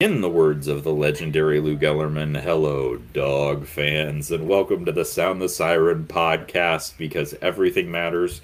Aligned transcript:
In 0.00 0.20
the 0.20 0.30
words 0.30 0.68
of 0.68 0.84
the 0.84 0.92
legendary 0.92 1.58
Lou 1.58 1.76
Gellerman, 1.76 2.40
hello, 2.40 2.98
dog 3.12 3.66
fans, 3.66 4.30
and 4.30 4.46
welcome 4.46 4.84
to 4.84 4.92
the 4.92 5.04
Sound 5.04 5.42
the 5.42 5.48
Siren 5.48 6.04
podcast 6.04 6.96
because 6.96 7.34
everything 7.42 7.90
matters, 7.90 8.40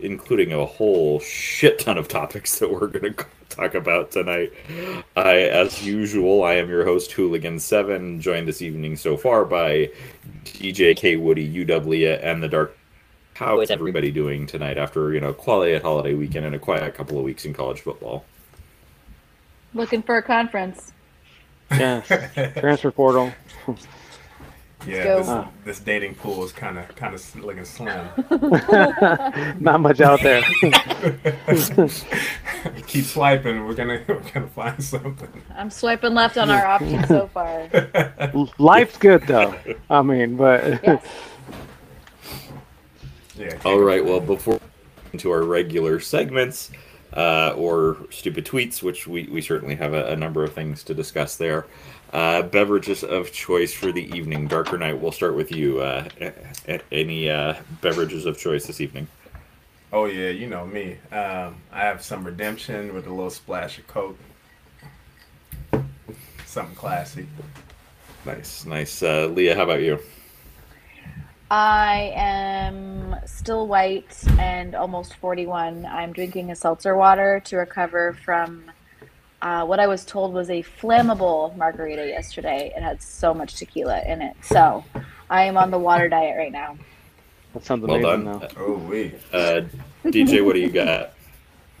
including 0.00 0.52
a 0.52 0.66
whole 0.66 1.18
shit 1.18 1.78
ton 1.78 1.96
of 1.96 2.08
topics 2.08 2.58
that 2.58 2.70
we're 2.70 2.88
going 2.88 3.14
to 3.14 3.24
talk 3.48 3.74
about 3.74 4.10
tonight. 4.10 4.52
I, 5.16 5.36
as 5.44 5.82
usual, 5.82 6.44
I 6.44 6.56
am 6.56 6.68
your 6.68 6.84
host, 6.84 7.12
Hooligan7, 7.12 8.20
joined 8.20 8.46
this 8.46 8.60
evening 8.60 8.94
so 8.94 9.16
far 9.16 9.46
by 9.46 9.90
DJ 10.44 10.94
K. 10.94 11.16
Woody, 11.16 11.64
UW, 11.64 12.22
and 12.22 12.42
the 12.42 12.48
Dark. 12.48 12.76
How 13.32 13.62
is 13.62 13.70
everybody 13.70 14.10
doing 14.10 14.46
tonight 14.46 14.76
after, 14.76 15.14
you 15.14 15.22
know, 15.22 15.30
a 15.30 15.34
quiet 15.34 15.80
holiday 15.80 16.12
weekend 16.12 16.44
and 16.44 16.54
a 16.54 16.58
quiet 16.58 16.94
couple 16.94 17.16
of 17.16 17.24
weeks 17.24 17.46
in 17.46 17.54
college 17.54 17.80
football? 17.80 18.26
Looking 19.72 20.02
for 20.02 20.18
a 20.18 20.22
conference. 20.22 20.92
Yeah, 21.70 22.00
transfer 22.58 22.90
portal. 22.90 23.32
Yeah, 24.86 25.16
this, 25.16 25.30
this, 25.64 25.80
dating 25.80 26.14
pool 26.14 26.44
is 26.44 26.52
kind 26.52 26.78
of 26.78 26.94
kind 26.96 27.14
of 27.14 27.36
looking 27.44 27.64
slim. 27.64 28.08
Not 29.60 29.80
much 29.80 30.00
out 30.00 30.22
there. 30.22 30.42
Keep 32.86 33.04
swiping. 33.04 33.66
We're 33.66 33.74
gonna 33.74 34.02
we're 34.06 34.20
gonna 34.32 34.46
find 34.46 34.82
something. 34.82 35.42
I'm 35.54 35.70
swiping 35.70 36.14
left 36.14 36.38
on 36.38 36.48
our 36.50 36.64
options 36.64 37.08
so 37.08 37.26
far. 37.26 37.68
Life's 38.58 38.96
good 38.96 39.22
though. 39.26 39.54
I 39.90 40.02
mean, 40.02 40.36
but. 40.36 40.80
Yes. 40.82 41.04
Yeah. 43.36 43.58
All 43.64 43.80
right. 43.80 44.04
Well, 44.04 44.20
before 44.20 44.60
into 45.12 45.30
our 45.30 45.42
regular 45.42 46.00
segments 46.00 46.70
uh, 47.12 47.52
or 47.56 47.98
stupid 48.10 48.44
tweets, 48.44 48.82
which 48.82 49.06
we, 49.06 49.24
we 49.24 49.40
certainly 49.40 49.74
have 49.76 49.94
a, 49.94 50.06
a 50.12 50.16
number 50.16 50.44
of 50.44 50.52
things 50.52 50.82
to 50.84 50.94
discuss 50.94 51.36
there. 51.36 51.66
Uh, 52.12 52.42
beverages 52.42 53.04
of 53.04 53.32
choice 53.32 53.74
for 53.74 53.92
the 53.92 54.04
evening. 54.16 54.46
Darker 54.46 54.78
Knight, 54.78 54.98
we'll 54.98 55.12
start 55.12 55.34
with 55.36 55.52
you. 55.52 55.80
Uh, 55.80 56.08
any 56.90 57.28
uh, 57.28 57.54
beverages 57.82 58.24
of 58.24 58.38
choice 58.38 58.66
this 58.66 58.80
evening? 58.80 59.06
Oh, 59.92 60.06
yeah, 60.06 60.30
you 60.30 60.46
know 60.46 60.66
me. 60.66 60.98
Um, 61.12 61.56
I 61.72 61.80
have 61.80 62.02
some 62.02 62.24
redemption 62.24 62.94
with 62.94 63.06
a 63.06 63.10
little 63.10 63.30
splash 63.30 63.78
of 63.78 63.86
Coke. 63.86 64.18
Something 66.46 66.74
classy. 66.74 67.26
Nice, 68.24 68.64
nice. 68.64 69.02
Uh, 69.02 69.26
Leah, 69.26 69.54
how 69.54 69.64
about 69.64 69.82
you? 69.82 69.98
I 71.50 72.12
am 72.14 73.16
still 73.24 73.66
white 73.66 74.22
and 74.38 74.74
almost 74.74 75.14
41. 75.16 75.86
I'm 75.86 76.12
drinking 76.12 76.50
a 76.50 76.56
seltzer 76.56 76.94
water 76.94 77.40
to 77.46 77.56
recover 77.56 78.12
from 78.24 78.70
uh, 79.40 79.64
what 79.64 79.80
I 79.80 79.86
was 79.86 80.04
told 80.04 80.34
was 80.34 80.50
a 80.50 80.62
flammable 80.62 81.56
margarita 81.56 82.06
yesterday. 82.06 82.72
It 82.76 82.82
had 82.82 83.00
so 83.00 83.32
much 83.32 83.54
tequila 83.54 84.02
in 84.02 84.20
it. 84.20 84.36
So 84.42 84.84
I 85.30 85.44
am 85.44 85.56
on 85.56 85.70
the 85.70 85.78
water 85.78 86.08
diet 86.08 86.36
right 86.36 86.52
now. 86.52 86.76
That 87.54 87.64
sounds 87.64 87.86
well 87.86 87.96
amazing. 87.96 88.24
Done. 88.24 88.40
Though. 88.40 88.48
Oh, 88.58 88.78
wait. 88.86 89.14
Uh, 89.32 89.62
DJ, 90.04 90.44
what 90.44 90.52
do 90.52 90.60
you 90.60 90.70
got? 90.70 91.14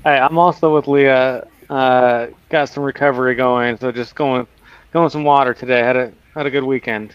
Hey, 0.02 0.18
I'm 0.18 0.38
also 0.38 0.74
with 0.74 0.86
Leah. 0.86 1.46
Uh, 1.68 2.28
got 2.48 2.70
some 2.70 2.84
recovery 2.84 3.34
going, 3.34 3.76
so 3.76 3.92
just 3.92 4.14
going, 4.14 4.46
going 4.92 5.10
some 5.10 5.24
water 5.24 5.52
today. 5.52 5.80
Had 5.80 5.96
a 5.96 6.12
had 6.32 6.46
a 6.46 6.50
good 6.50 6.64
weekend. 6.64 7.12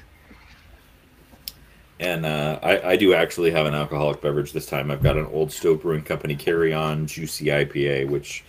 And 2.04 2.26
uh, 2.26 2.60
I, 2.62 2.92
I, 2.92 2.96
do 2.98 3.14
actually 3.14 3.52
have 3.52 3.66
an 3.66 3.74
alcoholic 3.74 4.20
beverage 4.20 4.52
this 4.52 4.66
time. 4.66 4.92
I've 4.92 5.02
got 5.02 5.16
an 5.16 5.26
Old 5.28 5.54
Stoke 5.54 5.84
Brewing 5.84 6.04
Company 6.04 6.36
Carry 6.36 6.74
On 6.74 7.08
Juicy 7.08 7.46
IPA, 7.46 8.10
which 8.10 8.44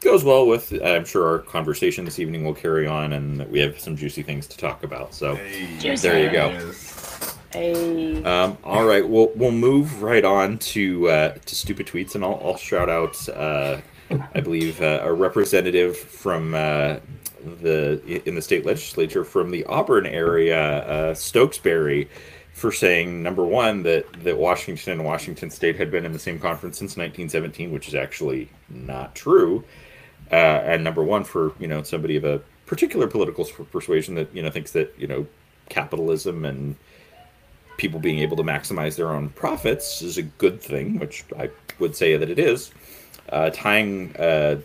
goes 0.00 0.22
well 0.22 0.46
with, 0.46 0.70
I'm 0.84 1.06
sure, 1.06 1.26
our 1.26 1.38
conversation 1.38 2.04
this 2.04 2.18
evening 2.18 2.44
will 2.44 2.52
carry 2.52 2.86
on, 2.86 3.14
and 3.14 3.48
we 3.50 3.58
have 3.60 3.80
some 3.80 3.96
juicy 3.96 4.22
things 4.22 4.46
to 4.48 4.58
talk 4.58 4.84
about. 4.84 5.14
So 5.14 5.36
hey, 5.36 5.96
there 5.96 6.22
you 6.22 6.30
go. 6.30 6.72
Hey. 7.52 8.22
Um, 8.22 8.58
all 8.62 8.84
right, 8.84 9.08
we'll 9.08 9.30
we'll 9.34 9.50
move 9.50 10.02
right 10.02 10.24
on 10.24 10.58
to 10.58 11.08
uh, 11.08 11.38
to 11.42 11.54
stupid 11.54 11.86
tweets, 11.86 12.14
and 12.14 12.22
I'll, 12.22 12.38
I'll 12.44 12.56
shout 12.58 12.90
out, 12.90 13.28
uh, 13.30 13.80
I 14.34 14.40
believe, 14.40 14.82
uh, 14.82 15.00
a 15.02 15.12
representative 15.12 15.96
from 15.96 16.52
uh, 16.52 16.96
the 17.62 18.22
in 18.26 18.34
the 18.34 18.42
state 18.42 18.66
legislature 18.66 19.24
from 19.24 19.50
the 19.50 19.64
Auburn 19.64 20.04
area, 20.04 20.80
uh, 20.86 21.14
Stokesbary 21.14 22.08
for 22.54 22.70
saying 22.70 23.20
number 23.22 23.44
one 23.44 23.82
that 23.82 24.10
that 24.22 24.38
Washington 24.38 24.92
and 24.92 25.04
Washington 25.04 25.50
State 25.50 25.76
had 25.76 25.90
been 25.90 26.06
in 26.06 26.12
the 26.12 26.18
same 26.18 26.38
conference 26.38 26.78
since 26.78 26.96
1917, 26.96 27.72
which 27.72 27.88
is 27.88 27.94
actually 27.94 28.48
not 28.70 29.14
true. 29.14 29.64
Uh, 30.30 30.62
and 30.64 30.82
number 30.82 31.02
one 31.02 31.24
for 31.24 31.52
you 31.58 31.66
know 31.66 31.82
somebody 31.82 32.16
of 32.16 32.24
a 32.24 32.40
particular 32.64 33.06
political 33.08 33.44
persuasion 33.44 34.14
that 34.14 34.34
you 34.34 34.40
know 34.40 34.50
thinks 34.50 34.70
that 34.70 34.94
you 34.96 35.06
know 35.06 35.26
capitalism 35.68 36.44
and 36.44 36.76
people 37.76 37.98
being 37.98 38.20
able 38.20 38.36
to 38.36 38.44
maximize 38.44 38.94
their 38.94 39.10
own 39.10 39.30
profits 39.30 40.00
is 40.00 40.16
a 40.16 40.22
good 40.22 40.62
thing, 40.62 41.00
which 41.00 41.24
I 41.36 41.50
would 41.80 41.96
say 41.96 42.16
that 42.16 42.30
it 42.30 42.38
is. 42.38 42.70
Uh, 43.30 43.50
tying 43.50 44.14
a 44.16 44.58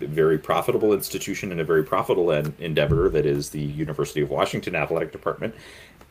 very 0.00 0.38
profitable 0.38 0.92
institution 0.92 1.52
and 1.52 1.60
a 1.60 1.64
very 1.64 1.84
profitable 1.84 2.30
endeavor 2.30 3.08
that 3.10 3.26
is 3.26 3.50
the 3.50 3.60
University 3.60 4.22
of 4.22 4.30
Washington 4.30 4.74
Athletic 4.74 5.12
Department 5.12 5.54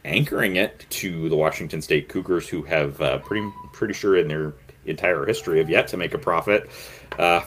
anchoring 0.07 0.55
it 0.55 0.85
to 0.89 1.29
the 1.29 1.35
Washington 1.35 1.81
State 1.81 2.09
Cougars, 2.09 2.47
who 2.47 2.63
have 2.63 2.99
uh, 3.01 3.19
pretty 3.19 3.47
pretty 3.73 3.93
sure 3.93 4.17
in 4.17 4.27
their 4.27 4.53
entire 4.85 5.25
history 5.25 5.59
have 5.59 5.69
yet 5.69 5.87
to 5.89 5.97
make 5.97 6.13
a 6.13 6.17
profit. 6.17 6.69
Uh, 7.19 7.41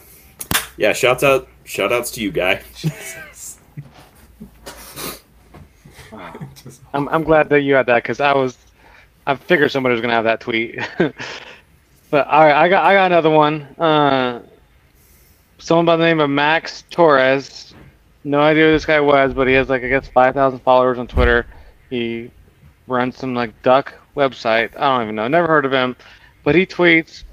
yeah, 0.76 0.93
shouts 0.93 1.25
out, 1.25 1.49
shout 1.65 1.93
outs 1.93 2.10
to 2.12 2.20
you, 2.20 2.31
guy. 2.31 2.62
I'm 6.93 7.09
I'm 7.09 7.22
glad 7.22 7.49
that 7.50 7.62
you 7.62 7.75
had 7.75 7.87
that 7.87 8.03
because 8.03 8.20
I 8.20 8.32
was 8.34 8.56
I 9.26 9.34
figured 9.37 9.70
somebody 9.70 9.94
was 9.94 10.00
gonna 10.00 10.15
have 10.15 10.25
that 10.25 10.41
tweet. 10.41 10.78
but 10.99 12.26
all 12.26 12.44
right, 12.44 12.54
I 12.54 12.69
got 12.69 12.84
I 12.84 12.94
got 12.94 13.06
another 13.06 13.31
one. 13.31 13.62
Uh, 13.78 14.43
someone 15.59 15.87
by 15.87 15.97
the 15.97 16.04
name 16.04 16.20
of 16.20 16.31
Max 16.31 16.84
Torres. 16.91 17.75
No 18.22 18.41
idea 18.41 18.66
who 18.66 18.72
this 18.72 18.84
guy 18.84 19.00
was, 19.00 19.32
but 19.32 19.49
he 19.49 19.54
has 19.54 19.69
like 19.69 19.82
I 19.82 19.88
guess 19.88 20.09
five 20.09 20.34
thousand 20.34 20.60
followers 20.60 20.99
on 20.99 21.06
Twitter. 21.06 21.47
He 21.88 22.31
runs 22.91 23.17
some 23.17 23.34
like 23.34 23.62
duck 23.62 23.95
website. 24.17 24.77
I 24.77 24.97
don't 24.97 25.03
even 25.03 25.15
know. 25.15 25.28
Never 25.28 25.47
heard 25.47 25.65
of 25.65 25.73
him, 25.73 25.97
but 26.45 26.55
he 26.55 26.67
tweets, 26.67 27.25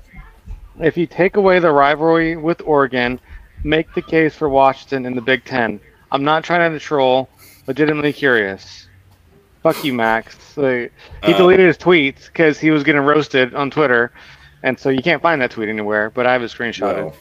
"If 0.80 0.98
you 0.98 1.08
take 1.08 1.36
away 1.36 1.60
the 1.60 1.72
rivalry 1.72 2.36
with 2.36 2.62
Oregon, 2.62 3.20
make 3.64 3.94
the 3.94 4.02
case 4.02 4.36
for 4.36 4.50
Washington 4.50 5.06
in 5.06 5.16
the 5.16 5.22
Big 5.22 5.44
Ten. 5.46 5.80
I'm 6.12 6.24
not 6.24 6.44
trying 6.44 6.72
to 6.72 6.80
troll. 6.80 7.30
Legitimately 7.68 8.14
curious. 8.14 8.88
Fuck 9.62 9.84
you, 9.84 9.94
Max. 9.94 10.56
Like, 10.56 10.94
he 11.26 11.34
uh, 11.34 11.38
deleted 11.38 11.68
his 11.68 11.78
tweets 11.78 12.28
because 12.28 12.60
he 12.60 12.72
was 12.72 12.84
getting 12.84 13.02
roasted 13.02 13.54
on 13.54 13.70
Twitter, 13.70 14.14
and 14.64 14.80
so 14.80 14.90
you 14.90 15.02
can't 15.02 15.22
find 15.22 15.42
that 15.42 15.52
tweet 15.52 15.68
anywhere. 15.68 16.10
But 16.10 16.26
I 16.26 16.34
have 16.34 16.42
a 16.42 16.46
screenshot. 16.46 16.96
Well, 16.96 17.16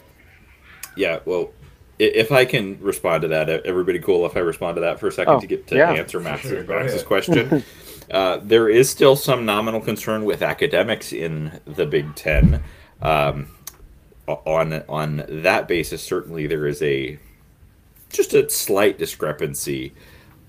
yeah, 0.96 1.18
well, 1.24 1.50
if 1.98 2.30
I 2.30 2.44
can 2.44 2.78
respond 2.80 3.22
to 3.22 3.28
that, 3.28 3.48
everybody 3.48 3.98
cool 3.98 4.24
if 4.26 4.36
I 4.36 4.40
respond 4.40 4.76
to 4.76 4.80
that 4.82 5.00
for 5.00 5.08
a 5.08 5.12
second 5.12 5.34
oh, 5.34 5.40
to 5.40 5.46
get 5.46 5.66
to 5.68 5.76
yeah. 5.76 5.92
answer 5.92 6.20
Max's, 6.20 6.66
Max's 6.68 7.02
question. 7.02 7.64
Uh, 8.10 8.38
there 8.42 8.68
is 8.68 8.88
still 8.88 9.16
some 9.16 9.44
nominal 9.44 9.80
concern 9.80 10.24
with 10.24 10.42
academics 10.42 11.12
in 11.12 11.60
the 11.64 11.86
Big 11.86 12.14
Ten. 12.14 12.62
Um, 13.02 13.48
on 14.26 14.82
on 14.88 15.24
that 15.28 15.68
basis, 15.68 16.02
certainly 16.02 16.46
there 16.46 16.66
is 16.66 16.82
a 16.82 17.18
just 18.08 18.34
a 18.34 18.48
slight 18.48 18.98
discrepancy 18.98 19.92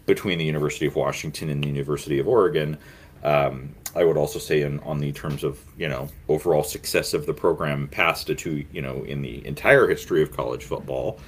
between 0.06 0.38
the 0.38 0.46
University 0.46 0.86
of 0.86 0.96
Washington 0.96 1.50
and 1.50 1.64
the 1.64 1.68
University 1.68 2.20
of 2.20 2.28
Oregon. 2.28 2.78
Um, 3.24 3.76
I 3.96 4.04
would 4.04 4.18
also 4.18 4.40
say, 4.40 4.62
in 4.62 4.80
on 4.82 5.00
the 5.00 5.12
terms 5.12 5.44
of 5.44 5.60
you 5.78 5.88
know 5.88 6.10
overall 6.28 6.64
success 6.64 7.14
of 7.14 7.26
the 7.26 7.34
program 7.34 7.88
past 7.88 8.30
a 8.30 8.36
two 8.36 8.66
you 8.72 8.82
know 8.82 9.04
in 9.04 9.22
the 9.22 9.46
entire 9.46 9.88
history 9.88 10.22
of 10.22 10.36
college 10.36 10.64
football. 10.64 11.20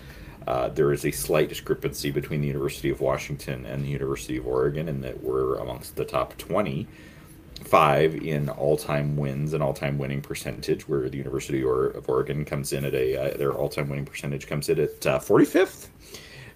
Uh, 0.49 0.67
there 0.69 0.91
is 0.91 1.05
a 1.05 1.11
slight 1.11 1.47
discrepancy 1.47 2.09
between 2.09 2.41
the 2.41 2.47
University 2.47 2.89
of 2.89 3.01
Washington 3.01 3.67
and 3.67 3.85
the 3.85 3.87
University 3.89 4.35
of 4.35 4.47
Oregon, 4.47 4.89
in 4.89 5.01
that 5.01 5.23
we're 5.23 5.55
amongst 5.57 5.95
the 5.95 6.03
top 6.03 6.35
25 6.39 8.15
in 8.15 8.49
all-time 8.49 9.15
wins 9.15 9.53
and 9.53 9.61
all-time 9.61 9.99
winning 9.99 10.21
percentage, 10.21 10.87
where 10.87 11.07
the 11.07 11.17
University 11.17 11.61
of 11.61 12.09
Oregon 12.09 12.45
comes 12.45 12.73
in 12.73 12.83
at 12.83 12.95
a 12.95 13.15
uh, 13.15 13.37
their 13.37 13.53
all-time 13.53 13.89
winning 13.89 14.05
percentage 14.05 14.47
comes 14.47 14.69
in 14.69 14.79
at 14.79 15.05
uh, 15.05 15.19
45th 15.19 15.89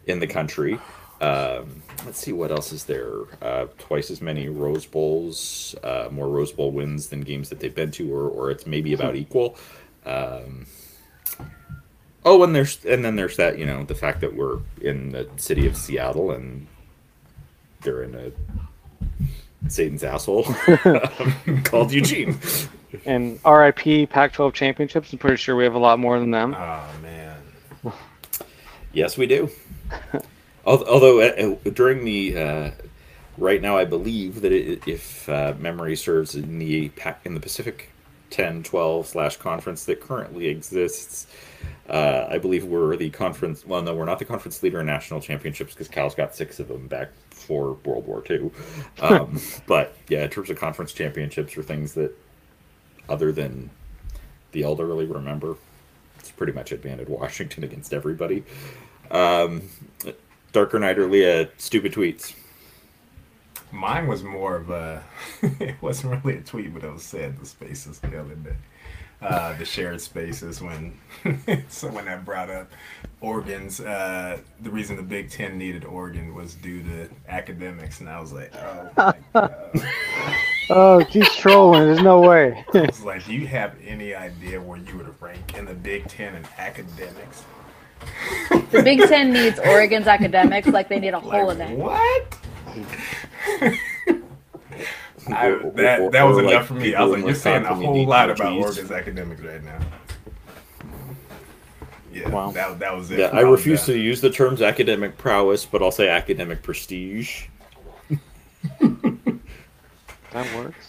in 0.08 0.18
the 0.18 0.28
country. 0.28 0.80
Um, 1.22 1.84
let's 2.04 2.18
see 2.18 2.34
what 2.34 2.50
else 2.50 2.72
is 2.72 2.86
there. 2.86 3.26
Uh, 3.44 3.68
twice 3.78 4.10
as 4.10 4.24
many 4.24 4.50
Rose 4.50 4.88
Bowls, 4.88 5.76
uh, 5.84 6.08
more 6.10 6.30
Rose 6.30 6.52
Bowl 6.52 6.72
wins 6.72 7.10
than 7.10 7.22
games 7.22 7.50
that 7.50 7.60
they've 7.60 7.76
been 7.76 7.92
to, 7.92 8.12
or, 8.12 8.28
or 8.28 8.50
it's 8.50 8.66
maybe 8.66 8.94
about 8.94 9.16
equal. 9.16 9.56
Um, 10.04 10.66
Oh, 12.26 12.44
and 12.44 12.56
there's 12.56 12.84
and 12.86 13.04
then 13.04 13.16
there's 13.16 13.38
that 13.38 13.58
you 13.58 13.66
know 13.66 13.84
the 13.84 13.96
fact 13.96 14.22
that 14.22 14.36
we're 14.36 14.60
in 14.82 15.12
the 15.12 15.28
city 15.38 15.68
of 15.68 15.76
Seattle 15.76 16.32
and 16.32 16.68
they're 17.82 18.04
in 18.04 18.16
a 18.16 18.32
Satan's 19.70 20.04
asshole 20.04 20.44
called 21.64 21.92
Eugene. 21.92 22.40
And 23.06 23.40
RIP 23.44 24.10
Pac-12 24.10 24.54
championships. 24.54 25.12
I'm 25.12 25.20
pretty 25.20 25.38
sure 25.38 25.56
we 25.56 25.64
have 25.64 25.74
a 25.74 25.80
lot 25.80 26.00
more 26.00 26.20
than 26.20 26.32
them. 26.32 26.56
Oh 26.58 26.90
man. 27.02 27.42
yes, 28.94 29.18
we 29.18 29.26
do. 29.26 29.50
Although 30.66 31.20
uh, 31.22 31.56
uh, 31.66 31.70
during 31.72 32.06
the 32.06 32.38
uh, 32.38 32.72
right 33.38 33.62
now, 33.62 33.78
I 33.78 33.84
believe 33.84 34.42
that 34.42 34.52
it, 34.52 34.88
if 34.88 35.28
uh, 35.28 35.56
memory 35.60 35.96
serves 35.96 36.36
in 36.36 36.60
the 36.60 36.92
in 37.26 37.34
the 37.34 37.40
Pacific 37.40 37.90
10 38.34 38.64
12 38.64 39.06
slash 39.06 39.38
conference 39.38 39.86
that 39.86 40.02
currently 40.02 40.48
exists, 40.48 41.28
uh, 41.88 42.26
I 42.30 42.40
believe 42.40 42.66
we're 42.66 42.96
the 42.96 43.12
conference. 43.12 43.66
Well, 43.66 43.84
no, 43.84 43.94
we're 43.94 44.06
not 44.06 44.18
the 44.18 44.26
conference 44.26 44.64
leader 44.64 44.80
in 44.80 44.88
national 44.88 45.22
championships 45.22 45.74
because 45.74 45.88
Cal's 45.88 46.16
got 46.16 46.36
six 46.36 46.60
of 46.60 46.68
them 46.68 46.88
back 46.88 47.10
for 47.30 47.74
World 47.86 48.08
War 48.08 48.24
II. 48.30 48.52
Um, 49.02 49.40
but 49.68 49.96
yeah, 50.08 50.24
in 50.24 50.30
terms 50.30 50.50
of 50.50 50.58
conference 50.58 50.94
championships 50.94 51.58
or 51.58 51.64
things 51.64 51.94
that 51.94 52.16
other 53.10 53.32
than 53.32 53.70
the 54.52 54.64
elderly 54.64 55.06
remember, 55.06 55.56
it's 56.18 56.32
pretty 56.32 56.54
much 56.54 56.72
advantage 56.72 57.10
Washington 57.10 57.64
against 57.64 57.94
everybody. 57.94 58.44
Um, 59.12 59.64
Darker 60.54 60.80
Knight 60.80 60.98
or 60.98 61.08
Leah, 61.08 61.50
stupid 61.58 61.94
tweets. 61.94 62.34
Mine 63.74 64.08
was 64.08 64.24
more 64.24 64.56
of 64.56 64.70
a. 64.70 65.04
it 65.42 65.76
wasn't 65.82 66.24
really 66.24 66.38
a 66.38 66.42
tweet, 66.42 66.74
but 66.74 66.84
it 66.84 66.94
was 66.94 67.04
said 67.04 67.38
the 67.40 67.46
spaces 67.46 68.00
the 68.00 68.20
other 68.20 68.36
day. 68.36 68.56
Uh, 69.22 69.58
the 69.58 69.64
shared 69.66 70.02
spaces 70.02 70.62
when 70.62 70.98
someone 71.70 72.06
had 72.06 72.24
brought 72.26 72.50
up 72.50 72.70
Oregon's. 73.22 73.80
Uh, 73.80 74.38
the 74.62 74.70
reason 74.70 74.96
the 74.98 75.02
Big 75.04 75.30
Ten 75.30 75.58
needed 75.58 75.86
Oregon 75.86 76.36
was 76.36 76.56
due 76.56 76.84
to 76.84 77.10
academics, 77.30 78.00
and 78.02 78.10
I 78.10 78.20
was 78.20 78.32
like, 78.34 78.54
oh 78.56 78.90
my 78.98 79.14
god. 79.34 79.56
Oh, 80.70 81.00
he's 81.00 81.30
trolling. 81.36 81.84
There's 81.84 82.02
no 82.02 82.22
way. 82.22 82.64
I 82.74 82.80
was 82.84 83.02
like, 83.04 83.26
do 83.26 83.34
you 83.34 83.46
have 83.48 83.76
any 83.86 84.16
idea 84.16 84.62
where 84.62 84.78
you 84.80 84.96
would 84.96 85.22
rank 85.22 85.58
in 85.58 85.66
the 85.66 85.74
Big 85.74 86.08
Ten 86.08 86.36
in 86.36 86.46
academics? 86.58 87.44
The 88.72 88.82
Big 88.82 89.00
Ten 89.10 89.34
needs 89.34 89.60
Oregon's 89.60 90.08
academics 90.08 90.68
like 90.70 90.88
they 90.88 91.02
need 91.02 91.14
a 91.14 91.20
hole 91.20 91.50
in 91.50 91.60
Like, 91.60 91.70
it. 91.70 91.78
what? 91.78 92.38
I, 95.28 95.52
that 95.76 96.10
that 96.12 96.24
was 96.24 96.38
Or, 96.38 96.44
like, 96.44 96.54
enough 96.54 96.68
for 96.68 96.74
me. 96.74 96.96
I 96.96 97.04
was 97.04 97.14
like, 97.14 97.26
you're 97.26 97.36
saying 97.36 97.64
a 97.66 97.74
whole 97.74 98.06
lot 98.06 98.36
cream 98.36 98.36
about 98.36 98.54
cheese. 98.54 98.66
Oregon's 98.66 98.92
academics 98.92 99.42
right 99.42 99.64
now. 99.64 99.80
Yeah, 102.12 102.30
Wow. 102.30 102.52
that, 102.52 102.80
that 102.80 102.96
was 102.96 103.10
it. 103.10 103.20
Yeah, 103.20 103.28
I 103.34 103.42
refuse 103.42 103.86
done. 103.88 103.96
to 103.96 104.02
use 104.02 104.22
the 104.22 104.30
terms 104.30 104.62
academic 104.62 105.18
prowess, 105.18 105.66
but 105.66 105.82
I'll 105.82 105.92
say 105.92 106.10
academic 106.10 106.62
prestige. 106.62 107.46
That 108.80 110.56
works. 110.56 110.88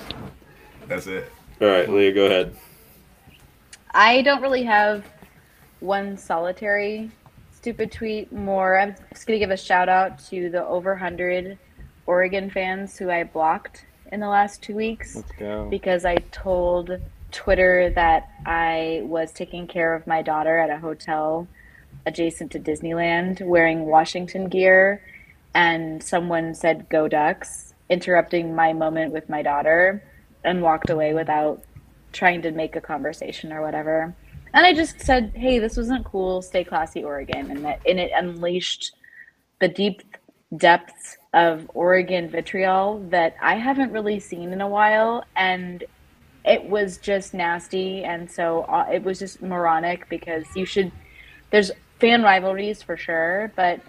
That's 0.88 1.06
it. 1.06 1.30
All 1.60 1.68
right, 1.68 1.88
Leah, 1.88 2.12
go 2.12 2.26
ahead. 2.26 2.56
I 3.92 4.22
don't 4.22 4.42
really 4.42 4.64
have 4.64 5.04
one 5.80 6.16
solitary 6.16 7.10
stupid 7.52 7.90
tweet. 7.92 8.32
More, 8.32 8.78
I'm 8.78 8.94
just 9.12 9.26
gonna 9.26 9.38
give 9.38 9.50
a 9.50 9.56
shout 9.56 9.88
out 9.88 10.18
to 10.26 10.50
the 10.50 10.64
over 10.66 10.94
hundred 10.94 11.58
Oregon 12.06 12.50
fans 12.50 12.98
who 12.98 13.10
I 13.10 13.24
blocked 13.24 13.84
in 14.12 14.20
the 14.20 14.28
last 14.28 14.62
two 14.62 14.74
weeks 14.74 15.22
because 15.70 16.04
I 16.04 16.16
told 16.16 16.98
Twitter 17.30 17.90
that 17.90 18.28
I 18.46 19.02
was 19.04 19.32
taking 19.32 19.66
care 19.66 19.94
of 19.94 20.06
my 20.06 20.22
daughter 20.22 20.58
at 20.58 20.70
a 20.70 20.78
hotel 20.78 21.48
adjacent 22.06 22.52
to 22.52 22.60
Disneyland 22.60 23.40
wearing 23.44 23.86
Washington 23.86 24.48
gear, 24.48 25.02
and 25.54 26.02
someone 26.02 26.54
said 26.54 26.88
"Go 26.88 27.08
Ducks," 27.08 27.74
interrupting 27.88 28.54
my 28.54 28.72
moment 28.72 29.12
with 29.12 29.28
my 29.28 29.42
daughter, 29.42 30.02
and 30.44 30.62
walked 30.62 30.90
away 30.90 31.14
without 31.14 31.62
trying 32.12 32.42
to 32.42 32.50
make 32.50 32.76
a 32.76 32.80
conversation 32.80 33.52
or 33.52 33.62
whatever. 33.62 34.14
And 34.52 34.66
I 34.66 34.74
just 34.74 35.00
said, 35.00 35.32
"Hey, 35.34 35.58
this 35.58 35.76
wasn't 35.76 36.04
cool. 36.04 36.42
Stay 36.42 36.64
classy, 36.64 37.02
Oregon," 37.02 37.50
and 37.50 37.64
that 37.64 37.80
and 37.88 37.98
it 37.98 38.12
unleashed 38.14 38.92
the 39.60 39.68
deep 39.68 40.02
depths 40.56 41.16
of 41.34 41.68
Oregon 41.74 42.30
vitriol 42.30 43.04
that 43.10 43.34
I 43.42 43.56
haven't 43.56 43.92
really 43.92 44.20
seen 44.20 44.52
in 44.52 44.60
a 44.60 44.68
while, 44.68 45.24
and 45.34 45.84
it 46.44 46.64
was 46.64 46.98
just 46.98 47.34
nasty. 47.34 48.04
And 48.04 48.30
so 48.30 48.62
uh, 48.62 48.86
it 48.92 49.02
was 49.02 49.18
just 49.18 49.42
moronic 49.42 50.08
because 50.08 50.44
you 50.54 50.64
should. 50.64 50.92
There's 51.50 51.70
fan 51.98 52.22
rivalries 52.22 52.82
for 52.82 52.96
sure, 52.96 53.52
but 53.56 53.80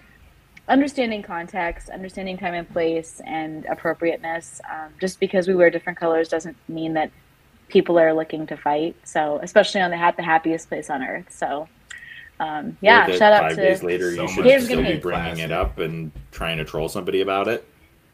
understanding 0.68 1.22
context, 1.22 1.88
understanding 1.88 2.36
time 2.36 2.54
and 2.54 2.68
place, 2.68 3.20
and 3.24 3.64
appropriateness. 3.66 4.60
Um, 4.70 4.92
just 5.00 5.20
because 5.20 5.46
we 5.46 5.54
wear 5.54 5.70
different 5.70 5.98
colors 5.98 6.28
doesn't 6.28 6.56
mean 6.68 6.94
that 6.94 7.10
people 7.68 7.98
are 7.98 8.12
looking 8.12 8.46
to 8.48 8.56
fight. 8.56 8.96
So, 9.04 9.38
especially 9.42 9.80
on 9.80 9.90
the, 9.90 10.14
the 10.16 10.22
happiest 10.22 10.68
place 10.68 10.90
on 10.90 11.02
earth. 11.02 11.26
So, 11.30 11.68
um, 12.40 12.76
yeah, 12.80 13.04
Or 13.04 13.08
that 13.10 13.18
shout 13.18 13.32
out 13.32 13.40
five 13.42 13.56
to. 13.56 13.62
days 13.62 13.82
later, 13.82 14.14
So 14.14 14.22
you 14.22 14.28
should 14.28 14.44
Here's 14.44 14.64
still 14.64 14.82
be 14.82 14.92
be 14.94 14.98
bringing 14.98 15.38
it 15.38 15.52
up 15.52 15.78
and 15.78 16.12
trying 16.32 16.58
to 16.58 16.64
troll 16.64 16.88
somebody 16.88 17.20
about 17.22 17.48
it. 17.48 17.66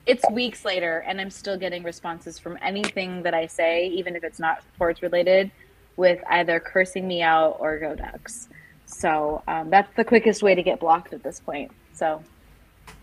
it's 0.06 0.24
weeks 0.32 0.64
later 0.64 1.04
and 1.06 1.20
i'm 1.20 1.30
still 1.30 1.56
getting 1.56 1.82
responses 1.84 2.36
from 2.38 2.58
anything 2.60 3.22
that 3.22 3.34
i 3.34 3.46
say 3.46 3.86
even 3.88 4.16
if 4.16 4.24
it's 4.24 4.40
not 4.40 4.60
sports 4.74 5.00
related 5.02 5.48
with 5.96 6.18
either 6.30 6.58
cursing 6.58 7.06
me 7.06 7.22
out 7.22 7.56
or 7.60 7.78
go 7.78 7.94
ducks 7.94 8.48
so 8.86 9.42
um, 9.46 9.70
that's 9.70 9.94
the 9.96 10.02
quickest 10.04 10.42
way 10.42 10.54
to 10.56 10.62
get 10.62 10.80
blocked 10.80 11.12
at 11.12 11.22
this 11.22 11.38
point 11.38 11.70
so 11.92 12.20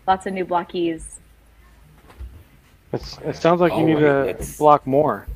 lots 0.06 0.26
of 0.26 0.34
new 0.34 0.44
blockies 0.44 1.16
It's, 2.92 3.16
it 3.24 3.36
sounds 3.36 3.60
like 3.62 3.72
you 3.72 3.84
need 3.86 3.94
right, 3.94 4.00
to 4.00 4.24
that's- 4.26 4.58
block 4.58 4.86
more. 4.86 5.26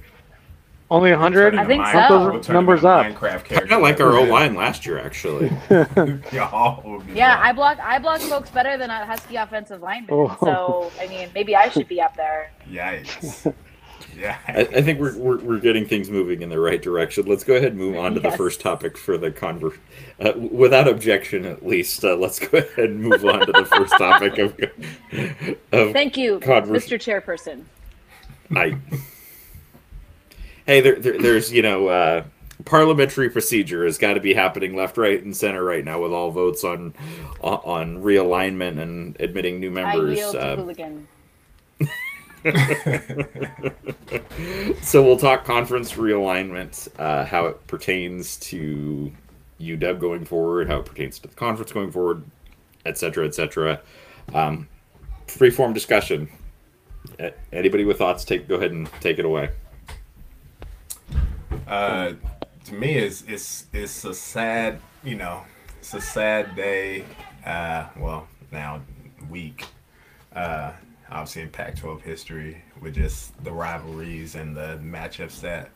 Only 0.95 1.11
a 1.11 1.19
hundred. 1.19 1.55
I 1.57 1.65
think 1.67 1.83
Bump 1.83 2.09
so. 2.09 2.19
those 2.19 2.33
We'll 2.33 2.41
turn 2.43 2.55
numbers 2.55 2.83
them 2.83 2.91
up. 2.91 3.07
into 3.07 3.19
Minecraft 3.19 3.57
I 3.57 3.59
kind 3.61 3.73
of 3.73 3.81
like 3.83 4.01
our 4.01 4.17
O 4.17 4.23
line 4.23 4.55
last 4.55 4.87
year, 4.87 4.99
actually. 4.99 5.51
Y'all 6.33 7.03
yeah 7.13 7.39
i 7.43 7.53
block 7.53 7.79
i 7.81 7.99
block 7.99 8.21
folks 8.21 8.51
better 8.51 8.77
than 8.79 8.91
a 8.91 9.05
husky 9.05 9.37
offensive 9.37 9.83
lineman 9.83 10.11
Oh. 10.13 10.37
so 10.41 10.93
i 11.03 11.07
mean 11.09 11.29
maybe 11.35 11.55
i 11.57 11.69
should 11.69 11.89
be 11.89 12.01
up 12.01 12.15
there 12.17 12.51
Yikes. 12.71 13.53
Yeah. 14.17 14.39
I, 14.47 14.61
I 14.61 14.83
think 14.83 15.01
we're, 15.01 15.17
we're, 15.19 15.39
we're 15.41 15.59
getting 15.59 15.89
things 15.89 16.09
moving 16.09 16.43
in 16.43 16.49
the 16.49 16.61
right 16.61 16.81
direction. 16.81 17.27
Let's 17.27 17.43
go 17.43 17.55
ahead 17.57 17.73
and 17.73 17.79
move 17.79 17.97
on 17.97 18.15
to 18.15 18.21
the 18.21 18.31
first 18.31 18.61
topic 18.61 18.97
for 18.97 19.19
the 19.19 19.33
conver. 19.33 19.77
Uh, 20.21 20.33
without 20.37 20.87
objection, 20.87 21.45
at 21.45 21.67
least, 21.67 22.05
uh, 22.05 22.15
let's 22.15 22.39
go 22.39 22.59
ahead 22.59 22.91
and 22.91 23.01
move 23.01 23.25
on 23.25 23.41
to 23.45 23.51
the 23.51 23.65
first 23.65 23.93
topic 23.99 24.39
of. 24.39 24.55
of 25.73 25.93
thank 25.93 26.17
you 26.17 26.39
Converse- 26.39 26.87
mr 26.87 26.97
chairperson 26.97 27.65
I. 28.55 28.79
Hey, 30.67 30.81
there, 30.81 30.97
there, 30.97 31.21
there's 31.21 31.53
you 31.53 31.63
know, 31.63 31.89
uh, 31.89 32.25
parliamentary 32.65 33.31
procedure 33.31 33.85
has 33.85 33.99
got 33.99 34.15
to 34.15 34.21
be 34.21 34.35
happening 34.35 34.75
left, 34.75 34.97
right, 34.97 35.23
and 35.23 35.37
center 35.37 35.63
right 35.63 35.85
now 35.85 36.01
with 36.01 36.13
all 36.13 36.31
votes 36.31 36.65
on 36.65 36.95
on, 37.41 37.61
on 37.65 38.03
realignment 38.03 38.81
and 38.81 39.17
admitting 39.21 39.61
new 39.61 39.71
i 39.71 39.73
members. 39.73 40.21
uh, 40.35 40.65
so 44.83 45.03
we'll 45.03 45.17
talk 45.17 45.45
conference 45.45 45.93
realignment, 45.93 46.89
uh, 46.99 47.25
how 47.25 47.47
it 47.47 47.67
pertains 47.67 48.37
to 48.37 49.13
UW 49.61 49.99
going 49.99 50.25
forward, 50.25 50.69
how 50.69 50.81
it 50.81 50.87
pertains 50.87 51.19
to 51.21 51.29
the 51.29 51.35
conference 51.35 51.73
going 51.73 51.91
forward, 51.91 52.25
et 52.85 52.99
cetera, 52.99 53.27
et 53.27 53.35
cetera. 53.35 53.81
Um, 54.35 54.69
free 55.27 55.51
form 55.51 55.73
discussion. 55.73 56.29
Uh, 57.19 57.31
Anybody 57.53 57.85
with 57.85 57.99
thoughts, 57.99 58.25
take 58.25 58.49
go 58.49 58.57
ahead 58.57 58.73
and 58.73 58.91
take 59.01 59.19
it 59.19 59.25
away. 59.25 59.51
Uh, 61.67 62.13
to 62.65 62.75
me, 62.75 62.95
it's 62.95 63.23
it's 63.23 63.67
it's 63.73 64.05
a 64.05 64.15
sad, 64.15 64.81
you 65.03 65.17
know, 65.17 65.43
it's 65.79 65.95
a 65.95 66.01
sad 66.01 66.55
day. 66.57 67.05
Uh, 67.45 67.87
well, 67.97 68.27
now 68.53 68.81
week. 69.29 69.67
Uh, 70.35 70.73
obviously 71.11 71.43
in 71.43 71.49
Pac-12 71.51 72.01
history 72.03 72.63
with 72.81 72.95
just 72.95 73.43
the 73.45 73.53
rivalries 73.53 74.35
and 74.35 74.57
the 74.57 74.81
matchups 74.83 75.41
that 75.41 75.71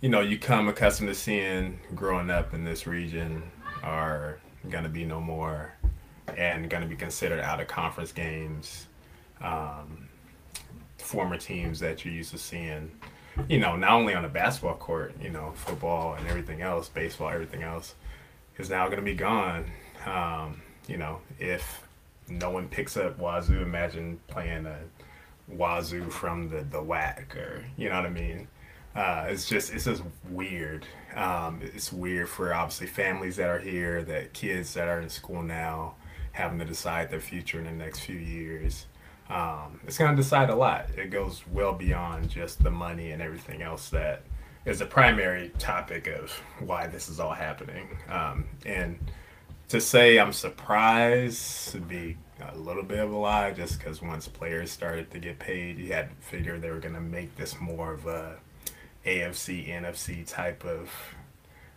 you 0.00 0.08
know 0.08 0.20
you 0.20 0.38
come 0.38 0.68
accustomed 0.68 1.08
to 1.08 1.14
seeing 1.14 1.78
growing 1.94 2.30
up 2.30 2.52
in 2.52 2.64
this 2.64 2.86
region 2.86 3.42
are 3.82 4.38
gonna 4.70 4.88
be 4.88 5.04
no 5.04 5.20
more, 5.20 5.72
and 6.36 6.68
gonna 6.68 6.86
be 6.86 6.96
considered 6.96 7.40
out 7.40 7.60
of 7.60 7.68
conference 7.68 8.12
games. 8.12 8.86
Um, 9.40 10.08
former 10.98 11.36
teams 11.36 11.78
that 11.80 12.04
you're 12.04 12.12
used 12.12 12.32
to 12.32 12.38
seeing 12.38 12.90
you 13.48 13.58
know, 13.58 13.76
not 13.76 13.92
only 13.92 14.14
on 14.14 14.22
the 14.22 14.28
basketball 14.28 14.76
court, 14.76 15.14
you 15.20 15.30
know, 15.30 15.52
football 15.54 16.14
and 16.14 16.26
everything 16.26 16.62
else, 16.62 16.88
baseball, 16.88 17.30
everything 17.30 17.62
else, 17.62 17.94
is 18.58 18.70
now 18.70 18.86
going 18.86 18.98
to 18.98 19.04
be 19.04 19.14
gone. 19.14 19.70
Um, 20.06 20.62
you 20.88 20.96
know, 20.96 21.20
if 21.38 21.86
no 22.28 22.50
one 22.50 22.68
picks 22.68 22.96
up 22.96 23.18
Wazoo, 23.18 23.62
imagine 23.62 24.20
playing 24.28 24.66
a 24.66 24.78
Wazoo 25.48 26.10
from 26.10 26.48
the 26.48 26.62
the 26.62 26.82
WAC, 26.82 27.36
or 27.36 27.64
you 27.76 27.88
know 27.88 27.96
what 27.96 28.06
I 28.06 28.10
mean. 28.10 28.48
Uh, 28.94 29.26
it's 29.28 29.48
just 29.48 29.72
it's 29.72 29.84
just 29.84 30.02
weird. 30.30 30.86
Um, 31.14 31.60
it's 31.62 31.92
weird 31.92 32.28
for 32.28 32.54
obviously 32.54 32.86
families 32.86 33.36
that 33.36 33.48
are 33.48 33.58
here, 33.58 34.02
that 34.04 34.32
kids 34.32 34.74
that 34.74 34.88
are 34.88 35.00
in 35.00 35.08
school 35.08 35.42
now, 35.42 35.94
having 36.32 36.58
to 36.58 36.64
decide 36.64 37.10
their 37.10 37.20
future 37.20 37.58
in 37.58 37.64
the 37.64 37.72
next 37.72 38.00
few 38.00 38.16
years 38.16 38.86
um, 39.28 39.80
it's 39.86 39.98
going 39.98 40.10
to 40.10 40.16
decide 40.16 40.50
a 40.50 40.54
lot. 40.54 40.88
It 40.96 41.10
goes 41.10 41.42
well 41.52 41.72
beyond 41.72 42.30
just 42.30 42.62
the 42.62 42.70
money 42.70 43.10
and 43.10 43.20
everything 43.20 43.62
else 43.62 43.90
that 43.90 44.22
is 44.64 44.78
the 44.80 44.86
primary 44.86 45.50
topic 45.58 46.06
of 46.06 46.30
why 46.60 46.86
this 46.86 47.08
is 47.08 47.20
all 47.20 47.32
happening. 47.32 47.88
Um, 48.08 48.44
and 48.64 48.98
to 49.68 49.80
say 49.80 50.18
I'm 50.18 50.32
surprised 50.32 51.74
would 51.74 51.88
be 51.88 52.16
a 52.40 52.56
little 52.56 52.82
bit 52.82 52.98
of 52.98 53.12
a 53.12 53.16
lie, 53.16 53.52
just 53.52 53.78
because 53.78 54.02
once 54.02 54.28
players 54.28 54.70
started 54.70 55.10
to 55.10 55.18
get 55.18 55.38
paid, 55.38 55.78
you 55.78 55.92
had 55.92 56.10
to 56.10 56.26
figure 56.26 56.58
they 56.58 56.70
were 56.70 56.78
going 56.78 56.94
to 56.94 57.00
make 57.00 57.34
this 57.36 57.58
more 57.60 57.94
of 57.94 58.06
a 58.06 58.36
AFC, 59.04 59.68
NFC 59.68 60.26
type 60.26 60.64
of. 60.64 60.90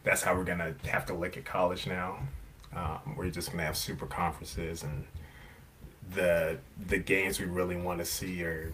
That's 0.03 0.21
how 0.21 0.35
we're 0.35 0.45
going 0.45 0.59
to 0.59 0.75
have 0.89 1.05
to 1.07 1.13
look 1.13 1.37
at 1.37 1.45
college 1.45 1.85
now. 1.85 2.19
Um, 2.75 3.15
we're 3.17 3.29
just 3.29 3.49
going 3.49 3.59
to 3.59 3.65
have 3.65 3.77
super 3.77 4.05
conferences, 4.05 4.83
and 4.83 5.05
the 6.13 6.57
the 6.87 6.97
games 6.97 7.39
we 7.39 7.45
really 7.45 7.75
want 7.75 7.99
to 7.99 8.05
see 8.05 8.43
are 8.43 8.73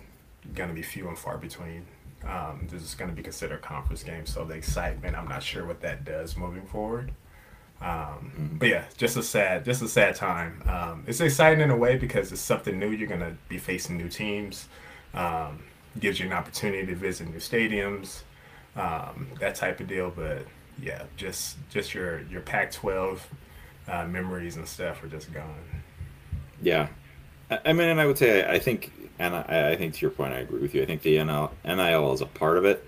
going 0.53 0.69
to 0.69 0.75
be 0.75 0.81
few 0.81 1.07
and 1.07 1.17
far 1.17 1.37
between. 1.37 1.85
Um, 2.25 2.67
this 2.71 2.81
is 2.81 2.95
going 2.95 3.09
to 3.09 3.15
be 3.15 3.21
considered 3.21 3.61
conference 3.61 4.03
games, 4.03 4.33
so 4.33 4.45
the 4.45 4.55
excitement, 4.55 5.15
I'm 5.15 5.27
not 5.27 5.43
sure 5.43 5.65
what 5.65 5.81
that 5.81 6.05
does 6.05 6.35
moving 6.35 6.65
forward. 6.65 7.11
Um, 7.81 8.57
but 8.57 8.69
yeah, 8.69 8.85
just 8.97 9.17
a 9.17 9.23
sad, 9.23 9.65
just 9.65 9.81
a 9.81 9.87
sad 9.87 10.15
time. 10.15 10.63
Um, 10.65 11.03
it's 11.07 11.19
exciting 11.19 11.61
in 11.61 11.69
a 11.69 11.77
way 11.77 11.97
because 11.97 12.31
it's 12.31 12.41
something 12.41 12.79
new. 12.79 12.89
You're 12.89 13.09
gonna 13.09 13.35
be 13.49 13.57
facing 13.57 13.97
new 13.97 14.09
teams. 14.09 14.67
Um, 15.13 15.63
gives 15.99 16.19
you 16.19 16.25
an 16.25 16.33
opportunity 16.33 16.85
to 16.85 16.95
visit 16.95 17.29
new 17.29 17.37
stadiums, 17.37 18.23
um, 18.75 19.27
that 19.39 19.55
type 19.55 19.79
of 19.79 19.87
deal. 19.87 20.11
But 20.15 20.45
yeah, 20.81 21.03
just 21.17 21.57
just 21.69 21.93
your 21.93 22.21
your 22.23 22.41
Pac-12 22.41 23.19
uh, 23.87 24.05
memories 24.07 24.55
and 24.55 24.67
stuff 24.67 25.03
are 25.03 25.07
just 25.07 25.31
gone. 25.33 25.83
Yeah, 26.61 26.87
I 27.49 27.73
mean, 27.73 27.89
and 27.89 28.01
I 28.01 28.05
would 28.05 28.17
say 28.17 28.47
I 28.47 28.59
think, 28.59 28.91
and 29.19 29.35
I, 29.35 29.71
I 29.71 29.75
think 29.75 29.93
to 29.95 30.01
your 30.01 30.11
point, 30.11 30.33
I 30.33 30.39
agree 30.39 30.61
with 30.61 30.73
you. 30.73 30.81
I 30.81 30.85
think 30.85 31.01
the 31.01 31.17
NL, 31.17 31.51
NIL 31.63 32.13
is 32.13 32.21
a 32.21 32.25
part 32.25 32.57
of 32.57 32.65
it, 32.65 32.85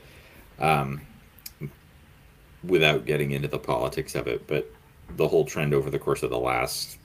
um, 0.60 1.02
without 2.64 3.06
getting 3.06 3.32
into 3.32 3.48
the 3.48 3.60
politics 3.60 4.16
of 4.16 4.28
it. 4.28 4.48
But 4.48 4.72
the 5.16 5.28
whole 5.28 5.46
trend 5.46 5.74
over 5.74 5.90
the 5.90 6.00
course 6.00 6.24
of 6.24 6.30
the 6.30 6.40
last 6.40 6.98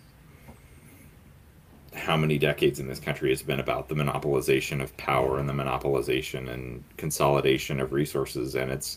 how 1.95 2.17
many 2.17 2.39
decades 2.39 2.81
in 2.81 2.89
this 2.89 2.99
country 2.99 3.29
has 3.31 3.43
been 3.43 3.61
about 3.61 3.89
the 3.89 3.95
monopolization 3.95 4.83
of 4.83 4.97
power 4.97 5.39
and 5.39 5.49
the 5.49 5.53
monopolization 5.53 6.49
and 6.51 6.83
consolidation 6.97 7.81
of 7.81 7.93
resources, 7.93 8.55
and 8.55 8.71
it's 8.71 8.97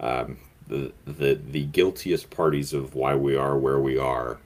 um, 0.00 0.38
the 0.66 0.92
the 1.04 1.34
the 1.50 1.64
guiltiest 1.64 2.30
parties 2.30 2.72
of 2.72 2.94
why 2.94 3.14
we 3.14 3.36
are 3.36 3.58
where 3.58 3.78
we 3.78 3.98
are 3.98 4.38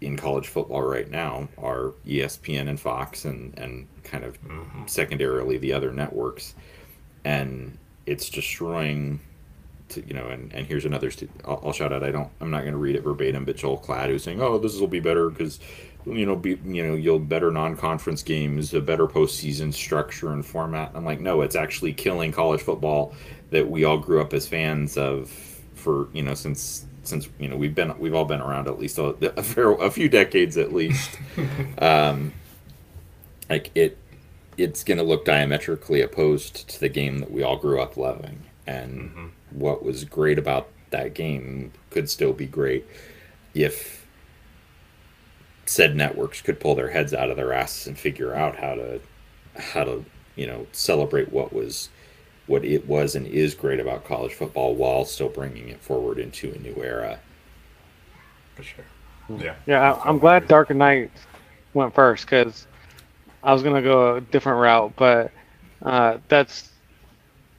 in 0.00 0.16
college 0.16 0.48
football 0.48 0.82
right 0.82 1.10
now 1.10 1.48
are 1.58 1.92
ESPN 2.06 2.68
and 2.68 2.80
Fox 2.80 3.24
and 3.24 3.56
and 3.58 3.86
kind 4.02 4.24
of 4.24 4.40
mm-hmm. 4.42 4.86
secondarily 4.86 5.58
the 5.58 5.72
other 5.72 5.92
networks, 5.92 6.54
and 7.24 7.76
it's 8.06 8.30
destroying 8.30 9.20
to, 9.90 10.06
you 10.06 10.14
know, 10.14 10.28
and, 10.28 10.52
and 10.52 10.66
here's 10.66 10.84
another. 10.84 11.10
St- 11.10 11.30
I'll, 11.44 11.60
I'll, 11.64 11.72
shout 11.72 11.92
out. 11.92 12.02
I 12.02 12.10
don't. 12.10 12.30
I'm 12.40 12.50
not 12.50 12.60
going 12.60 12.72
to 12.72 12.78
read 12.78 12.96
it 12.96 13.02
verbatim, 13.02 13.44
but 13.44 13.56
Joel 13.56 13.78
Klatt 13.78 14.08
who's 14.08 14.24
saying, 14.24 14.40
"Oh, 14.40 14.58
this 14.58 14.78
will 14.78 14.88
be 14.88 15.00
better 15.00 15.28
because, 15.28 15.60
you 16.06 16.24
know, 16.24 16.36
be 16.36 16.58
you 16.64 16.86
know, 16.86 16.94
you'll 16.94 17.18
better 17.18 17.50
non-conference 17.50 18.22
games, 18.22 18.72
a 18.72 18.80
better 18.80 19.06
postseason 19.06 19.72
structure 19.74 20.32
and 20.32 20.44
format." 20.44 20.92
I'm 20.94 21.04
like, 21.04 21.20
no, 21.20 21.42
it's 21.42 21.56
actually 21.56 21.92
killing 21.92 22.32
college 22.32 22.62
football 22.62 23.14
that 23.50 23.68
we 23.68 23.84
all 23.84 23.98
grew 23.98 24.20
up 24.20 24.32
as 24.32 24.46
fans 24.46 24.96
of 24.96 25.30
for 25.74 26.08
you 26.12 26.22
know 26.22 26.34
since 26.34 26.86
since 27.02 27.28
you 27.38 27.48
know 27.48 27.56
we've 27.56 27.74
been 27.74 27.96
we've 27.98 28.14
all 28.14 28.24
been 28.24 28.40
around 28.40 28.68
at 28.68 28.78
least 28.78 28.98
a, 28.98 29.14
a, 29.38 29.42
fair, 29.42 29.72
a 29.72 29.90
few 29.90 30.08
decades 30.08 30.56
at 30.56 30.72
least. 30.72 31.10
um, 31.78 32.32
like 33.48 33.70
it, 33.74 33.98
it's 34.56 34.84
going 34.84 34.98
to 34.98 35.04
look 35.04 35.24
diametrically 35.24 36.02
opposed 36.02 36.68
to 36.68 36.78
the 36.80 36.88
game 36.88 37.18
that 37.18 37.30
we 37.30 37.42
all 37.42 37.56
grew 37.56 37.80
up 37.80 37.96
loving 37.96 38.44
and. 38.66 39.10
Mm-hmm 39.10 39.26
what 39.50 39.84
was 39.84 40.04
great 40.04 40.38
about 40.38 40.68
that 40.90 41.14
game 41.14 41.72
could 41.90 42.08
still 42.08 42.32
be 42.32 42.46
great 42.46 42.86
if 43.54 44.06
said 45.66 45.94
networks 45.94 46.40
could 46.40 46.58
pull 46.58 46.74
their 46.74 46.90
heads 46.90 47.14
out 47.14 47.30
of 47.30 47.36
their 47.36 47.52
asses 47.52 47.86
and 47.86 47.98
figure 47.98 48.34
out 48.34 48.56
how 48.56 48.74
to 48.74 49.00
how 49.56 49.84
to 49.84 50.04
you 50.36 50.46
know 50.46 50.66
celebrate 50.72 51.32
what 51.32 51.52
was 51.52 51.88
what 52.50 52.64
it 52.64 52.86
was 52.86 53.14
and 53.14 53.26
is 53.26 53.54
great 53.54 53.80
about 53.80 54.04
college 54.04 54.32
football 54.32 54.74
while 54.74 55.04
still 55.04 55.28
bringing 55.28 55.68
it 55.68 55.80
forward 55.80 56.18
into 56.18 56.52
a 56.52 56.58
new 56.58 56.74
era 56.82 57.18
for 58.54 58.62
sure 58.62 58.84
yeah 59.38 59.54
yeah 59.66 59.92
I, 59.92 60.08
am 60.08 60.18
glad 60.18 60.48
dark 60.48 60.70
knight 60.70 61.10
went 61.74 61.94
first 61.94 62.26
because 62.26 62.66
i 63.42 63.52
was 63.52 63.62
gonna 63.62 63.82
go 63.82 64.16
a 64.16 64.20
different 64.20 64.58
route 64.60 64.92
but 64.96 65.30
uh, 65.82 66.18
that's 66.28 66.70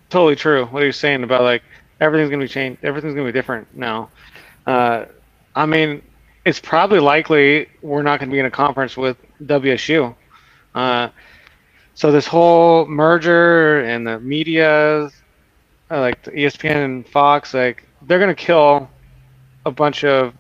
totally 0.10 0.36
true 0.36 0.66
what 0.66 0.84
you're 0.84 0.92
saying 0.92 1.24
about 1.24 1.42
like 1.42 1.64
everything's 2.02 2.30
gonna 2.30 2.44
be 2.44 2.50
changed. 2.50 2.84
Everything's 2.84 3.14
gonna 3.14 3.28
be 3.28 3.32
different 3.32 3.68
now. 3.74 4.10
Uh, 4.66 5.06
I 5.56 5.66
mean, 5.66 6.02
it's 6.44 6.60
probably 6.60 7.00
likely 7.00 7.70
we're 7.82 8.02
not 8.02 8.20
gonna 8.20 8.32
be 8.32 8.40
in 8.40 8.46
a 8.46 8.52
conference 8.52 8.98
with 8.98 9.16
WSU. 9.44 10.14
Uh, 10.76 11.10
so 11.96 12.12
this 12.12 12.28
whole 12.28 12.86
merger 12.86 13.82
and 13.84 14.06
the 14.08 14.20
media, 14.20 15.06
uh, 15.92 16.00
like 16.00 16.24
ESPN 16.24 16.86
and 16.86 17.08
Fox, 17.08 17.54
like 17.54 17.84
they're 18.04 18.20
gonna 18.20 18.36
kill 18.36 18.90
a 19.66 19.72
bunch 19.72 20.04
of 20.04 20.34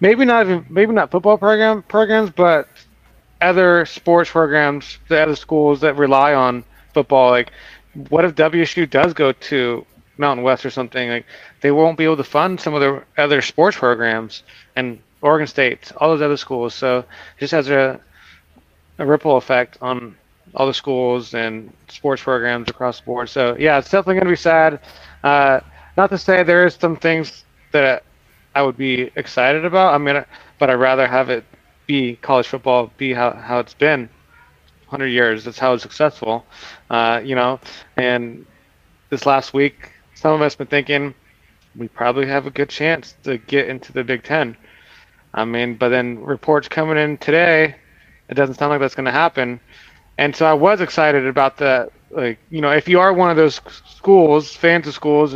maybe 0.00 0.24
not 0.24 0.46
even 0.46 0.66
maybe 0.68 0.92
not 0.92 1.10
football 1.10 1.38
program 1.38 1.82
programs, 1.82 2.30
but 2.30 2.68
other 3.40 3.86
sports 3.86 4.30
programs, 4.30 4.98
the 5.08 5.20
other 5.20 5.36
schools 5.36 5.80
that 5.80 5.96
rely 5.96 6.34
on 6.34 6.64
football. 6.92 7.30
Like, 7.30 7.52
what 8.08 8.24
if 8.24 8.34
WSU 8.34 8.88
does 8.88 9.14
go 9.14 9.32
to 9.32 9.86
Mountain 10.18 10.44
West 10.44 10.64
or 10.64 10.70
something, 10.70 11.08
like 11.08 11.26
they 11.62 11.70
won't 11.72 11.98
be 11.98 12.04
able 12.04 12.18
to 12.18 12.24
fund 12.24 12.60
some 12.60 12.74
of 12.74 12.80
their 12.80 13.04
other 13.18 13.42
sports 13.42 13.76
programs 13.76 14.42
and 14.76 15.00
Oregon 15.22 15.46
State, 15.46 15.90
all 15.96 16.10
those 16.10 16.22
other 16.22 16.36
schools. 16.36 16.74
So 16.74 16.98
it 16.98 17.40
just 17.40 17.52
has 17.52 17.68
a 17.70 18.00
a 18.98 19.06
ripple 19.06 19.36
effect 19.38 19.78
on 19.80 20.14
all 20.54 20.66
the 20.66 20.74
schools 20.74 21.34
and 21.34 21.72
sports 21.88 22.22
programs 22.22 22.68
across 22.68 23.00
the 23.00 23.06
board. 23.06 23.28
So 23.28 23.56
yeah, 23.58 23.78
it's 23.78 23.90
definitely 23.90 24.14
going 24.14 24.26
to 24.26 24.32
be 24.32 24.36
sad. 24.36 24.80
Uh, 25.22 25.60
not 25.96 26.10
to 26.10 26.18
say 26.18 26.42
there 26.42 26.66
is 26.66 26.74
some 26.74 26.96
things 26.96 27.44
that 27.72 28.04
I 28.54 28.62
would 28.62 28.76
be 28.76 29.10
excited 29.16 29.64
about. 29.64 29.94
I 29.94 29.98
mean, 29.98 30.24
but 30.58 30.70
I'd 30.70 30.74
rather 30.74 31.06
have 31.06 31.30
it 31.30 31.44
be 31.86 32.16
college 32.16 32.48
football, 32.48 32.90
be 32.96 33.12
how, 33.12 33.32
how 33.32 33.58
it's 33.58 33.74
been 33.74 34.08
100 34.88 35.06
years. 35.06 35.44
That's 35.44 35.58
how 35.58 35.74
it's 35.74 35.82
successful, 35.82 36.44
uh, 36.88 37.20
you 37.24 37.34
know. 37.34 37.60
And 37.96 38.46
this 39.08 39.26
last 39.26 39.54
week, 39.54 39.92
some 40.14 40.32
of 40.32 40.42
us 40.42 40.56
been 40.56 40.66
thinking 40.66 41.14
we 41.76 41.88
probably 41.88 42.26
have 42.26 42.46
a 42.46 42.50
good 42.50 42.68
chance 42.68 43.14
to 43.22 43.38
get 43.38 43.68
into 43.68 43.92
the 43.92 44.02
Big 44.02 44.24
Ten. 44.24 44.56
I 45.32 45.44
mean, 45.44 45.76
but 45.76 45.90
then 45.90 46.18
reports 46.20 46.68
coming 46.68 46.98
in 46.98 47.18
today, 47.18 47.76
it 48.28 48.34
doesn't 48.34 48.56
sound 48.56 48.70
like 48.70 48.80
that's 48.80 48.94
going 48.94 49.06
to 49.06 49.12
happen. 49.12 49.60
And 50.20 50.36
so 50.36 50.44
I 50.44 50.52
was 50.52 50.82
excited 50.82 51.26
about 51.26 51.56
that. 51.56 51.92
Like, 52.10 52.38
you 52.50 52.60
know, 52.60 52.70
if 52.70 52.86
you 52.88 53.00
are 53.00 53.10
one 53.10 53.30
of 53.30 53.38
those 53.38 53.58
schools, 53.88 54.54
fans 54.54 54.86
of 54.86 54.92
schools, 54.92 55.34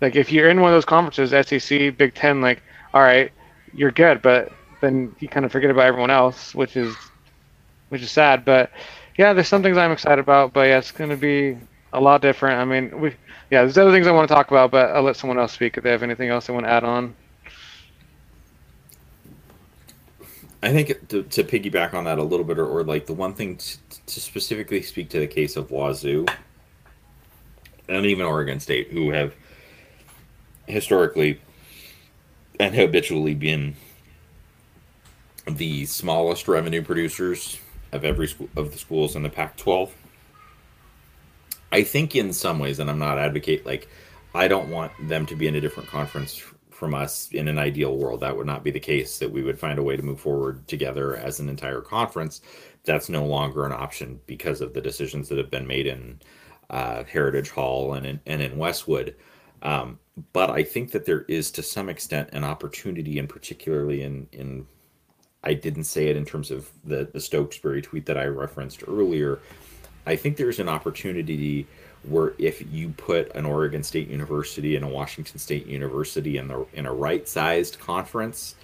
like 0.00 0.14
if 0.14 0.30
you're 0.30 0.48
in 0.48 0.60
one 0.60 0.70
of 0.70 0.76
those 0.76 0.84
conferences, 0.84 1.30
SEC, 1.48 1.96
Big 1.98 2.14
Ten, 2.14 2.40
like, 2.40 2.62
all 2.94 3.02
right, 3.02 3.32
you're 3.74 3.90
good. 3.90 4.22
But 4.22 4.52
then 4.80 5.16
you 5.18 5.26
kind 5.26 5.44
of 5.44 5.50
forget 5.50 5.70
about 5.70 5.86
everyone 5.86 6.10
else, 6.10 6.54
which 6.54 6.76
is, 6.76 6.94
which 7.88 8.00
is 8.00 8.12
sad. 8.12 8.44
But 8.44 8.70
yeah, 9.18 9.32
there's 9.32 9.48
some 9.48 9.64
things 9.64 9.76
I'm 9.76 9.90
excited 9.90 10.20
about. 10.20 10.52
But 10.52 10.68
yeah, 10.68 10.78
it's 10.78 10.92
going 10.92 11.10
to 11.10 11.16
be 11.16 11.58
a 11.92 12.00
lot 12.00 12.22
different. 12.22 12.60
I 12.60 12.64
mean, 12.64 13.00
we 13.00 13.08
yeah, 13.50 13.62
there's 13.62 13.76
other 13.76 13.90
things 13.90 14.06
I 14.06 14.12
want 14.12 14.28
to 14.28 14.34
talk 14.34 14.52
about, 14.52 14.70
but 14.70 14.90
I'll 14.90 15.02
let 15.02 15.16
someone 15.16 15.40
else 15.40 15.52
speak 15.52 15.76
if 15.76 15.82
they 15.82 15.90
have 15.90 16.04
anything 16.04 16.28
else 16.28 16.46
they 16.46 16.52
want 16.52 16.66
to 16.66 16.70
add 16.70 16.84
on. 16.84 17.16
I 20.64 20.72
think 20.72 21.08
to, 21.08 21.22
to 21.22 21.44
piggyback 21.44 21.94
on 21.94 22.04
that 22.04 22.18
a 22.18 22.22
little 22.22 22.44
bit, 22.44 22.58
or, 22.58 22.66
or 22.66 22.84
like 22.84 23.06
the 23.06 23.12
one 23.12 23.34
thing 23.34 23.56
to, 23.56 23.78
to, 24.06 24.20
specifically 24.20 24.82
speak 24.82 25.10
to 25.10 25.20
the 25.20 25.26
case 25.26 25.56
of 25.56 25.70
Wazoo 25.70 26.26
and 27.88 28.06
even 28.06 28.24
Oregon 28.24 28.60
State, 28.60 28.90
who 28.90 29.10
have 29.10 29.34
historically 30.66 31.40
and 32.58 32.74
habitually 32.74 33.34
been 33.34 33.74
the 35.46 35.84
smallest 35.84 36.48
revenue 36.48 36.82
producers 36.82 37.58
of 37.92 38.04
every 38.04 38.28
school 38.28 38.48
of 38.56 38.72
the 38.72 38.78
schools 38.78 39.14
in 39.14 39.22
the 39.22 39.28
Pac-12 39.28 39.90
I 41.74 41.82
think 41.82 42.14
in 42.14 42.32
some 42.32 42.60
ways, 42.60 42.78
and 42.78 42.88
I'm 42.88 43.00
not 43.00 43.18
advocate 43.18 43.66
like 43.66 43.88
I 44.32 44.46
don't 44.46 44.70
want 44.70 44.92
them 45.08 45.26
to 45.26 45.34
be 45.34 45.48
in 45.48 45.56
a 45.56 45.60
different 45.60 45.88
conference 45.88 46.40
from 46.74 46.94
us 46.94 47.28
in 47.30 47.48
an 47.48 47.58
ideal 47.58 47.96
world. 47.96 48.20
That 48.20 48.36
would 48.36 48.46
not 48.46 48.64
be 48.64 48.70
the 48.70 48.80
case. 48.80 49.18
That 49.18 49.30
we 49.30 49.42
would 49.42 49.58
find 49.58 49.78
a 49.78 49.82
way 49.82 49.96
to 49.96 50.02
move 50.02 50.20
forward 50.20 50.66
together 50.68 51.16
as 51.16 51.40
an 51.40 51.48
entire 51.48 51.80
conference. 51.80 52.40
That's 52.84 53.08
no 53.08 53.24
longer 53.24 53.64
an 53.64 53.72
option 53.72 54.20
because 54.26 54.60
of 54.60 54.74
the 54.74 54.80
decisions 54.80 55.28
that 55.28 55.38
have 55.38 55.50
been 55.50 55.66
made 55.66 55.86
in 55.86 56.20
uh, 56.70 57.04
Heritage 57.04 57.50
Hall 57.50 57.94
and 57.94 58.04
in, 58.04 58.20
and 58.26 58.42
in 58.42 58.58
Westwood. 58.58 59.14
Um, 59.62 59.98
but 60.32 60.50
I 60.50 60.62
think 60.62 60.90
that 60.92 61.06
there 61.06 61.22
is 61.22 61.50
to 61.52 61.62
some 61.62 61.88
extent 61.88 62.30
an 62.32 62.44
opportunity, 62.44 63.18
and 63.18 63.28
particularly 63.28 64.02
in 64.02 64.28
in 64.32 64.66
I 65.42 65.54
didn't 65.54 65.84
say 65.84 66.08
it 66.08 66.16
in 66.16 66.24
terms 66.24 66.50
of 66.50 66.70
the 66.84 67.08
the 67.12 67.18
Stokesbary 67.18 67.82
tweet 67.82 68.06
that 68.06 68.18
I 68.18 68.26
referenced 68.26 68.84
earlier, 68.86 69.40
I 70.06 70.16
think 70.16 70.36
there's 70.36 70.58
an 70.58 70.68
opportunity 70.68 71.66
where 72.08 72.34
if 72.38 72.62
you 72.72 72.90
put 72.90 73.34
an 73.34 73.44
Oregon 73.44 73.82
State 73.82 74.08
University 74.08 74.76
and 74.76 74.84
a 74.84 74.88
Washington 74.88 75.38
State 75.38 75.66
University 75.66 76.36
in 76.38 76.48
the 76.48 76.66
in 76.72 76.86
a 76.86 76.92
right-sized 76.92 77.78
conference, 77.78 78.54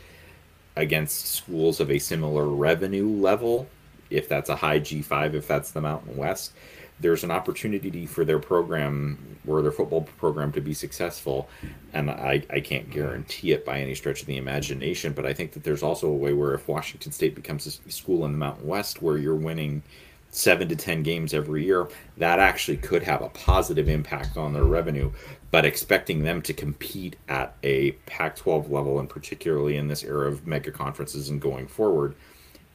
against 0.77 1.27
schools 1.27 1.81
of 1.81 1.91
a 1.91 1.99
similar 1.99 2.47
revenue 2.47 3.09
level, 3.09 3.69
if 4.09 4.29
that's 4.29 4.49
a 4.49 4.57
high 4.57 4.81
G5, 4.81 5.35
if 5.35 5.47
that's 5.47 5.71
the 5.71 5.81
Mountain 5.81 6.17
West, 6.17 6.53
there's 6.99 7.25
an 7.25 7.31
opportunity 7.31 8.05
for 8.05 8.25
their 8.25 8.39
program 8.39 9.39
or 9.47 9.63
their 9.63 9.73
football 9.73 10.03
program 10.19 10.53
to 10.53 10.61
be 10.61 10.75
successful. 10.75 11.49
And 11.95 12.11
I, 12.11 12.43
I 12.51 12.61
can't 12.61 12.91
guarantee 12.91 13.53
it 13.53 13.65
by 13.65 13.81
any 13.81 13.95
stretch 13.95 14.21
of 14.21 14.27
the 14.27 14.37
imagination, 14.37 15.15
but 15.15 15.25
I 15.25 15.33
think 15.33 15.53
that 15.53 15.65
there's 15.65 15.83
also 15.83 16.09
a 16.09 16.15
way 16.15 16.35
where 16.35 16.53
if 16.53 16.69
Washington 16.69 17.13
State 17.13 17.35
becomes 17.35 17.67
a 17.67 17.91
school 17.91 18.25
in 18.27 18.33
the 18.33 18.39
Mountain 18.39 18.67
West 18.67 19.01
where 19.01 19.17
you're 19.17 19.35
winning 19.35 19.83
seven 20.31 20.69
to 20.69 20.77
10 20.77 21.03
games 21.03 21.35
every 21.35 21.65
year, 21.65 21.89
that 22.17 22.39
actually 22.39 22.77
could 22.77 23.03
have 23.03 23.23
a 23.23 23.29
positive 23.31 23.89
impact 23.89 24.37
on 24.37 24.53
their 24.53 24.65
revenue. 24.65 25.11
But 25.51 25.65
expecting 25.65 26.23
them 26.23 26.43
to 26.43 26.53
compete 26.53 27.17
at 27.29 27.57
a 27.63 27.93
Pac 28.07 28.37
12 28.37 28.71
level, 28.71 29.01
and 29.01 29.09
particularly 29.09 29.77
in 29.77 29.89
this 29.89 30.05
era 30.05 30.29
of 30.29 30.47
mega 30.47 30.71
conferences 30.71 31.29
and 31.29 31.41
going 31.41 31.67
forward, 31.67 32.15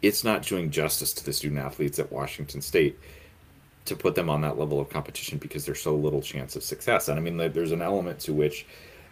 it's 0.02 0.24
not 0.24 0.44
doing 0.44 0.70
justice 0.70 1.14
to 1.14 1.26
the 1.26 1.34
student 1.34 1.62
athletes 1.62 2.00
at 2.00 2.12
Washington 2.12 2.62
State 2.62 3.00
to 3.86 3.96
put 3.96 4.16
them 4.16 4.30
on 4.30 4.42
that 4.42 4.58
level 4.58 4.80
of 4.80 4.90
competition 4.90 5.38
because 5.38 5.66
there's 5.66 5.82
so 5.82 5.96
little 5.96 6.22
chance 6.22 6.56
of 6.56 6.64
success. 6.64 7.08
And 7.08 7.18
I 7.18 7.22
mean, 7.22 7.38
there's 7.38 7.72
an 7.72 7.82
element 7.82 8.20
to 8.22 8.34
which, 8.34 8.66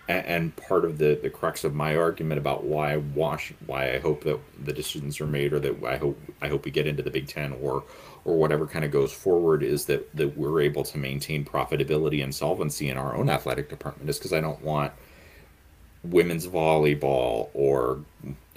and 0.07 0.53
part 0.55 0.83
of 0.83 0.97
the 0.97 1.17
the 1.21 1.29
crux 1.29 1.63
of 1.63 1.73
my 1.73 1.95
argument 1.95 2.38
about 2.38 2.65
why 2.65 2.97
Wash, 2.97 3.53
why 3.65 3.93
I 3.93 4.00
hope 4.00 4.23
that 4.25 4.39
the 4.65 4.73
decisions 4.73 5.21
are 5.21 5.27
made, 5.27 5.53
or 5.53 5.59
that 5.62 5.83
I 5.85 5.97
hope 5.97 6.19
I 6.41 6.50
hope 6.50 6.65
we 6.65 6.71
get 6.71 6.88
into 6.88 7.03
the 7.03 7.12
Big 7.12 7.27
Ten 7.27 7.53
or 7.62 7.83
or 8.25 8.36
whatever 8.38 8.65
kind 8.65 8.86
of 8.86 8.92
goes 8.92 9.12
forward, 9.12 9.63
is 9.63 9.86
that 9.86 10.13
that 10.15 10.38
we're 10.38 10.62
able 10.62 10.84
to 10.84 10.98
maintain 10.98 11.46
profitability 11.46 12.24
and 12.24 12.34
solvency 12.34 12.89
in 12.89 12.98
our 12.98 13.15
own 13.15 13.30
athletic 13.30 13.70
department. 13.70 14.10
Is 14.10 14.18
because 14.18 14.34
I 14.34 14.42
don't 14.42 14.62
want 14.62 14.94
women's 16.03 16.48
volleyball 16.48 17.50
or 17.53 18.00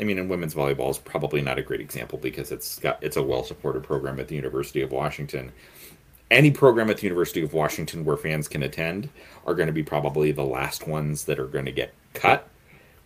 I 0.01 0.05
mean, 0.05 0.19
in 0.19 0.29
women's 0.29 0.55
volleyball 0.55 0.91
is 0.91 0.99
probably 0.99 1.43
not 1.43 1.59
a 1.59 1.63
great 1.63 1.81
example 1.81 2.19
because 2.19 2.51
it's 2.53 2.79
got 2.79 3.03
it's 3.03 3.17
a 3.17 3.23
well 3.23 3.45
supported 3.45 3.83
program 3.83 4.19
at 4.21 4.29
the 4.29 4.35
University 4.37 4.83
of 4.83 4.91
Washington 4.93 5.53
any 6.31 6.51
program 6.51 6.91
at 6.91 6.97
the 6.99 7.05
University 7.05 7.43
of 7.43 7.53
Washington 7.53 8.05
where 8.05 8.17
fans 8.17 8.49
can 8.49 8.63
attend 8.63 9.09
are 9.47 9.55
going 9.55 9.69
to 9.69 9.73
be 9.73 9.83
probably 9.83 10.33
the 10.33 10.45
last 10.45 10.87
ones 10.87 11.25
that 11.25 11.39
are 11.39 11.47
going 11.47 11.67
to 11.67 11.73
get 11.73 11.95
cut. 12.15 12.49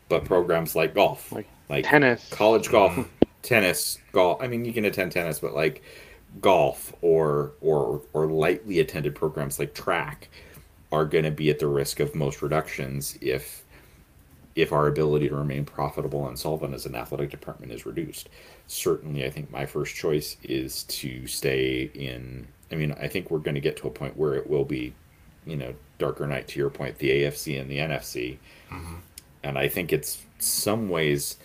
But 0.09 0.25
programs 0.25 0.75
like 0.75 0.95
golf, 0.95 1.31
Like 1.31 1.47
like 1.69 1.85
tennis. 1.85 2.27
college 2.31 2.71
golf, 2.71 3.09
tennis, 3.43 3.99
golf. 4.13 4.43
I 4.43 4.49
mean, 4.49 4.65
you 4.65 4.73
can 4.73 4.85
attend 4.85 5.13
tennis, 5.13 5.39
but 5.39 5.55
like 5.55 5.83
golf 6.41 6.93
or 7.03 7.53
or 7.61 8.03
or 8.13 8.27
lightly 8.27 8.79
attended 8.79 9.15
programs 9.15 9.59
like 9.59 9.75
track 9.75 10.29
are 10.93 11.05
going 11.05 11.25
to 11.25 11.31
be 11.31 11.51
at 11.51 11.59
the 11.59 11.67
risk 11.67 12.01
of 12.01 12.15
most 12.15 12.43
reductions 12.43 13.19
if 13.21 13.65
if 14.57 14.73
our 14.73 14.89
ability 14.89 15.29
to 15.29 15.35
remain 15.35 15.65
profitable 15.65 16.27
and 16.29 16.39
solvent 16.39 16.75
as 16.75 16.87
an 16.87 16.95
athletic 16.95 17.31
department 17.31 17.73
is 17.73 17.87
reduced. 17.87 18.29
Certainly, 18.67 19.25
I 19.25 19.31
think 19.31 19.51
my 19.51 19.65
first 19.65 19.95
choice 19.95 20.37
is 20.43 20.85
to 20.85 21.27
stay 21.27 21.91
in. 21.95 22.47
I 22.73 22.75
mean, 22.75 22.93
I 23.01 23.09
think 23.09 23.31
we're 23.31 23.39
going 23.39 23.55
to 23.55 23.61
get 23.61 23.77
to 23.79 23.89
a 23.89 23.91
point 23.91 24.17
where 24.17 24.35
it 24.35 24.49
will 24.49 24.65
be, 24.65 24.93
you 25.47 25.57
know, 25.57 25.75
Darker 25.99 26.27
Knight 26.27 26.49
to 26.49 26.59
your 26.59 26.71
point, 26.71 26.99
the 26.99 27.11
AFC 27.11 27.61
and 27.61 27.71
the 27.71 27.79
NFC. 27.79 28.39
Mm-hmm. 28.71 28.97
And 29.43 29.59
I 29.59 29.69
think 29.69 29.93
it's 29.93 30.25
some 30.39 30.89
ways 30.89 31.37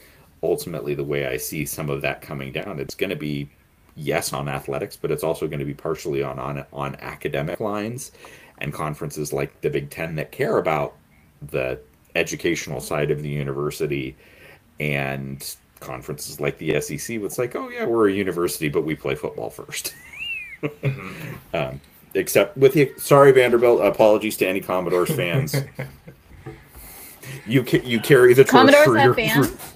ultimately 0.43 0.93
the 0.93 1.03
way 1.03 1.25
I 1.25 1.37
see 1.37 1.65
some 1.65 1.89
of 1.89 2.01
that 2.01 2.21
coming 2.21 2.51
down. 2.51 2.79
It's 2.79 2.95
going 2.95 3.09
to 3.09 3.15
be 3.15 3.49
yes 3.95 4.33
on 4.33 4.47
athletics, 4.47 4.97
but 4.97 5.11
it's 5.11 5.23
also 5.23 5.47
going 5.47 5.59
to 5.59 5.65
be 5.65 5.73
partially 5.73 6.21
on 6.21 6.39
on 6.39 6.65
on 6.73 6.95
academic 6.97 7.59
lines 7.59 8.11
and 8.59 8.73
conferences 8.73 9.33
like 9.33 9.61
the 9.61 9.69
Big 9.69 9.89
Ten 9.89 10.15
that 10.15 10.31
care 10.31 10.57
about 10.57 10.95
the 11.41 11.79
educational 12.15 12.79
side 12.79 13.11
of 13.11 13.21
the 13.21 13.29
university 13.29 14.15
and 14.79 15.55
conferences 15.79 16.39
like 16.39 16.57
the 16.57 16.79
SEC. 16.81 17.17
It's 17.17 17.37
like, 17.37 17.55
oh 17.55 17.69
yeah, 17.69 17.85
we're 17.85 18.09
a 18.09 18.13
university, 18.13 18.69
but 18.69 18.83
we 18.83 18.95
play 18.95 19.15
football 19.15 19.49
first. 19.49 19.93
um, 21.53 21.79
except 22.13 22.57
with 22.57 22.73
the 22.73 22.91
sorry 22.97 23.31
Vanderbilt, 23.31 23.81
apologies 23.81 24.37
to 24.37 24.47
any 24.47 24.61
Commodores 24.61 25.13
fans. 25.13 25.55
you 27.45 27.63
ca- 27.63 27.83
you 27.83 27.99
carry 27.99 28.33
the 28.33 28.43
torch 28.43 28.51
Commodores 28.51 28.85
for 28.85 28.97
have 28.97 29.05
your 29.05 29.13
fans? 29.13 29.47
for- 29.47 29.75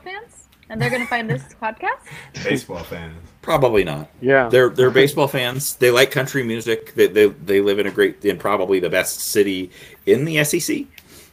fans, 0.00 0.48
and 0.74 0.82
they're 0.82 0.90
gonna 0.90 1.06
find 1.06 1.30
this 1.30 1.42
podcast. 1.62 2.00
Baseball 2.42 2.82
fans. 2.82 3.16
probably 3.42 3.84
not. 3.84 4.08
Yeah. 4.20 4.48
They're 4.48 4.70
they're 4.70 4.90
baseball 4.90 5.28
fans. 5.28 5.76
They 5.76 5.92
like 5.92 6.10
country 6.10 6.42
music. 6.42 6.94
They, 6.94 7.06
they 7.06 7.26
they 7.28 7.60
live 7.60 7.78
in 7.78 7.86
a 7.86 7.92
great 7.92 8.24
in 8.24 8.38
probably 8.38 8.80
the 8.80 8.90
best 8.90 9.20
city 9.20 9.70
in 10.04 10.24
the 10.24 10.42
SEC. 10.42 10.84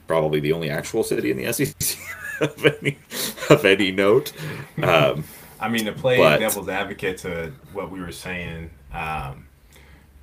Probably 0.06 0.40
the 0.40 0.54
only 0.54 0.70
actual 0.70 1.04
city 1.04 1.32
in 1.32 1.38
the 1.38 1.52
SEC 1.52 1.98
of 2.42 2.66
any 2.66 3.00
of 3.50 3.66
any 3.66 3.92
note. 3.92 4.32
Um, 4.84 5.24
I 5.60 5.68
mean, 5.70 5.86
to 5.86 5.92
play 5.92 6.18
But- 6.18 6.38
devil's 6.38 6.70
advocate 6.70 7.18
to 7.20 7.52
what 7.74 7.90
we 7.92 8.00
were 8.00 8.12
saying, 8.12 8.70
um, 8.94 9.48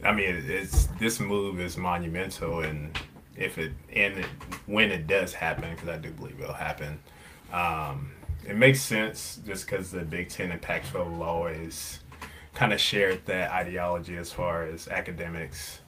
I 0.04 0.12
mean, 0.12 0.44
it's 0.46 0.86
this 1.00 1.18
move 1.18 1.58
is 1.58 1.76
monumental, 1.76 2.60
and 2.60 2.96
if 3.36 3.58
it 3.58 3.72
and 3.92 4.18
it, 4.18 4.26
when 4.66 4.92
it 4.92 5.08
does 5.08 5.34
happen, 5.34 5.70
because 5.74 5.88
I 5.88 5.96
do 5.96 6.10
believe 6.12 6.40
it'll 6.40 6.52
happen, 6.54 7.00
um, 7.52 8.12
it 8.48 8.56
makes 8.56 8.80
sense 8.80 9.40
just 9.46 9.66
because 9.66 9.90
the 9.90 10.00
Big 10.00 10.30
Ten 10.30 10.50
and 10.50 10.60
Pac-12 10.60 11.12
will 11.12 11.22
always 11.22 12.00
kind 12.54 12.72
of 12.72 12.80
shared 12.80 13.24
that 13.26 13.52
ideology 13.52 14.16
as 14.16 14.32
far 14.32 14.64
as 14.64 14.88
academics, 14.88 15.80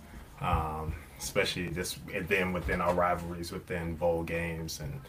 um, 0.43 0.95
especially 1.19 1.71
just 1.71 1.99
then 2.29 2.53
within 2.53 2.83
our 2.83 2.93
rivalries 2.95 3.51
within 3.51 3.97
bowl 3.97 4.23
games 4.23 4.81
and 4.81 5.01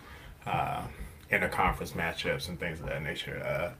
uh, 0.45 0.81
interconference 1.29 1.91
matchups 1.91 2.47
and 2.47 2.57
things 2.57 2.79
of 2.79 2.85
that 2.87 3.03
nature. 3.03 3.43
Uh, 3.45 3.71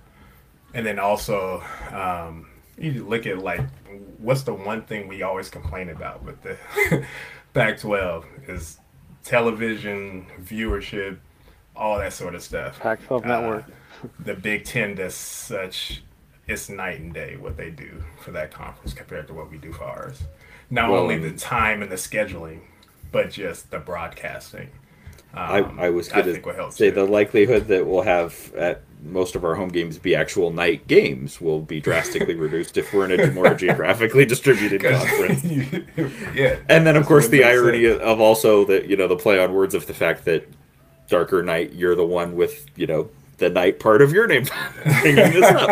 and 0.73 0.86
then 0.86 0.99
also, 0.99 1.63
um, 1.91 2.47
you 2.77 3.05
look 3.05 3.25
at 3.25 3.39
like, 3.39 3.62
what's 4.17 4.43
the 4.43 4.53
one 4.53 4.81
thing 4.81 5.07
we 5.07 5.23
always 5.23 5.49
complain 5.49 5.89
about 5.89 6.23
with 6.23 6.41
the 6.43 6.57
Pac-12 7.53 8.49
is 8.49 8.79
television 9.23 10.25
viewership, 10.41 11.17
all 11.75 11.97
that 11.99 12.13
sort 12.13 12.36
of 12.36 12.41
stuff. 12.43 12.79
Pac-12 12.79 13.25
Uh, 13.25 13.27
network. 13.27 13.65
The 14.25 14.34
Big 14.34 14.65
Ten 14.65 14.95
does 14.95 15.13
such, 15.13 16.01
it's 16.47 16.69
night 16.69 16.99
and 16.99 17.13
day 17.13 17.38
what 17.38 17.55
they 17.55 17.69
do 17.69 18.03
for 18.19 18.31
that 18.31 18.51
conference 18.51 18.93
compared 18.95 19.27
to 19.27 19.34
what 19.34 19.51
we 19.51 19.57
do 19.57 19.71
for 19.71 19.84
ours. 19.84 20.23
Not 20.71 20.89
Well, 20.89 21.01
only 21.01 21.19
the 21.19 21.31
time 21.38 21.84
and 21.84 21.91
the 21.91 21.97
scheduling, 21.97 22.62
but 23.12 23.29
just 23.29 23.69
the 23.69 23.77
broadcasting. 23.77 24.69
Um, 25.36 25.79
I, 25.79 25.86
I 25.86 25.89
was 25.91 26.07
going 26.10 26.25
to 26.25 26.71
say 26.71 26.89
too. 26.89 26.95
the 26.95 27.05
likelihood 27.05 27.67
that 27.67 27.86
we'll 27.86 28.01
have 28.01 28.53
at 28.55 28.81
most 29.03 29.36
of 29.36 29.45
our 29.45 29.53
home 29.55 29.69
games 29.69 29.97
be 29.99 30.15
actual 30.15 30.51
night 30.51 30.88
games 30.88 31.39
will 31.39 31.62
be 31.62 31.79
drastically 31.79 32.36
reduced 32.47 32.77
if 32.77 32.91
we're 32.93 33.10
in 33.10 33.19
a 33.19 33.31
more 33.31 33.53
geographically 33.53 34.25
distributed 34.25 34.81
conference. 34.84 35.43
yeah. 36.36 36.57
And 36.69 36.86
then, 36.88 36.95
of 36.95 37.05
course, 37.05 37.27
the 37.27 37.43
irony 37.43 37.86
sense. 37.88 38.01
of 38.01 38.19
also 38.19 38.65
that 38.65 38.88
you 38.88 38.97
know 38.97 39.07
the 39.07 39.15
play 39.15 39.39
on 39.39 39.53
words 39.53 39.75
of 39.75 39.86
the 39.88 39.93
fact 39.93 40.25
that 40.25 40.47
Darker 41.12 41.43
Knight, 41.43 41.74
you're 41.74 41.95
the 41.95 42.06
one 42.06 42.36
with 42.36 42.65
you 42.76 42.88
know 42.88 43.10
the 43.38 43.50
night 43.50 43.80
part 43.80 44.02
of 44.02 44.13
your 44.13 44.26
name 44.28 44.45
bringing 45.02 45.15
this 45.15 45.45
up. 45.45 45.69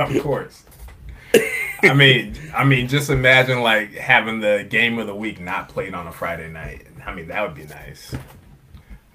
of 0.00 0.22
course. 0.22 0.64
I 1.82 1.94
mean, 1.94 2.34
I 2.54 2.64
mean, 2.64 2.88
just 2.88 3.08
imagine 3.08 3.60
like 3.62 3.92
having 3.92 4.40
the 4.40 4.66
game 4.68 4.98
of 4.98 5.06
the 5.06 5.14
week 5.14 5.40
not 5.40 5.68
played 5.68 5.94
on 5.94 6.08
a 6.08 6.12
Friday 6.12 6.48
night. 6.48 6.86
I 7.06 7.14
mean, 7.14 7.28
that 7.28 7.42
would 7.42 7.54
be 7.54 7.64
nice. 7.64 8.14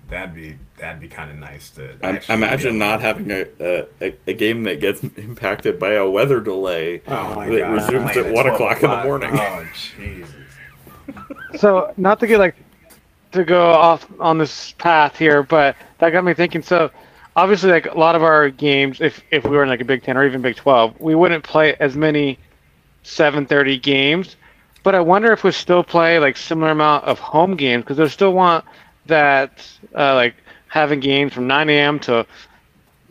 That'd 0.10 0.34
be 0.34 0.58
that'd 0.78 1.02
be 1.02 1.10
kind 1.10 1.30
of 1.30 1.38
nice 1.38 1.70
to. 1.72 1.98
I 2.02 2.22
imagine 2.34 2.78
not 2.78 3.02
having 3.02 3.30
a, 3.32 3.46
a 3.60 4.16
a 4.26 4.34
game 4.34 4.64
that 4.64 4.80
gets 4.80 5.04
impacted 5.18 5.80
by 5.80 5.94
a 5.94 6.10
weather 6.10 6.40
delay 6.40 7.02
Oh 7.08 7.44
that 7.44 7.60
God, 7.60 7.74
resumes 7.74 8.16
at 8.16 8.32
one 8.32 8.46
12 8.46 8.48
o'clock 8.48 8.84
in 8.84 8.90
the 8.90 9.04
morning. 9.04 9.32
Oh 9.34 9.66
Jesus! 9.74 10.30
So 11.60 11.94
not 11.98 12.22
to 12.22 12.28
get 12.28 12.40
like 12.40 12.56
to 13.34 13.44
go 13.44 13.72
off 13.72 14.08
on 14.20 14.38
this 14.38 14.74
path 14.78 15.18
here, 15.18 15.44
but 15.44 15.76
that 16.00 16.12
got 16.12 16.24
me 16.24 16.34
thinking. 16.34 16.62
So 16.62 16.90
obviously, 17.36 17.72
like 17.72 17.86
a 17.88 17.98
lot 17.98 18.16
of 18.16 18.24
our 18.24 18.50
games, 18.50 19.02
if 19.02 19.22
if 19.32 19.44
we 19.44 19.52
were 19.52 19.64
in 19.64 19.70
like 19.70 19.82
a 19.82 19.86
Big 19.86 20.04
Ten 20.04 20.18
or 20.18 20.26
even 20.26 20.42
Big 20.42 20.56
Twelve, 20.56 21.00
we 21.00 21.16
wouldn't 21.16 21.44
play 21.44 21.76
as 21.80 21.96
many 21.96 22.40
7:30 23.04 23.82
games. 23.82 24.36
But 24.84 24.96
I 24.96 25.00
wonder 25.00 25.32
if 25.32 25.44
we 25.44 25.52
still 25.52 25.84
play 25.84 26.20
like 26.20 26.36
similar 26.38 26.72
amount 26.72 27.06
of 27.06 27.20
home 27.20 27.56
games 27.56 27.84
because 27.84 27.98
they 27.98 28.08
still 28.10 28.34
want 28.34 28.66
that 29.06 29.66
uh, 29.96 30.14
like 30.16 30.36
having 30.68 31.00
games 31.00 31.34
from 31.34 31.48
9 31.48 31.70
a.m. 31.70 32.00
to 32.00 32.26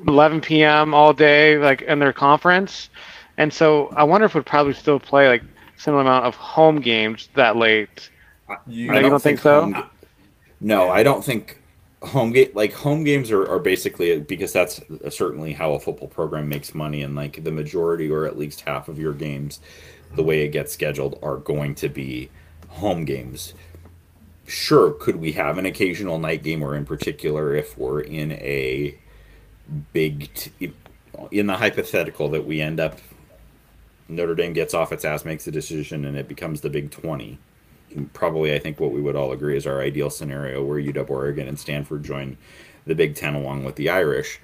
11 0.06 0.40
p.m. 0.40 0.92
all 0.94 1.12
day, 1.12 1.56
like 1.58 1.82
in 1.82 1.98
their 1.98 2.12
conference. 2.12 2.90
And 3.38 3.52
so 3.52 3.88
I 3.96 4.04
wonder 4.04 4.26
if 4.26 4.34
we'd 4.34 4.44
probably 4.44 4.74
still 4.74 5.00
play 5.00 5.28
like 5.28 5.42
similar 5.78 6.02
amount 6.02 6.26
of 6.26 6.34
home 6.34 6.80
games 6.80 7.28
that 7.34 7.56
late. 7.56 8.10
You, 8.66 8.88
No, 8.88 9.00
you 9.00 9.08
don't 9.10 9.22
think 9.22 9.38
so? 9.38 9.62
home- 9.62 9.84
no, 10.62 10.88
I 10.88 11.02
don't 11.02 11.24
think 11.24 11.58
home 12.02 12.32
game 12.32 12.50
like 12.54 12.72
home 12.72 13.04
games 13.04 13.30
are, 13.30 13.48
are 13.48 13.60
basically 13.60 14.18
because 14.18 14.52
that's 14.52 14.80
certainly 15.10 15.52
how 15.52 15.72
a 15.74 15.78
football 15.78 16.08
program 16.08 16.48
makes 16.48 16.74
money 16.74 17.02
and 17.02 17.14
like 17.14 17.44
the 17.44 17.52
majority 17.52 18.10
or 18.10 18.26
at 18.26 18.36
least 18.36 18.62
half 18.62 18.88
of 18.88 18.98
your 18.98 19.12
games 19.12 19.60
the 20.16 20.22
way 20.24 20.40
it 20.40 20.48
gets 20.48 20.72
scheduled 20.72 21.16
are 21.22 21.36
going 21.36 21.76
to 21.76 21.88
be 21.88 22.28
home 22.70 23.04
games 23.04 23.54
sure, 24.46 24.92
could 24.92 25.16
we 25.16 25.32
have 25.32 25.58
an 25.58 25.66
occasional 25.66 26.18
night 26.18 26.42
game, 26.42 26.62
or 26.62 26.74
in 26.76 26.84
particular, 26.84 27.54
if 27.54 27.76
we're 27.78 28.00
in 28.00 28.32
a 28.32 28.98
big, 29.92 30.32
t- 30.34 30.72
in 31.30 31.46
the 31.46 31.56
hypothetical 31.56 32.28
that 32.30 32.46
we 32.46 32.60
end 32.60 32.80
up, 32.80 32.98
Notre 34.08 34.34
Dame 34.34 34.52
gets 34.52 34.74
off 34.74 34.92
its 34.92 35.04
ass, 35.04 35.24
makes 35.24 35.46
a 35.46 35.50
decision, 35.50 36.04
and 36.04 36.16
it 36.16 36.28
becomes 36.28 36.60
the 36.60 36.70
Big 36.70 36.90
20. 36.90 37.38
Probably, 38.12 38.54
I 38.54 38.58
think 38.58 38.80
what 38.80 38.92
we 38.92 39.00
would 39.00 39.16
all 39.16 39.32
agree 39.32 39.56
is 39.56 39.66
our 39.66 39.80
ideal 39.80 40.10
scenario 40.10 40.64
where 40.64 40.80
UW 40.80 41.10
Oregon 41.10 41.48
and 41.48 41.58
Stanford 41.58 42.04
join 42.04 42.36
the 42.86 42.94
Big 42.94 43.14
10 43.14 43.34
along 43.34 43.64
with 43.64 43.76
the 43.76 43.88
Irish. 43.88 44.40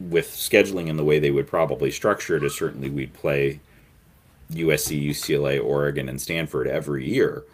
With 0.00 0.28
scheduling 0.28 0.88
in 0.88 0.96
the 0.96 1.04
way 1.04 1.18
they 1.18 1.30
would 1.30 1.46
probably 1.46 1.90
structure 1.90 2.36
it, 2.36 2.42
is 2.42 2.56
certainly 2.56 2.90
we'd 2.90 3.14
play 3.14 3.60
USC, 4.52 5.08
UCLA, 5.08 5.62
Oregon, 5.62 6.08
and 6.08 6.20
Stanford 6.20 6.66
every 6.66 7.08
year. 7.08 7.44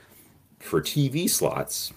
For 0.58 0.80
TV 0.80 1.28
slots, 1.28 1.92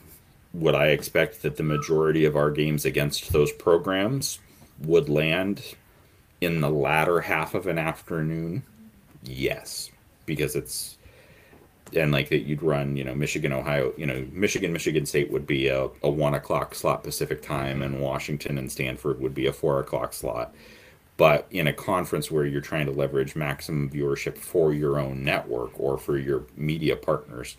would 0.53 0.75
I 0.75 0.87
expect 0.87 1.41
that 1.41 1.57
the 1.57 1.63
majority 1.63 2.25
of 2.25 2.35
our 2.35 2.51
games 2.51 2.85
against 2.85 3.31
those 3.31 3.51
programs 3.51 4.39
would 4.79 5.09
land 5.09 5.75
in 6.41 6.61
the 6.61 6.69
latter 6.69 7.21
half 7.21 7.53
of 7.53 7.67
an 7.67 7.77
afternoon? 7.79 8.63
Yes, 9.23 9.89
because 10.25 10.55
it's 10.55 10.97
and 11.95 12.11
like 12.11 12.29
that 12.29 12.39
you'd 12.39 12.63
run, 12.63 12.97
you 12.97 13.03
know, 13.03 13.15
Michigan, 13.15 13.53
Ohio, 13.53 13.93
you 13.97 14.05
know, 14.05 14.25
Michigan, 14.31 14.73
Michigan 14.73 15.05
State 15.05 15.31
would 15.31 15.47
be 15.47 15.67
a, 15.67 15.89
a 16.01 16.09
one 16.09 16.33
o'clock 16.33 16.75
slot 16.75 17.03
Pacific 17.03 17.41
time, 17.41 17.81
and 17.81 18.01
Washington 18.01 18.57
and 18.57 18.71
Stanford 18.71 19.19
would 19.19 19.33
be 19.33 19.47
a 19.47 19.53
four 19.53 19.79
o'clock 19.79 20.13
slot. 20.13 20.53
But 21.15 21.47
in 21.51 21.67
a 21.67 21.73
conference 21.73 22.31
where 22.31 22.45
you're 22.45 22.61
trying 22.61 22.87
to 22.87 22.91
leverage 22.91 23.35
maximum 23.35 23.89
viewership 23.89 24.37
for 24.37 24.73
your 24.73 24.99
own 24.99 25.23
network 25.23 25.79
or 25.79 25.97
for 25.97 26.17
your 26.17 26.45
media 26.55 26.95
partners, 26.95 27.55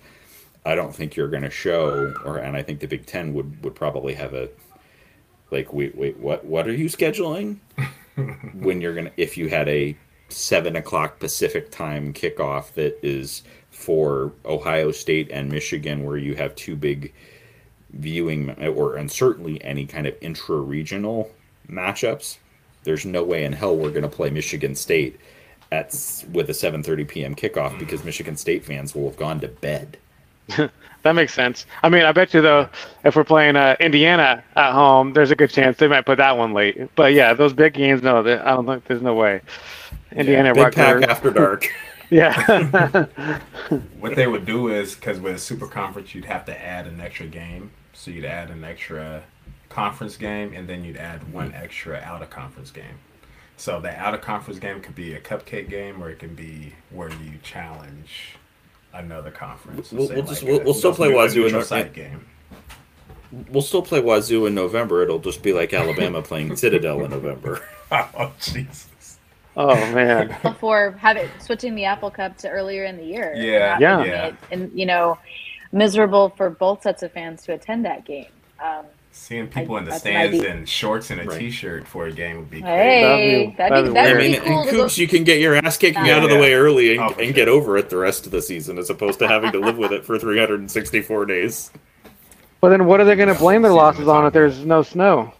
I 0.64 0.74
don't 0.74 0.94
think 0.94 1.14
you're 1.14 1.28
going 1.28 1.42
to 1.44 1.50
show, 1.50 2.14
or 2.24 2.38
and 2.38 2.56
I 2.56 2.62
think 2.62 2.80
the 2.80 2.86
Big 2.86 3.06
Ten 3.06 3.34
would 3.34 3.62
would 3.62 3.74
probably 3.74 4.14
have 4.14 4.34
a 4.34 4.48
like, 5.50 5.72
wait, 5.72 5.96
wait, 5.96 6.18
what 6.18 6.44
what 6.44 6.66
are 6.66 6.74
you 6.74 6.86
scheduling? 6.86 7.58
when 8.54 8.80
you're 8.80 8.94
gonna 8.94 9.10
if 9.16 9.36
you 9.36 9.48
had 9.48 9.68
a 9.68 9.96
seven 10.28 10.76
o'clock 10.76 11.18
Pacific 11.18 11.70
time 11.70 12.12
kickoff 12.12 12.72
that 12.74 12.98
is 13.04 13.42
for 13.74 14.32
Ohio 14.44 14.92
State 14.92 15.30
and 15.30 15.50
Michigan, 15.50 16.04
where 16.04 16.16
you 16.16 16.34
have 16.36 16.54
two 16.54 16.76
big 16.76 17.12
viewing 17.90 18.50
or 18.66 18.96
and 18.96 19.10
certainly 19.10 19.62
any 19.64 19.86
kind 19.86 20.06
of 20.06 20.14
intra-regional 20.20 21.30
matchups. 21.68 22.38
There's 22.84 23.04
no 23.04 23.22
way 23.22 23.44
in 23.44 23.52
hell 23.52 23.76
we're 23.76 23.90
going 23.90 24.02
to 24.02 24.08
play 24.08 24.30
Michigan 24.30 24.74
State 24.74 25.18
at 25.72 25.88
with 26.32 26.50
a 26.50 26.52
7:30 26.52 27.08
p.m. 27.08 27.34
kickoff 27.34 27.78
because 27.78 28.04
Michigan 28.04 28.36
State 28.36 28.64
fans 28.64 28.94
will 28.94 29.08
have 29.08 29.18
gone 29.18 29.40
to 29.40 29.48
bed. 29.48 29.96
that 31.02 31.12
makes 31.12 31.32
sense. 31.32 31.66
I 31.82 31.88
mean, 31.88 32.02
I 32.04 32.12
bet 32.12 32.34
you 32.34 32.42
though, 32.42 32.68
if 33.04 33.16
we're 33.16 33.24
playing 33.24 33.56
uh, 33.56 33.76
Indiana 33.80 34.44
at 34.56 34.72
home, 34.72 35.14
there's 35.14 35.30
a 35.30 35.36
good 35.36 35.50
chance 35.50 35.78
they 35.78 35.88
might 35.88 36.06
put 36.06 36.18
that 36.18 36.36
one 36.36 36.52
late. 36.52 36.94
But 36.94 37.12
yeah, 37.14 37.32
those 37.34 37.52
big 37.52 37.74
games, 37.74 38.02
no, 38.02 38.20
I 38.20 38.22
don't 38.22 38.66
think 38.66 38.84
there's 38.84 39.02
no 39.02 39.14
way. 39.14 39.40
Indiana 40.12 40.52
yeah, 40.54 40.64
big 40.64 40.74
pack 40.74 41.02
after 41.02 41.30
dark. 41.30 41.70
yeah. 42.10 43.06
what 43.98 44.16
they 44.16 44.26
would 44.26 44.44
do 44.44 44.68
is 44.68 44.94
because 44.94 45.20
with 45.20 45.36
a 45.36 45.38
super 45.38 45.66
conference, 45.66 46.14
you'd 46.14 46.24
have 46.24 46.44
to 46.46 46.60
add 46.60 46.86
an 46.86 47.00
extra 47.00 47.26
game. 47.26 47.70
So 47.92 48.10
you'd 48.10 48.24
add 48.24 48.50
an 48.50 48.64
extra 48.64 49.22
conference 49.68 50.16
game, 50.16 50.52
and 50.52 50.68
then 50.68 50.84
you'd 50.84 50.96
add 50.96 51.32
one 51.32 51.52
extra 51.54 51.98
out 51.98 52.22
of 52.22 52.30
conference 52.30 52.70
game. 52.70 52.98
So 53.56 53.80
the 53.80 53.90
out 53.96 54.14
of 54.14 54.20
conference 54.20 54.58
game 54.58 54.80
could 54.80 54.94
be 54.94 55.14
a 55.14 55.20
cupcake 55.20 55.68
game, 55.68 56.02
or 56.02 56.10
it 56.10 56.18
can 56.18 56.34
be 56.34 56.74
where 56.90 57.10
you 57.10 57.38
challenge 57.42 58.36
another 58.92 59.30
conference. 59.30 59.92
We'll, 59.92 60.08
we'll, 60.08 60.22
just, 60.22 60.42
we'll, 60.42 60.62
we'll 60.62 60.74
still 60.74 60.94
play 60.94 61.10
Wazoo 61.10 61.46
in 61.46 61.54
our 61.54 61.84
game. 61.84 62.26
We'll 63.48 63.62
still 63.62 63.82
play 63.82 64.00
Wazoo 64.00 64.46
in 64.46 64.54
November. 64.54 65.02
It'll 65.02 65.18
just 65.18 65.42
be 65.42 65.52
like 65.52 65.72
Alabama 65.72 66.22
playing 66.22 66.56
Citadel 66.56 67.04
in 67.04 67.10
November. 67.10 67.64
oh 67.90 68.32
Jesus. 68.40 68.88
Oh 69.56 69.74
man! 69.94 70.36
Before 70.42 70.92
having 70.92 71.28
switching 71.38 71.74
the 71.74 71.84
Apple 71.84 72.10
Cup 72.10 72.36
to 72.38 72.48
earlier 72.48 72.84
in 72.84 72.96
the 72.96 73.04
year. 73.04 73.34
Yeah, 73.36 73.78
yeah, 73.78 74.26
it, 74.26 74.34
and 74.50 74.70
you 74.78 74.86
know, 74.86 75.18
miserable 75.72 76.30
for 76.30 76.50
both 76.50 76.82
sets 76.82 77.02
of 77.02 77.12
fans 77.12 77.42
to 77.44 77.52
attend 77.52 77.84
that 77.84 78.04
game. 78.04 78.26
Um, 78.62 78.86
Seeing 79.16 79.46
people 79.46 79.76
I, 79.76 79.78
in 79.78 79.84
the 79.84 79.92
stands 79.92 80.42
in 80.42 80.66
shorts 80.66 81.12
and 81.12 81.20
a 81.20 81.24
right. 81.24 81.38
t-shirt 81.38 81.86
for 81.86 82.06
a 82.06 82.12
game 82.12 82.38
would 82.38 82.50
be 82.50 82.60
crazy. 82.60 82.74
Hey, 82.74 83.54
that'd 83.56 83.84
be, 83.84 83.92
that'd 83.92 84.18
be, 84.18 84.24
I 84.26 84.28
mean, 84.28 84.40
cool. 84.40 84.60
And 84.62 84.70
Coops, 84.70 84.98
you 84.98 85.06
can 85.06 85.22
get 85.22 85.38
your 85.38 85.54
ass 85.54 85.76
kicking 85.76 86.10
out 86.10 86.24
of 86.24 86.30
the 86.30 86.36
way 86.36 86.52
early 86.52 86.96
and, 86.96 87.00
oh, 87.00 87.08
and 87.10 87.26
sure. 87.26 87.32
get 87.32 87.48
over 87.48 87.76
it 87.76 87.90
the 87.90 87.96
rest 87.96 88.26
of 88.26 88.32
the 88.32 88.42
season, 88.42 88.76
as 88.76 88.90
opposed 88.90 89.20
to 89.20 89.28
having 89.28 89.52
to 89.52 89.60
live 89.60 89.78
with 89.78 89.92
it 89.92 90.04
for 90.04 90.18
364 90.18 91.26
days. 91.26 91.70
Well, 92.60 92.70
then 92.70 92.86
what 92.86 93.00
are 93.00 93.04
they 93.04 93.14
going 93.14 93.28
to 93.28 93.38
blame 93.38 93.62
their 93.62 93.72
losses 93.72 94.08
on 94.08 94.26
if 94.26 94.32
there's 94.32 94.64
no 94.66 94.82
snow? 94.82 95.32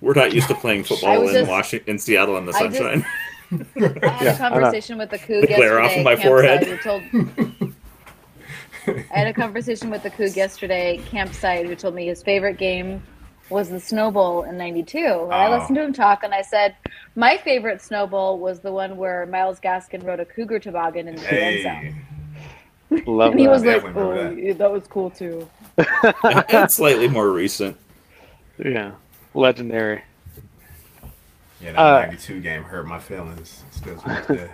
We're 0.00 0.14
not 0.14 0.32
used 0.32 0.48
to 0.48 0.54
playing 0.54 0.84
football 0.88 1.26
in 1.28 1.34
just, 1.34 1.50
Washington, 1.50 1.90
in 1.90 1.98
Seattle 1.98 2.36
in 2.36 2.46
the 2.46 2.52
sunshine. 2.52 3.04
I, 3.50 3.56
just, 3.56 3.76
I 4.02 4.08
had 4.08 4.34
a 4.34 4.38
conversation 4.38 4.98
with 4.98 5.10
the 5.10 5.18
Coug 5.18 5.48
yesterday. 5.48 5.76
off 5.76 5.96
of 5.96 6.04
my 6.04 6.16
forehead. 6.16 6.80
Told, 6.82 7.02
I 8.86 9.18
had 9.18 9.26
a 9.26 9.32
conversation 9.32 9.90
with 9.90 10.02
the 10.02 10.10
Coug 10.10 10.36
yesterday, 10.36 11.00
campsite, 11.06 11.66
who 11.66 11.74
told 11.74 11.94
me 11.94 12.06
his 12.06 12.22
favorite 12.22 12.58
game 12.58 13.02
was 13.48 13.70
the 13.70 13.80
Snow 13.80 14.10
Bowl 14.10 14.42
in 14.42 14.56
'92. 14.56 14.98
Oh. 14.98 15.28
I 15.30 15.46
ah. 15.46 15.58
listened 15.58 15.76
to 15.76 15.84
him 15.84 15.92
talk, 15.92 16.24
and 16.24 16.34
I 16.34 16.42
said 16.42 16.76
my 17.14 17.36
favorite 17.38 17.80
Snow 17.80 18.06
Bowl 18.06 18.38
was 18.38 18.60
the 18.60 18.72
one 18.72 18.96
where 18.96 19.26
Myles 19.26 19.60
Gaskin 19.60 20.04
rode 20.04 20.20
a 20.20 20.24
cougar 20.24 20.58
toboggan 20.58 21.08
in 21.08 21.14
the 21.14 21.22
hey. 21.22 21.64
end 21.64 21.94
zone. 22.90 23.04
Love 23.06 23.32
and 23.32 23.40
he 23.40 23.46
that. 23.46 23.52
was 23.52 23.64
like, 23.64 23.84
"Oh, 23.96 24.14
that. 24.14 24.58
that 24.58 24.70
was 24.70 24.86
cool 24.88 25.10
too." 25.10 25.48
it's 25.78 26.74
slightly 26.74 27.08
more 27.08 27.30
recent. 27.30 27.76
Yeah. 28.58 28.92
Legendary. 29.36 30.02
Yeah, 31.60 31.72
that 31.72 31.78
uh, 31.78 32.00
92 32.06 32.40
game 32.40 32.62
hurt 32.62 32.86
my 32.86 32.98
feelings. 32.98 33.64
Still 33.70 34.02
I, 34.06 34.48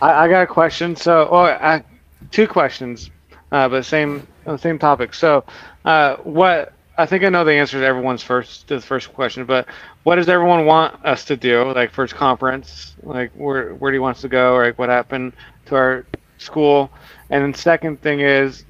I 0.00 0.28
got 0.28 0.42
a 0.42 0.46
question. 0.46 0.96
So, 0.96 1.28
oh, 1.30 1.44
I, 1.44 1.82
two 2.30 2.46
questions, 2.46 3.10
uh, 3.52 3.68
but 3.68 3.84
same 3.84 4.26
same 4.58 4.78
topic. 4.78 5.14
So, 5.14 5.44
uh, 5.84 6.16
what 6.16 6.72
I 6.96 7.06
think 7.06 7.24
I 7.24 7.28
know 7.28 7.44
the 7.44 7.52
answer 7.52 7.78
to 7.80 7.86
everyone's 7.86 8.22
first 8.22 8.68
to 8.68 8.76
the 8.76 8.80
first 8.80 9.12
question, 9.14 9.44
but 9.44 9.66
what 10.02 10.16
does 10.16 10.28
everyone 10.28 10.66
want 10.66 11.04
us 11.04 11.24
to 11.26 11.36
do? 11.36 11.72
Like 11.72 11.90
first 11.92 12.14
conference, 12.14 12.94
like 13.02 13.30
where 13.32 13.74
where 13.74 13.90
do 13.90 13.96
you 13.96 14.02
want 14.02 14.16
us 14.16 14.22
to 14.22 14.28
go? 14.28 14.54
Or 14.54 14.66
like 14.66 14.78
what 14.78 14.88
happened 14.88 15.32
to 15.66 15.76
our 15.76 16.06
school? 16.38 16.90
And 17.30 17.42
then 17.42 17.54
second 17.54 18.00
thing 18.00 18.20
is, 18.20 18.64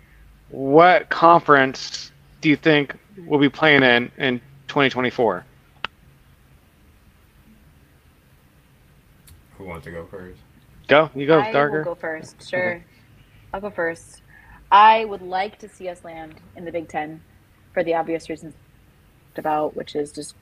what 0.50 1.08
conference 1.08 2.12
do 2.40 2.48
you 2.48 2.56
think 2.56 2.96
we'll 3.26 3.40
be 3.40 3.48
playing 3.48 3.82
in 3.82 4.12
in 4.18 4.40
2024. 4.68 5.44
Who 9.56 9.64
wants 9.64 9.84
to 9.84 9.90
go 9.90 10.06
first? 10.06 10.40
Go. 10.86 11.10
You 11.14 11.26
go, 11.26 11.40
I 11.40 11.52
Darker. 11.52 11.78
will 11.78 11.84
go 11.84 11.94
first. 11.94 12.48
Sure. 12.48 12.74
Okay. 12.76 12.84
I'll 13.52 13.60
go 13.60 13.70
first. 13.70 14.22
I 14.70 15.04
would 15.04 15.22
like 15.22 15.58
to 15.60 15.68
see 15.68 15.88
us 15.88 16.04
land 16.04 16.34
in 16.56 16.64
the 16.64 16.72
Big 16.72 16.88
Ten 16.88 17.22
for 17.72 17.82
the 17.82 17.94
obvious 17.94 18.28
reasons 18.28 18.54
about, 19.36 19.74
which 19.76 19.96
is 19.96 20.12
just 20.12 20.34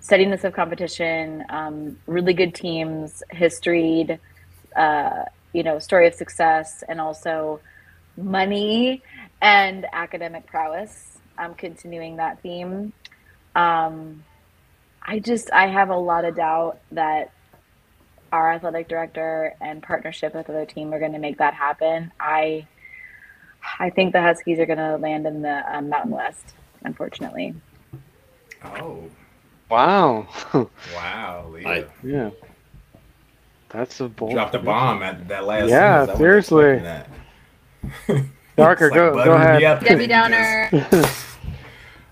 steadiness 0.00 0.44
of 0.44 0.52
competition, 0.52 1.44
um, 1.48 1.98
really 2.06 2.34
good 2.34 2.54
teams, 2.54 3.22
history, 3.30 4.18
uh, 4.76 5.24
you 5.52 5.62
know, 5.62 5.78
story 5.78 6.06
of 6.06 6.14
success, 6.14 6.84
and 6.88 7.00
also 7.00 7.60
money 8.16 9.02
and 9.42 9.86
academic 9.92 10.46
prowess. 10.46 11.18
I'm 11.36 11.54
continuing 11.54 12.16
that 12.16 12.40
theme. 12.42 12.92
Um, 13.54 14.24
I 15.02 15.18
just 15.18 15.52
I 15.52 15.66
have 15.66 15.90
a 15.90 15.96
lot 15.96 16.24
of 16.24 16.36
doubt 16.36 16.80
that 16.92 17.32
our 18.32 18.52
athletic 18.52 18.88
director 18.88 19.54
and 19.60 19.82
partnership 19.82 20.34
with 20.34 20.48
other 20.50 20.66
team 20.66 20.92
are 20.92 20.98
going 20.98 21.12
to 21.12 21.18
make 21.18 21.38
that 21.38 21.54
happen. 21.54 22.12
I 22.18 22.66
I 23.78 23.90
think 23.90 24.12
the 24.12 24.20
Huskies 24.20 24.58
are 24.58 24.66
going 24.66 24.78
to 24.78 24.96
land 24.96 25.26
in 25.26 25.42
the 25.42 25.62
um, 25.74 25.88
Mountain 25.88 26.12
West, 26.12 26.54
unfortunately. 26.82 27.54
Oh. 28.64 29.04
Wow. 29.70 30.28
wow, 30.94 31.50
Leah. 31.50 31.68
I, 31.68 31.86
yeah. 32.02 32.30
That's 33.70 33.98
a 34.00 34.08
bold. 34.08 34.32
Dropped 34.32 34.54
a 34.54 34.60
bomb 34.60 35.02
at 35.02 35.26
that 35.28 35.46
last. 35.46 35.68
Yeah, 35.68 36.16
seriously. 36.16 36.80
Darker, 38.56 38.88
like 38.90 38.94
go 38.94 39.24
go 39.24 39.32
ahead. 39.32 39.80
Debbie 39.80 40.06
Downer. 40.06 40.70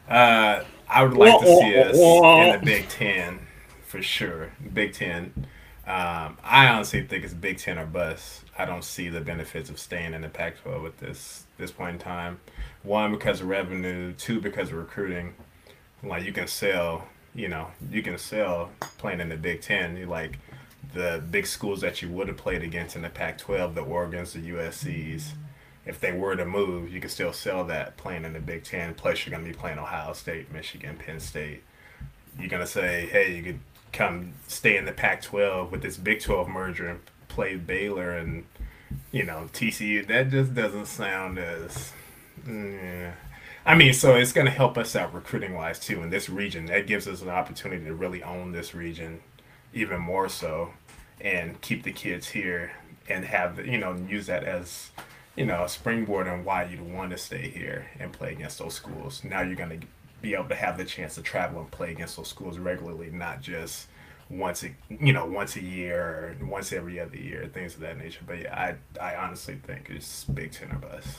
uh, 0.08 0.64
I 0.92 1.02
would 1.04 1.16
like 1.16 1.40
to 1.40 1.46
see 1.46 1.78
us 1.78 1.96
in 1.96 2.60
the 2.60 2.60
Big 2.64 2.88
Ten 2.88 3.40
for 3.86 4.02
sure. 4.02 4.52
Big 4.72 4.92
Ten. 4.92 5.32
Um, 5.86 6.38
I 6.44 6.68
honestly 6.68 7.02
think 7.02 7.24
it's 7.24 7.34
Big 7.34 7.58
Ten 7.58 7.78
or 7.78 7.86
bust. 7.86 8.44
I 8.58 8.66
don't 8.66 8.84
see 8.84 9.08
the 9.08 9.20
benefits 9.20 9.70
of 9.70 9.78
staying 9.78 10.12
in 10.12 10.20
the 10.20 10.28
Pac-12 10.28 10.86
at 10.86 10.98
this 10.98 11.44
this 11.56 11.70
point 11.70 11.94
in 11.94 11.98
time. 11.98 12.40
One 12.82 13.10
because 13.10 13.40
of 13.40 13.48
revenue. 13.48 14.12
Two 14.12 14.40
because 14.40 14.68
of 14.68 14.74
recruiting. 14.74 15.34
Like 16.02 16.24
you 16.24 16.32
can 16.32 16.46
sell, 16.46 17.08
you 17.34 17.48
know, 17.48 17.68
you 17.90 18.02
can 18.02 18.18
sell 18.18 18.70
playing 18.98 19.20
in 19.20 19.30
the 19.30 19.36
Big 19.36 19.62
Ten. 19.62 19.96
You 19.96 20.06
like 20.06 20.38
the 20.92 21.22
big 21.30 21.46
schools 21.46 21.80
that 21.80 22.02
you 22.02 22.10
would 22.10 22.28
have 22.28 22.36
played 22.36 22.62
against 22.62 22.96
in 22.96 23.02
the 23.02 23.08
Pac-12, 23.08 23.74
the 23.74 23.80
Oregon's, 23.80 24.34
the 24.34 24.40
USC's. 24.40 25.32
If 25.84 26.00
they 26.00 26.12
were 26.12 26.36
to 26.36 26.44
move, 26.44 26.92
you 26.92 27.00
could 27.00 27.10
still 27.10 27.32
sell 27.32 27.64
that 27.64 27.96
playing 27.96 28.24
in 28.24 28.32
the 28.32 28.40
Big 28.40 28.64
Ten. 28.64 28.94
Plus, 28.94 29.26
you're 29.26 29.32
going 29.32 29.44
to 29.44 29.50
be 29.50 29.56
playing 29.56 29.78
Ohio 29.78 30.12
State, 30.12 30.52
Michigan, 30.52 30.96
Penn 30.96 31.20
State. 31.20 31.62
You're 32.38 32.48
going 32.48 32.62
to 32.62 32.66
say, 32.66 33.06
hey, 33.06 33.34
you 33.34 33.42
could 33.42 33.60
come 33.92 34.32
stay 34.46 34.76
in 34.76 34.84
the 34.84 34.92
Pac-12 34.92 35.70
with 35.70 35.82
this 35.82 35.96
Big 35.96 36.20
12 36.20 36.48
merger 36.48 36.88
and 36.88 37.00
play 37.28 37.56
Baylor 37.56 38.16
and 38.16 38.44
you 39.10 39.24
know 39.24 39.48
TCU. 39.52 40.06
That 40.06 40.30
just 40.30 40.54
doesn't 40.54 40.86
sound 40.86 41.38
as. 41.38 41.92
Yeah. 42.46 43.12
I 43.64 43.76
mean, 43.76 43.92
so 43.92 44.16
it's 44.16 44.32
going 44.32 44.46
to 44.46 44.52
help 44.52 44.76
us 44.76 44.96
out 44.96 45.14
recruiting 45.14 45.54
wise 45.54 45.78
too 45.78 46.02
in 46.02 46.10
this 46.10 46.28
region. 46.28 46.66
That 46.66 46.86
gives 46.86 47.06
us 47.06 47.22
an 47.22 47.28
opportunity 47.28 47.84
to 47.84 47.94
really 47.94 48.22
own 48.22 48.52
this 48.52 48.74
region 48.74 49.20
even 49.72 50.00
more 50.00 50.28
so 50.28 50.72
and 51.20 51.60
keep 51.60 51.84
the 51.84 51.92
kids 51.92 52.28
here 52.28 52.72
and 53.08 53.24
have, 53.24 53.64
you 53.64 53.78
know, 53.78 53.94
use 54.08 54.26
that 54.26 54.42
as, 54.42 54.90
you 55.36 55.46
know, 55.46 55.64
a 55.64 55.68
springboard 55.68 56.28
on 56.28 56.44
why 56.44 56.64
you'd 56.64 56.80
want 56.80 57.10
to 57.10 57.18
stay 57.18 57.48
here 57.48 57.86
and 57.98 58.12
play 58.12 58.32
against 58.32 58.58
those 58.58 58.74
schools. 58.74 59.22
Now 59.24 59.40
you're 59.42 59.56
going 59.56 59.80
to 59.80 59.86
be 60.20 60.34
able 60.34 60.48
to 60.48 60.54
have 60.54 60.76
the 60.76 60.84
chance 60.84 61.14
to 61.16 61.22
travel 61.22 61.60
and 61.60 61.70
play 61.70 61.90
against 61.90 62.16
those 62.16 62.28
schools 62.28 62.58
regularly, 62.58 63.10
not 63.10 63.40
just 63.40 63.88
once 64.30 64.62
a 64.62 64.70
you 64.88 65.12
know 65.12 65.26
once 65.26 65.56
a 65.56 65.62
year 65.62 66.36
or 66.40 66.46
once 66.46 66.72
every 66.72 66.98
other 67.00 67.16
year, 67.16 67.46
things 67.52 67.74
of 67.74 67.80
that 67.80 67.98
nature. 67.98 68.20
But 68.26 68.40
yeah, 68.42 68.74
I 69.00 69.02
I 69.12 69.16
honestly 69.16 69.56
think 69.66 69.90
it's 69.90 70.24
Big 70.24 70.52
Ten 70.52 70.70
or 70.72 70.76
bust. 70.76 71.18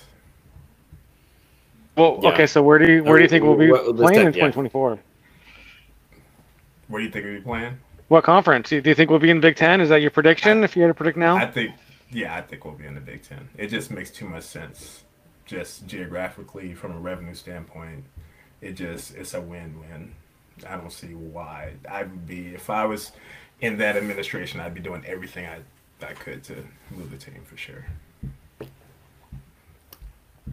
Well, 1.95 2.19
Yeah. 2.23 2.29
okay, 2.29 2.47
so 2.47 2.63
where 2.63 2.79
do 2.79 2.91
you 2.91 3.03
where 3.03 3.17
do 3.17 3.23
you 3.23 3.29
think 3.29 3.43
we'll 3.43 3.55
be 3.57 3.71
What- 3.71 3.95
let's 3.95 4.11
playing 4.11 4.27
in 4.27 4.33
2024? 4.33 4.99
Where 6.87 6.99
do 6.99 7.05
you 7.05 7.11
think 7.11 7.25
we'll 7.25 7.35
be 7.35 7.41
playing? 7.41 7.77
What 8.07 8.23
conference? 8.23 8.69
Do 8.69 8.77
you 8.83 8.95
think 8.95 9.09
we'll 9.09 9.19
be 9.19 9.29
in 9.29 9.39
Big 9.41 9.55
Ten? 9.55 9.81
Is 9.81 9.89
that 9.89 10.01
your 10.01 10.11
prediction? 10.11 10.63
if 10.63 10.75
you 10.75 10.81
had 10.83 10.87
to 10.89 10.93
predict 10.93 11.17
now, 11.17 11.35
I 11.35 11.45
think 11.45 11.71
yeah, 12.13 12.35
I 12.35 12.41
think 12.41 12.65
we'll 12.65 12.75
be 12.75 12.85
in 12.85 12.95
the 12.95 13.01
Big 13.01 13.23
Ten. 13.23 13.49
It 13.57 13.67
just 13.67 13.91
makes 13.91 14.11
too 14.11 14.27
much 14.27 14.43
sense, 14.43 15.03
just 15.45 15.87
geographically 15.87 16.73
from 16.73 16.91
a 16.91 16.99
revenue 16.99 17.33
standpoint. 17.33 18.05
It 18.61 18.73
just 18.73 19.15
it's 19.15 19.33
a 19.33 19.41
win-win. 19.41 20.13
I 20.67 20.77
don't 20.77 20.91
see 20.91 21.13
why 21.13 21.73
I 21.89 22.03
would 22.03 22.27
be 22.27 22.53
if 22.53 22.69
I 22.69 22.85
was 22.85 23.11
in 23.61 23.77
that 23.77 23.97
administration. 23.97 24.59
I'd 24.59 24.73
be 24.73 24.81
doing 24.81 25.03
everything 25.05 25.45
I 25.45 25.59
I 26.01 26.13
could 26.13 26.43
to 26.45 26.55
move 26.91 27.11
the 27.11 27.17
team 27.17 27.41
for 27.45 27.57
sure. 27.57 27.85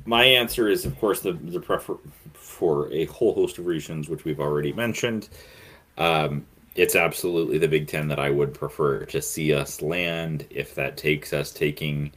My 0.06 0.24
answer 0.24 0.68
is, 0.68 0.84
of 0.84 0.98
course, 0.98 1.20
the 1.20 1.32
the 1.32 1.60
prefer 1.60 1.96
for 2.34 2.92
a 2.92 3.04
whole 3.06 3.34
host 3.34 3.58
of 3.58 3.66
reasons, 3.66 4.08
which 4.08 4.24
we've 4.24 4.40
already 4.40 4.72
mentioned. 4.72 5.28
Um, 5.98 6.46
it's 6.74 6.94
absolutely 6.94 7.58
the 7.58 7.68
Big 7.68 7.88
Ten 7.88 8.08
that 8.08 8.20
I 8.20 8.30
would 8.30 8.54
prefer 8.54 9.04
to 9.06 9.20
see 9.20 9.52
us 9.52 9.82
land. 9.82 10.46
If 10.50 10.74
that 10.76 10.96
takes 10.96 11.32
us 11.32 11.52
taking 11.52 12.12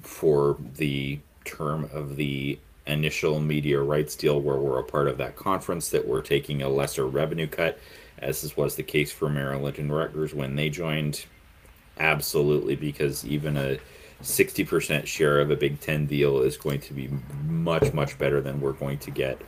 for 0.00 0.56
the 0.76 1.18
term 1.44 1.88
of 1.92 2.16
the 2.16 2.58
initial 2.86 3.40
media 3.40 3.80
rights 3.80 4.14
deal, 4.14 4.40
where 4.40 4.56
we're 4.56 4.78
a 4.78 4.84
part 4.84 5.08
of 5.08 5.18
that 5.18 5.36
conference, 5.36 5.88
that 5.90 6.06
we're 6.06 6.22
taking 6.22 6.62
a 6.62 6.68
lesser 6.68 7.06
revenue 7.06 7.48
cut, 7.48 7.78
as 8.18 8.56
was 8.56 8.76
the 8.76 8.82
case 8.82 9.12
for 9.12 9.28
Maryland 9.28 9.78
and 9.78 9.92
Rutgers 9.92 10.32
when 10.32 10.54
they 10.54 10.70
joined. 10.70 11.26
Absolutely, 11.98 12.76
because 12.76 13.26
even 13.26 13.56
a 13.56 13.78
60% 14.22 15.06
share 15.06 15.40
of 15.40 15.50
a 15.50 15.56
Big 15.56 15.80
Ten 15.80 16.06
deal 16.06 16.40
is 16.40 16.56
going 16.56 16.80
to 16.82 16.94
be 16.94 17.10
much, 17.44 17.92
much 17.92 18.18
better 18.18 18.40
than 18.40 18.60
we're 18.60 18.72
going 18.72 18.98
to 18.98 19.10
get 19.10 19.40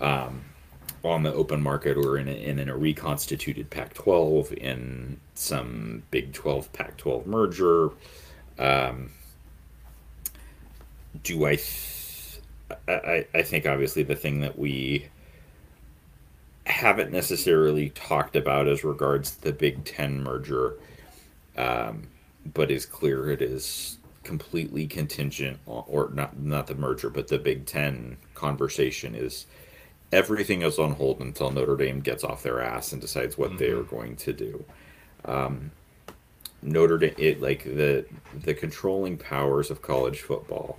um, 0.00 0.42
on 1.04 1.22
the 1.22 1.32
open 1.32 1.62
market 1.62 1.96
or 1.96 2.16
in 2.16 2.28
a, 2.28 2.32
in, 2.32 2.68
a 2.68 2.76
reconstituted 2.76 3.70
Pac 3.70 3.94
12, 3.94 4.52
in 4.52 5.18
some 5.34 6.02
Big 6.10 6.32
12 6.32 6.72
Pac 6.72 6.96
12 6.96 7.26
merger. 7.26 7.90
Um, 8.58 9.10
do 11.22 11.44
I, 11.46 11.56
th- 11.56 12.40
I, 12.88 13.26
I 13.34 13.42
think 13.42 13.66
obviously 13.66 14.02
the 14.02 14.14
thing 14.14 14.40
that 14.40 14.58
we 14.58 15.08
haven't 16.64 17.12
necessarily 17.12 17.90
talked 17.90 18.36
about 18.36 18.68
as 18.68 18.84
regards 18.84 19.36
the 19.36 19.52
Big 19.52 19.84
Ten 19.84 20.22
merger 20.22 20.76
um, 21.56 22.08
but 22.54 22.70
is 22.70 22.86
clear 22.86 23.30
it 23.30 23.42
is 23.42 23.98
completely 24.24 24.86
contingent 24.86 25.58
on, 25.66 25.84
or 25.86 26.10
not 26.14 26.38
not 26.38 26.66
the 26.66 26.74
merger 26.74 27.10
but 27.10 27.28
the 27.28 27.38
big 27.38 27.66
10 27.66 28.16
conversation 28.34 29.14
is 29.14 29.46
everything 30.12 30.62
is 30.62 30.78
on 30.78 30.92
hold 30.92 31.20
until 31.20 31.50
notre 31.50 31.76
dame 31.76 32.00
gets 32.00 32.24
off 32.24 32.42
their 32.42 32.60
ass 32.60 32.92
and 32.92 33.00
decides 33.00 33.38
what 33.38 33.56
they 33.58 33.70
are 33.70 33.82
going 33.82 34.16
to 34.16 34.32
do 34.32 34.64
um, 35.24 35.70
notre 36.62 36.98
dame 36.98 37.14
it 37.18 37.40
like 37.40 37.64
the 37.64 38.04
the 38.44 38.54
controlling 38.54 39.16
powers 39.16 39.70
of 39.70 39.82
college 39.82 40.20
football 40.20 40.78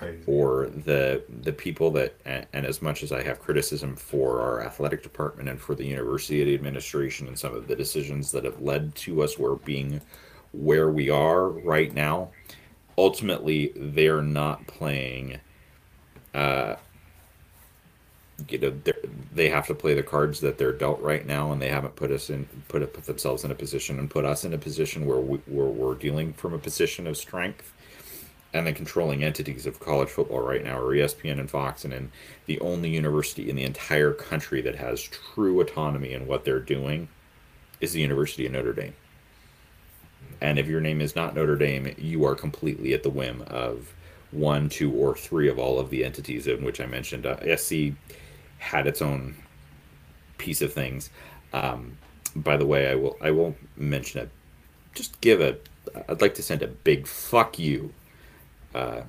Crazy. 0.00 0.22
for 0.22 0.70
the 0.74 1.22
the 1.42 1.52
people 1.52 1.90
that 1.90 2.14
and, 2.24 2.46
and 2.54 2.64
as 2.64 2.80
much 2.80 3.02
as 3.02 3.12
I 3.12 3.22
have 3.22 3.38
criticism 3.38 3.96
for 3.96 4.40
our 4.40 4.64
athletic 4.64 5.02
department 5.02 5.48
and 5.48 5.60
for 5.60 5.74
the 5.74 5.84
university 5.84 6.54
administration 6.54 7.28
and 7.28 7.38
some 7.38 7.54
of 7.54 7.68
the 7.68 7.76
decisions 7.76 8.32
that 8.32 8.44
have 8.44 8.62
led 8.62 8.94
to 8.94 9.22
us 9.22 9.38
where 9.38 9.56
being 9.56 10.00
where 10.52 10.90
we 10.90 11.10
are 11.10 11.48
right 11.48 11.92
now, 11.92 12.30
ultimately 12.96 13.72
they're 13.76 14.22
not 14.22 14.66
playing. 14.66 15.38
Uh, 16.32 16.76
you 18.48 18.58
know, 18.58 18.72
they're- 18.84 19.50
have 19.50 19.66
to 19.66 19.74
play 19.74 19.94
the 19.94 20.02
cards 20.02 20.40
that 20.40 20.58
they're 20.58 20.72
dealt 20.72 21.00
right 21.00 21.26
now, 21.26 21.50
and 21.50 21.60
they 21.60 21.68
haven't 21.68 21.96
put 21.96 22.10
us 22.10 22.30
in 22.30 22.46
put 22.68 22.80
put 22.92 23.04
themselves 23.04 23.44
in 23.44 23.50
a 23.50 23.54
position 23.54 23.98
and 23.98 24.10
put 24.10 24.24
us 24.24 24.44
in 24.44 24.52
a 24.52 24.58
position 24.58 25.06
where 25.06 25.18
we, 25.18 25.38
where 25.46 25.66
we're 25.66 25.94
dealing 25.94 26.32
from 26.32 26.52
a 26.52 26.58
position 26.58 27.06
of 27.06 27.16
strength 27.16 27.72
and 28.52 28.66
the 28.66 28.72
controlling 28.72 29.22
entities 29.22 29.66
of 29.66 29.80
college 29.80 30.08
football 30.08 30.40
right 30.40 30.64
now 30.64 30.78
are 30.78 30.94
ESPN 30.94 31.38
and 31.38 31.50
Fox, 31.50 31.84
and 31.84 31.92
then 31.92 32.10
the 32.46 32.60
only 32.60 32.90
university 32.90 33.48
in 33.48 33.56
the 33.56 33.62
entire 33.62 34.12
country 34.12 34.60
that 34.60 34.74
has 34.74 35.02
true 35.02 35.60
autonomy 35.60 36.12
in 36.12 36.26
what 36.26 36.44
they're 36.44 36.58
doing 36.58 37.08
is 37.80 37.92
the 37.92 38.00
University 38.00 38.46
of 38.46 38.52
Notre 38.52 38.72
Dame. 38.72 38.94
And 40.40 40.58
if 40.58 40.66
your 40.66 40.80
name 40.80 41.00
is 41.00 41.14
not 41.14 41.34
Notre 41.34 41.56
Dame, 41.56 41.94
you 41.96 42.24
are 42.24 42.34
completely 42.34 42.92
at 42.92 43.02
the 43.02 43.10
whim 43.10 43.42
of 43.46 43.94
one, 44.32 44.68
two, 44.68 44.92
or 44.92 45.14
three 45.14 45.48
of 45.48 45.58
all 45.58 45.78
of 45.78 45.90
the 45.90 46.04
entities 46.04 46.46
in 46.46 46.64
which 46.64 46.80
I 46.80 46.86
mentioned. 46.86 47.26
Uh, 47.26 47.56
SC 47.56 47.92
had 48.60 48.86
its 48.86 49.02
own 49.02 49.34
piece 50.38 50.62
of 50.62 50.72
things. 50.72 51.10
Um, 51.52 51.96
by 52.36 52.56
the 52.56 52.66
way, 52.66 52.88
I 52.88 52.94
will 52.94 53.16
I 53.20 53.32
will 53.32 53.56
mention 53.76 54.20
it. 54.20 54.30
Just 54.94 55.20
give 55.20 55.40
a. 55.40 55.56
I'd 56.08 56.20
like 56.20 56.34
to 56.34 56.42
send 56.42 56.62
a 56.62 56.68
big 56.68 57.06
fuck 57.06 57.58
you 57.58 57.92
uh, 58.74 59.00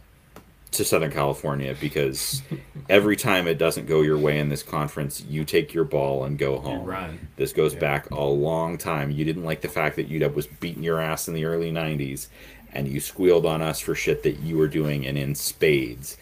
to 0.72 0.84
Southern 0.86 1.12
California 1.12 1.76
because 1.80 2.42
every 2.90 3.16
time 3.16 3.48
it 3.48 3.58
doesn't 3.60 3.86
go 3.86 4.02
your 4.02 4.18
way 4.18 4.40
in 4.40 4.50
this 4.50 4.64
conference, 4.64 5.22
you 5.22 5.44
take 5.44 5.74
your 5.74 5.84
ball 5.84 6.24
and 6.24 6.40
go 6.40 6.58
home. 6.60 6.86
run. 6.86 7.28
This 7.36 7.54
goes 7.54 7.74
Yeah. 7.74 7.80
back 7.82 8.10
a 8.10 8.24
long 8.24 8.78
time. 8.78 9.12
You 9.12 9.26
didn't 9.26 9.44
like 9.44 9.62
the 9.62 9.68
fact 9.68 9.98
that 9.98 10.10
UW 10.10 10.34
was 10.34 10.48
beating 10.48 10.82
your 10.84 11.00
ass 11.00 11.28
in 11.28 11.34
the 11.36 11.46
early 11.46 11.72
90s 11.72 12.28
and 12.74 12.88
you 12.88 13.00
squealed 13.02 13.46
on 13.46 13.62
us 13.62 13.82
for 13.82 13.94
shit 13.94 14.24
that 14.24 14.40
you 14.40 14.58
were 14.58 14.70
doing 14.70 15.06
and 15.06 15.18
in 15.18 15.36
spades. 15.36 16.18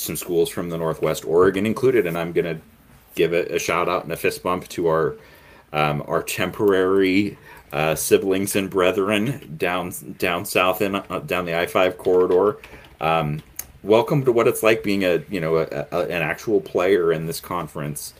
Some 0.00 0.16
schools 0.16 0.48
from 0.48 0.70
the 0.70 0.78
Northwest, 0.78 1.24
Oregon 1.24 1.66
included, 1.66 2.06
and 2.06 2.16
I'm 2.16 2.32
going 2.32 2.56
to 2.56 2.62
give 3.14 3.32
a, 3.32 3.56
a 3.56 3.58
shout 3.58 3.88
out 3.88 4.04
and 4.04 4.12
a 4.12 4.16
fist 4.16 4.42
bump 4.42 4.66
to 4.68 4.88
our 4.88 5.16
um, 5.72 6.02
our 6.08 6.22
temporary 6.22 7.38
uh, 7.72 7.94
siblings 7.94 8.56
and 8.56 8.68
brethren 8.68 9.54
down 9.56 9.92
down 10.18 10.44
south 10.44 10.82
in 10.82 10.96
uh, 10.96 11.20
down 11.26 11.44
the 11.44 11.56
I 11.56 11.66
five 11.66 11.98
corridor. 11.98 12.58
Um, 13.00 13.42
welcome 13.82 14.24
to 14.24 14.32
what 14.32 14.48
it's 14.48 14.62
like 14.62 14.82
being 14.82 15.04
a 15.04 15.22
you 15.30 15.40
know 15.40 15.58
a, 15.58 15.86
a, 15.92 16.00
an 16.04 16.22
actual 16.22 16.60
player 16.60 17.12
in 17.12 17.26
this 17.26 17.40
conference. 17.40 18.14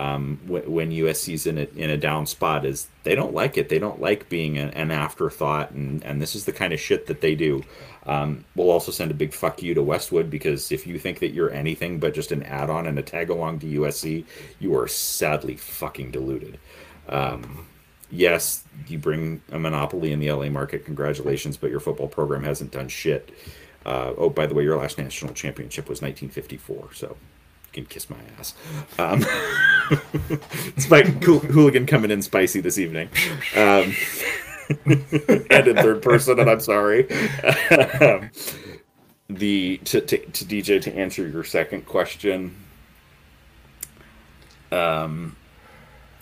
Um, 0.00 0.40
when, 0.46 0.92
USC's 0.92 1.46
in 1.46 1.58
a, 1.58 1.68
in 1.76 1.90
a 1.90 1.96
down 1.98 2.24
spot, 2.24 2.64
is 2.64 2.88
they 3.02 3.14
don't 3.14 3.34
like 3.34 3.58
it. 3.58 3.68
They 3.68 3.78
don't 3.78 4.00
like 4.00 4.30
being 4.30 4.56
an, 4.56 4.70
an 4.70 4.90
afterthought, 4.90 5.72
and 5.72 6.02
and 6.04 6.22
this 6.22 6.34
is 6.34 6.46
the 6.46 6.52
kind 6.52 6.72
of 6.72 6.80
shit 6.80 7.06
that 7.08 7.20
they 7.20 7.34
do. 7.34 7.62
Um, 8.06 8.46
we'll 8.54 8.70
also 8.70 8.92
send 8.92 9.10
a 9.10 9.14
big 9.14 9.34
fuck 9.34 9.62
you 9.62 9.74
to 9.74 9.82
Westwood 9.82 10.30
because 10.30 10.72
if 10.72 10.86
you 10.86 10.98
think 10.98 11.18
that 11.18 11.32
you're 11.32 11.50
anything 11.50 12.00
but 12.00 12.14
just 12.14 12.32
an 12.32 12.42
add-on 12.44 12.86
and 12.86 12.98
a 12.98 13.02
tag 13.02 13.28
along 13.28 13.58
to 13.58 13.66
USC, 13.66 14.24
you 14.58 14.74
are 14.74 14.88
sadly 14.88 15.56
fucking 15.56 16.12
deluded. 16.12 16.58
Um, 17.10 17.66
yes, 18.10 18.64
you 18.86 18.96
bring 18.96 19.42
a 19.52 19.58
monopoly 19.58 20.12
in 20.12 20.18
the 20.18 20.32
LA 20.32 20.48
market. 20.48 20.86
Congratulations, 20.86 21.58
but 21.58 21.70
your 21.70 21.80
football 21.80 22.08
program 22.08 22.42
hasn't 22.42 22.70
done 22.70 22.88
shit. 22.88 23.32
Uh, 23.84 24.14
oh, 24.16 24.30
by 24.30 24.46
the 24.46 24.54
way, 24.54 24.62
your 24.62 24.78
last 24.78 24.96
national 24.96 25.34
championship 25.34 25.90
was 25.90 26.00
1954, 26.00 26.94
so 26.94 27.18
can 27.72 27.86
kiss 27.86 28.10
my 28.10 28.16
ass. 28.38 28.54
Um, 28.98 29.22
Spike 30.78 31.22
Hool- 31.22 31.40
Hooligan 31.40 31.86
coming 31.86 32.10
in 32.10 32.22
spicy 32.22 32.60
this 32.60 32.78
evening. 32.78 33.08
Um, 33.56 33.94
and 35.50 35.68
in 35.68 35.76
third 35.76 36.02
person, 36.02 36.38
and 36.38 36.48
I'm 36.48 36.60
sorry. 36.60 37.08
Um, 38.00 38.30
the 39.28 39.78
to, 39.84 40.00
to, 40.00 40.18
to 40.18 40.44
DJ 40.44 40.80
to 40.82 40.94
answer 40.94 41.26
your 41.26 41.44
second 41.44 41.86
question. 41.86 42.56
Um, 44.72 45.36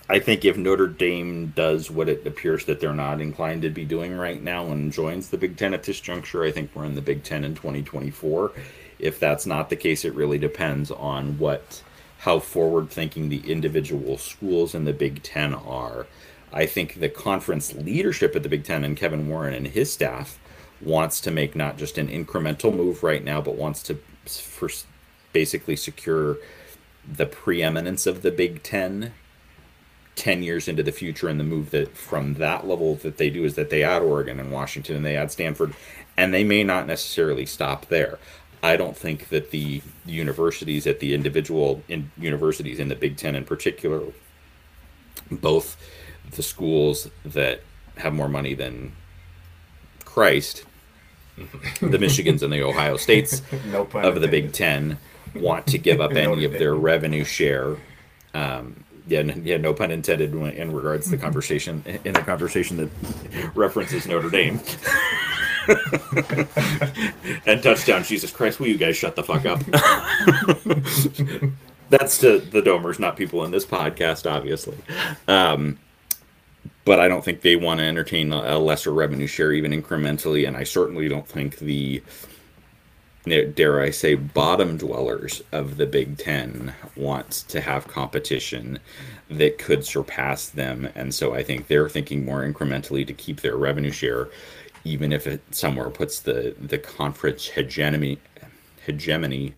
I 0.09 0.17
think 0.17 0.43
if 0.43 0.57
Notre 0.57 0.87
Dame 0.87 1.53
does 1.55 1.91
what 1.91 2.09
it 2.09 2.25
appears 2.25 2.65
that 2.65 2.79
they're 2.79 2.93
not 2.93 3.21
inclined 3.21 3.61
to 3.61 3.69
be 3.69 3.85
doing 3.85 4.17
right 4.17 4.41
now 4.41 4.65
and 4.67 4.91
joins 4.91 5.29
the 5.29 5.37
Big 5.37 5.55
Ten 5.55 5.73
at 5.73 5.83
this 5.83 5.99
juncture, 5.99 6.43
I 6.43 6.51
think 6.51 6.71
we're 6.73 6.85
in 6.85 6.95
the 6.95 7.01
Big 7.01 7.23
Ten 7.23 7.43
in 7.43 7.53
2024. 7.53 8.51
If 8.99 9.19
that's 9.19 9.45
not 9.45 9.69
the 9.69 9.75
case, 9.75 10.03
it 10.05 10.13
really 10.13 10.37
depends 10.37 10.91
on 10.91 11.37
what 11.39 11.81
how 12.19 12.39
forward 12.39 12.89
thinking 12.89 13.29
the 13.29 13.49
individual 13.49 14.17
schools 14.17 14.75
in 14.75 14.83
the 14.83 14.93
Big 14.93 15.23
Ten 15.23 15.53
are. 15.53 16.05
I 16.51 16.65
think 16.65 16.99
the 16.99 17.07
conference 17.07 17.73
leadership 17.73 18.35
at 18.35 18.43
the 18.43 18.49
Big 18.49 18.65
Ten 18.65 18.83
and 18.83 18.97
Kevin 18.97 19.29
Warren 19.29 19.53
and 19.53 19.67
his 19.67 19.93
staff 19.93 20.37
wants 20.81 21.21
to 21.21 21.31
make 21.31 21.55
not 21.55 21.77
just 21.77 21.97
an 21.97 22.09
incremental 22.09 22.75
move 22.75 23.03
right 23.03 23.23
now, 23.23 23.39
but 23.39 23.55
wants 23.55 23.81
to 23.83 23.99
first 24.25 24.85
basically 25.31 25.75
secure 25.75 26.37
the 27.09 27.25
preeminence 27.25 28.05
of 28.05 28.21
the 28.21 28.31
Big 28.31 28.63
Ten 28.63 29.13
10 30.19 30.43
years 30.43 30.67
into 30.67 30.83
the 30.83 30.91
future 30.91 31.29
and 31.29 31.39
the 31.39 31.45
move 31.45 31.71
that 31.71 31.95
from 31.95 32.33
that 32.33 32.67
level 32.67 32.95
that 32.95 33.17
they 33.17 33.29
do 33.29 33.45
is 33.45 33.55
that 33.55 33.69
they 33.69 33.83
add 33.83 34.01
Oregon 34.01 34.37
and 34.37 34.51
Washington 34.51 34.97
and 34.97 35.05
they 35.05 35.15
add 35.15 35.31
Stanford 35.31 35.73
and 36.17 36.33
they 36.33 36.43
may 36.43 36.61
not 36.61 36.85
necessarily 36.85 37.45
stop 37.45 37.85
there. 37.85 38.19
I 38.61 38.75
don't 38.75 38.97
think 38.97 39.29
that 39.29 39.51
the 39.51 39.81
universities 40.05 40.85
at 40.85 40.99
the 40.99 41.13
individual 41.13 41.81
in 41.87 42.11
universities 42.17 42.79
in 42.79 42.89
the 42.89 42.95
Big 42.95 43.17
10 43.17 43.35
in 43.35 43.45
particular 43.45 44.01
both 45.31 45.77
the 46.31 46.43
schools 46.43 47.09
that 47.23 47.61
have 47.97 48.13
more 48.13 48.29
money 48.29 48.53
than 48.53 48.93
Christ 50.05 50.65
the 51.79 51.97
Michigans 51.97 52.41
and 52.41 52.51
the 52.51 52.61
Ohio 52.63 52.97
States 52.97 53.41
No 53.67 53.87
of 53.93 54.21
the 54.21 54.27
Big. 54.27 54.51
Ten 54.51 54.97
want 55.35 55.67
to 55.67 55.77
give 55.77 56.01
up 56.01 56.11
any 56.15 56.43
of 56.43 56.51
their 56.53 56.75
revenue 56.75 57.23
share. 57.23 57.77
Um, 58.33 58.83
yeah, 59.07 59.19
n- 59.19 59.41
yeah, 59.45 59.57
no 59.57 59.73
pun 59.73 59.91
intended 59.91 60.33
in 60.33 60.73
regards 60.73 61.05
to 61.05 61.11
the 61.11 61.17
conversation 61.21 61.83
in 62.03 62.13
the 62.13 62.21
conversation 62.21 62.77
that 62.77 62.89
references 63.55 64.07
Notre 64.07 64.29
Dame. 64.29 64.59
and 67.45 67.61
touchdown, 67.61 68.03
Jesus 68.03 68.31
Christ! 68.31 68.59
Will 68.59 68.67
you 68.67 68.77
guys 68.77 68.97
shut 68.97 69.15
the 69.15 69.23
fuck 69.23 69.45
up? 69.45 69.59
That's 71.89 72.17
to 72.19 72.39
the 72.39 72.61
Domers, 72.61 72.99
not 72.99 73.17
people 73.17 73.43
in 73.45 73.51
this 73.51 73.65
podcast, 73.65 74.29
obviously. 74.29 74.77
Um, 75.27 75.79
but 76.85 76.99
I 76.99 77.07
don't 77.07 77.23
think 77.23 77.41
they 77.41 77.55
want 77.55 77.79
to 77.79 77.85
entertain 77.85 78.33
a 78.33 78.57
a 78.57 78.59
lesser 78.59 78.91
revenue 78.91 79.27
share 79.27 79.53
even 79.53 79.71
incrementally, 79.71 80.47
and 80.47 80.57
I 80.57 80.63
certainly 80.63 81.07
don't 81.07 81.27
think 81.27 81.59
the 81.59 82.01
dare 83.27 83.81
I 83.81 83.91
say 83.91 84.15
bottom 84.15 84.77
dwellers 84.77 85.43
of 85.51 85.77
the 85.77 85.85
Big 85.85 86.17
Ten 86.17 86.73
want 86.95 87.29
to 87.49 87.61
have 87.61 87.87
competition 87.87 88.79
that 89.29 89.59
could 89.59 89.85
surpass 89.85 90.49
them, 90.49 90.89
and 90.95 91.13
so 91.13 91.35
I 91.35 91.43
think 91.43 91.67
they're 91.67 91.89
thinking 91.89 92.25
more 92.25 92.41
incrementally 92.41 93.05
to 93.05 93.13
keep 93.13 93.41
their 93.41 93.55
revenue 93.55 93.91
share, 93.91 94.29
even 94.83 95.11
if 95.11 95.27
it 95.27 95.41
somewhere 95.51 95.89
puts 95.89 96.19
the 96.19 96.55
the 96.59 96.77
conference 96.77 97.47
hegemony 97.47 98.19
hegemony 98.85 99.53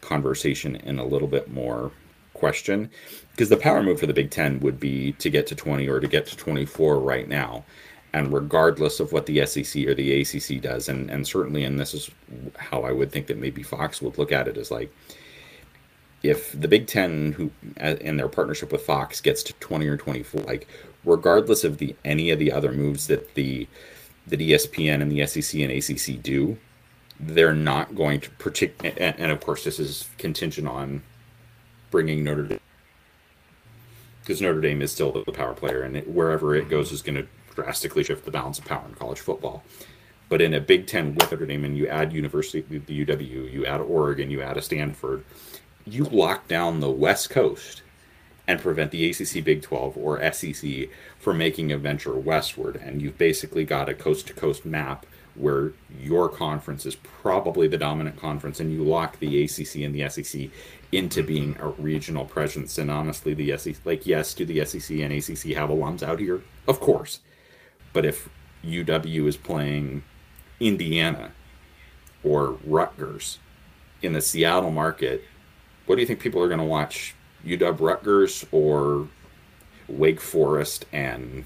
conversation 0.00 0.76
in 0.76 0.98
a 0.98 1.04
little 1.04 1.28
bit 1.28 1.50
more 1.50 1.90
question 2.34 2.90
because 3.32 3.48
the 3.48 3.56
power 3.56 3.82
move 3.82 3.98
for 3.98 4.06
the 4.06 4.14
Big 4.14 4.30
Ten 4.30 4.60
would 4.60 4.78
be 4.78 5.12
to 5.12 5.28
get 5.28 5.46
to 5.48 5.54
20 5.54 5.88
or 5.88 6.00
to 6.00 6.06
get 6.06 6.26
to 6.26 6.36
24 6.36 7.00
right 7.00 7.28
now. 7.28 7.64
And 8.12 8.32
regardless 8.32 9.00
of 9.00 9.12
what 9.12 9.26
the 9.26 9.44
SEC 9.44 9.86
or 9.86 9.94
the 9.94 10.22
ACC 10.22 10.62
does, 10.62 10.88
and, 10.88 11.10
and 11.10 11.26
certainly, 11.26 11.64
and 11.64 11.78
this 11.78 11.92
is 11.92 12.10
how 12.56 12.82
I 12.82 12.92
would 12.92 13.12
think 13.12 13.26
that 13.26 13.36
maybe 13.36 13.62
Fox 13.62 14.00
would 14.00 14.16
look 14.16 14.32
at 14.32 14.48
it, 14.48 14.56
is 14.56 14.70
like 14.70 14.90
if 16.22 16.58
the 16.58 16.68
Big 16.68 16.86
Ten, 16.86 17.32
who 17.32 17.50
uh, 17.78 17.96
in 18.00 18.16
their 18.16 18.28
partnership 18.28 18.72
with 18.72 18.82
Fox, 18.82 19.20
gets 19.20 19.42
to 19.44 19.52
20 19.54 19.86
or 19.86 19.98
24, 19.98 20.42
like 20.42 20.66
regardless 21.04 21.62
of 21.62 21.76
the 21.76 21.94
any 22.04 22.30
of 22.30 22.38
the 22.38 22.52
other 22.52 22.72
moves 22.72 23.06
that 23.08 23.34
the 23.34 23.68
that 24.26 24.40
ESPN 24.40 25.02
and 25.02 25.10
the 25.10 25.26
SEC 25.26 25.60
and 25.60 25.70
ACC 25.70 26.22
do, 26.22 26.58
they're 27.18 27.54
not 27.54 27.94
going 27.94 28.20
to 28.20 28.30
partic- 28.32 28.72
and, 28.82 29.18
and 29.18 29.32
of 29.32 29.40
course 29.40 29.64
this 29.64 29.78
is 29.78 30.08
contingent 30.18 30.68
on 30.68 31.02
bringing 31.90 32.24
Notre 32.24 32.42
Dame 32.42 32.60
because 34.20 34.42
Notre 34.42 34.60
Dame 34.60 34.82
is 34.82 34.92
still 34.92 35.12
the 35.12 35.32
power 35.32 35.54
player 35.54 35.82
and 35.82 35.96
it, 35.96 36.08
wherever 36.08 36.54
it 36.54 36.68
goes 36.68 36.92
is 36.92 37.00
going 37.00 37.14
to 37.14 37.26
drastically 37.54 38.04
shift 38.04 38.24
the 38.24 38.30
balance 38.30 38.58
of 38.58 38.64
power 38.64 38.84
in 38.86 38.94
college 38.94 39.20
football. 39.20 39.64
But 40.28 40.42
in 40.42 40.54
a 40.54 40.60
Big 40.60 40.88
Ten 40.88 41.14
with 41.14 41.30
Notre 41.30 41.46
Dame, 41.46 41.64
and 41.64 41.78
you 41.78 41.86
add 41.86 42.12
University, 42.12 42.60
the 42.60 43.06
UW, 43.06 43.52
you 43.52 43.64
add 43.64 43.80
Oregon, 43.80 44.30
you 44.30 44.42
add 44.42 44.56
a 44.56 44.62
Stanford, 44.62 45.24
you 45.86 46.04
lock 46.04 46.48
down 46.48 46.80
the 46.80 46.90
West 46.90 47.30
Coast 47.30 47.82
and 48.48 48.60
prevent 48.60 48.90
the 48.90 49.10
ACC, 49.10 49.42
Big 49.42 49.62
12, 49.62 49.96
or 49.96 50.32
SEC 50.32 50.88
from 51.18 51.38
making 51.38 51.72
a 51.72 51.78
venture 51.78 52.14
westward. 52.14 52.76
And 52.76 53.02
you've 53.02 53.18
basically 53.18 53.64
got 53.64 53.88
a 53.88 53.94
coast 53.94 54.28
to 54.28 54.34
coast 54.34 54.64
map 54.64 55.04
where 55.34 55.72
your 56.00 56.28
conference 56.28 56.86
is 56.86 56.96
probably 56.96 57.68
the 57.68 57.76
dominant 57.76 58.18
conference, 58.18 58.60
and 58.60 58.72
you 58.72 58.82
lock 58.82 59.18
the 59.18 59.44
ACC 59.44 59.76
and 59.76 59.94
the 59.94 60.08
SEC 60.08 60.48
into 60.92 61.22
being 61.22 61.56
a 61.60 61.68
regional 61.68 62.24
presence. 62.24 62.78
And 62.78 62.90
honestly, 62.90 63.34
the 63.34 63.56
SEC, 63.58 63.76
like, 63.84 64.06
yes, 64.06 64.32
do 64.32 64.44
the 64.44 64.64
SEC 64.64 64.98
and 64.98 65.12
ACC 65.12 65.56
have 65.56 65.68
alums 65.68 66.02
out 66.02 66.20
here? 66.20 66.42
Of 66.66 66.80
course. 66.80 67.20
But 67.92 68.06
if 68.06 68.28
UW 68.64 69.26
is 69.26 69.36
playing 69.36 70.04
Indiana 70.60 71.32
or 72.22 72.58
Rutgers 72.64 73.38
in 74.02 74.12
the 74.12 74.20
Seattle 74.20 74.70
market, 74.70 75.24
what 75.86 75.96
do 75.96 76.00
you 76.00 76.06
think 76.06 76.20
people 76.20 76.42
are 76.42 76.48
going 76.48 76.60
to 76.60 76.64
watch? 76.64 77.15
UW 77.46 77.80
Rutgers 77.80 78.44
or 78.52 79.08
Wake 79.88 80.20
Forest 80.20 80.86
and 80.92 81.44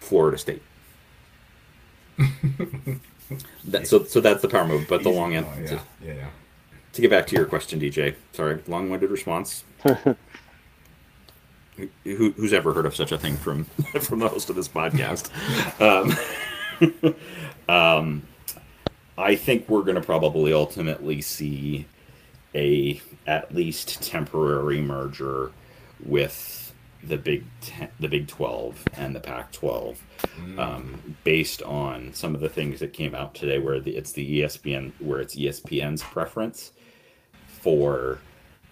Florida 0.00 0.38
State? 0.38 0.62
that, 3.64 3.86
so, 3.86 4.04
so 4.04 4.20
that's 4.20 4.42
the 4.42 4.48
power 4.48 4.66
move. 4.66 4.86
But 4.88 5.02
the 5.02 5.10
Easy. 5.10 5.18
long 5.18 5.34
end. 5.34 5.46
Oh, 5.48 5.60
yeah, 5.60 5.80
yeah, 6.04 6.14
yeah. 6.14 6.28
To 6.92 7.00
get 7.00 7.10
back 7.10 7.26
to 7.28 7.36
your 7.36 7.46
question, 7.46 7.80
DJ. 7.80 8.16
Sorry, 8.32 8.60
long-winded 8.66 9.10
response. 9.10 9.64
Who, 12.04 12.32
who's 12.32 12.52
ever 12.52 12.74
heard 12.74 12.84
of 12.84 12.94
such 12.94 13.10
a 13.10 13.16
thing 13.16 13.36
from 13.38 13.64
from 14.00 14.18
the 14.18 14.28
host 14.28 14.50
of 14.50 14.56
this 14.56 14.68
podcast? 14.68 15.30
Um, 15.80 16.14
um, 17.74 18.22
I 19.16 19.34
think 19.34 19.66
we're 19.66 19.82
going 19.82 19.94
to 19.94 20.02
probably 20.02 20.52
ultimately 20.52 21.22
see 21.22 21.86
a 22.54 23.00
at 23.26 23.54
least 23.54 24.02
temporary 24.02 24.80
merger 24.80 25.52
with 26.04 26.74
the 27.02 27.16
Big 27.16 27.44
Ten, 27.60 27.88
the 27.98 28.08
Big 28.08 28.28
Twelve 28.28 28.82
and 28.96 29.14
the 29.14 29.20
Pac 29.20 29.52
twelve, 29.52 30.02
um, 30.58 31.16
based 31.24 31.62
on 31.62 32.12
some 32.12 32.34
of 32.34 32.40
the 32.40 32.48
things 32.48 32.80
that 32.80 32.92
came 32.92 33.14
out 33.14 33.34
today, 33.34 33.58
where 33.58 33.80
the, 33.80 33.96
it's 33.96 34.12
the 34.12 34.40
ESPN, 34.42 34.92
where 34.98 35.20
it's 35.20 35.34
ESPN's 35.36 36.02
preference 36.02 36.72
for 37.46 38.18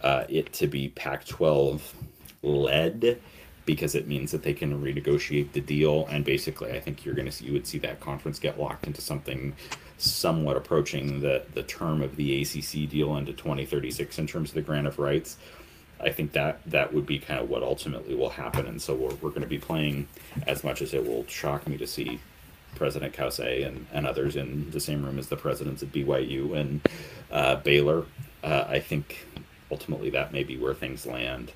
uh, 0.02 0.24
it 0.28 0.52
to 0.54 0.66
be 0.66 0.88
Pac 0.90 1.26
twelve 1.26 1.94
led 2.42 3.20
because 3.64 3.94
it 3.94 4.08
means 4.08 4.30
that 4.30 4.42
they 4.42 4.54
can 4.54 4.80
renegotiate 4.82 5.52
the 5.52 5.60
deal. 5.60 6.06
And 6.10 6.24
basically 6.24 6.72
I 6.72 6.80
think 6.80 7.04
you're 7.04 7.14
going 7.14 7.26
to 7.26 7.32
see 7.32 7.46
you 7.46 7.52
would 7.52 7.66
see 7.66 7.78
that 7.80 8.00
conference 8.00 8.38
get 8.38 8.58
locked 8.58 8.86
into 8.86 9.02
something 9.02 9.54
somewhat 9.98 10.56
approaching 10.56 11.20
the 11.20 11.42
the 11.54 11.62
term 11.62 12.02
of 12.02 12.16
the 12.16 12.42
ACC 12.42 12.88
deal 12.88 13.16
into 13.16 13.32
2036 13.32 14.18
in 14.18 14.26
terms 14.26 14.50
of 14.50 14.54
the 14.54 14.62
grant 14.62 14.86
of 14.86 14.98
rights. 14.98 15.36
I 16.00 16.10
think 16.10 16.32
that 16.32 16.60
that 16.66 16.94
would 16.94 17.06
be 17.06 17.18
kind 17.18 17.40
of 17.40 17.50
what 17.50 17.64
ultimately 17.64 18.14
will 18.14 18.30
happen 18.30 18.66
and 18.66 18.80
so 18.80 18.94
we're, 18.94 19.14
we're 19.16 19.30
going 19.30 19.42
to 19.42 19.48
be 19.48 19.58
playing 19.58 20.06
as 20.46 20.62
much 20.62 20.80
as 20.80 20.94
it 20.94 21.04
will 21.04 21.26
shock 21.26 21.66
me 21.66 21.76
to 21.76 21.86
see 21.88 22.20
President 22.76 23.12
Cauce 23.12 23.40
and, 23.40 23.86
and 23.92 24.06
others 24.06 24.36
in 24.36 24.70
the 24.70 24.80
same 24.80 25.04
room 25.04 25.18
as 25.18 25.28
the 25.28 25.36
presidents 25.36 25.82
at 25.82 25.92
BYU 25.92 26.56
and 26.56 26.80
uh, 27.30 27.56
Baylor. 27.56 28.04
Uh, 28.42 28.64
I 28.68 28.80
think 28.80 29.26
ultimately 29.70 30.10
that 30.10 30.32
may 30.32 30.44
be 30.44 30.56
where 30.56 30.74
things 30.74 31.06
land, 31.06 31.52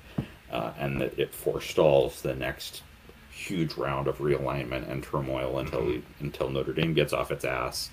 uh, 0.51 0.73
and 0.77 1.01
that 1.01 1.17
it 1.17 1.33
forestalls 1.33 2.21
the 2.21 2.35
next 2.35 2.83
huge 3.31 3.75
round 3.75 4.07
of 4.07 4.19
realignment 4.19 4.89
and 4.89 5.03
turmoil 5.03 5.57
until 5.59 5.85
we, 5.85 6.03
until 6.19 6.49
Notre 6.49 6.73
Dame 6.73 6.93
gets 6.93 7.13
off 7.13 7.31
its 7.31 7.45
ass, 7.45 7.89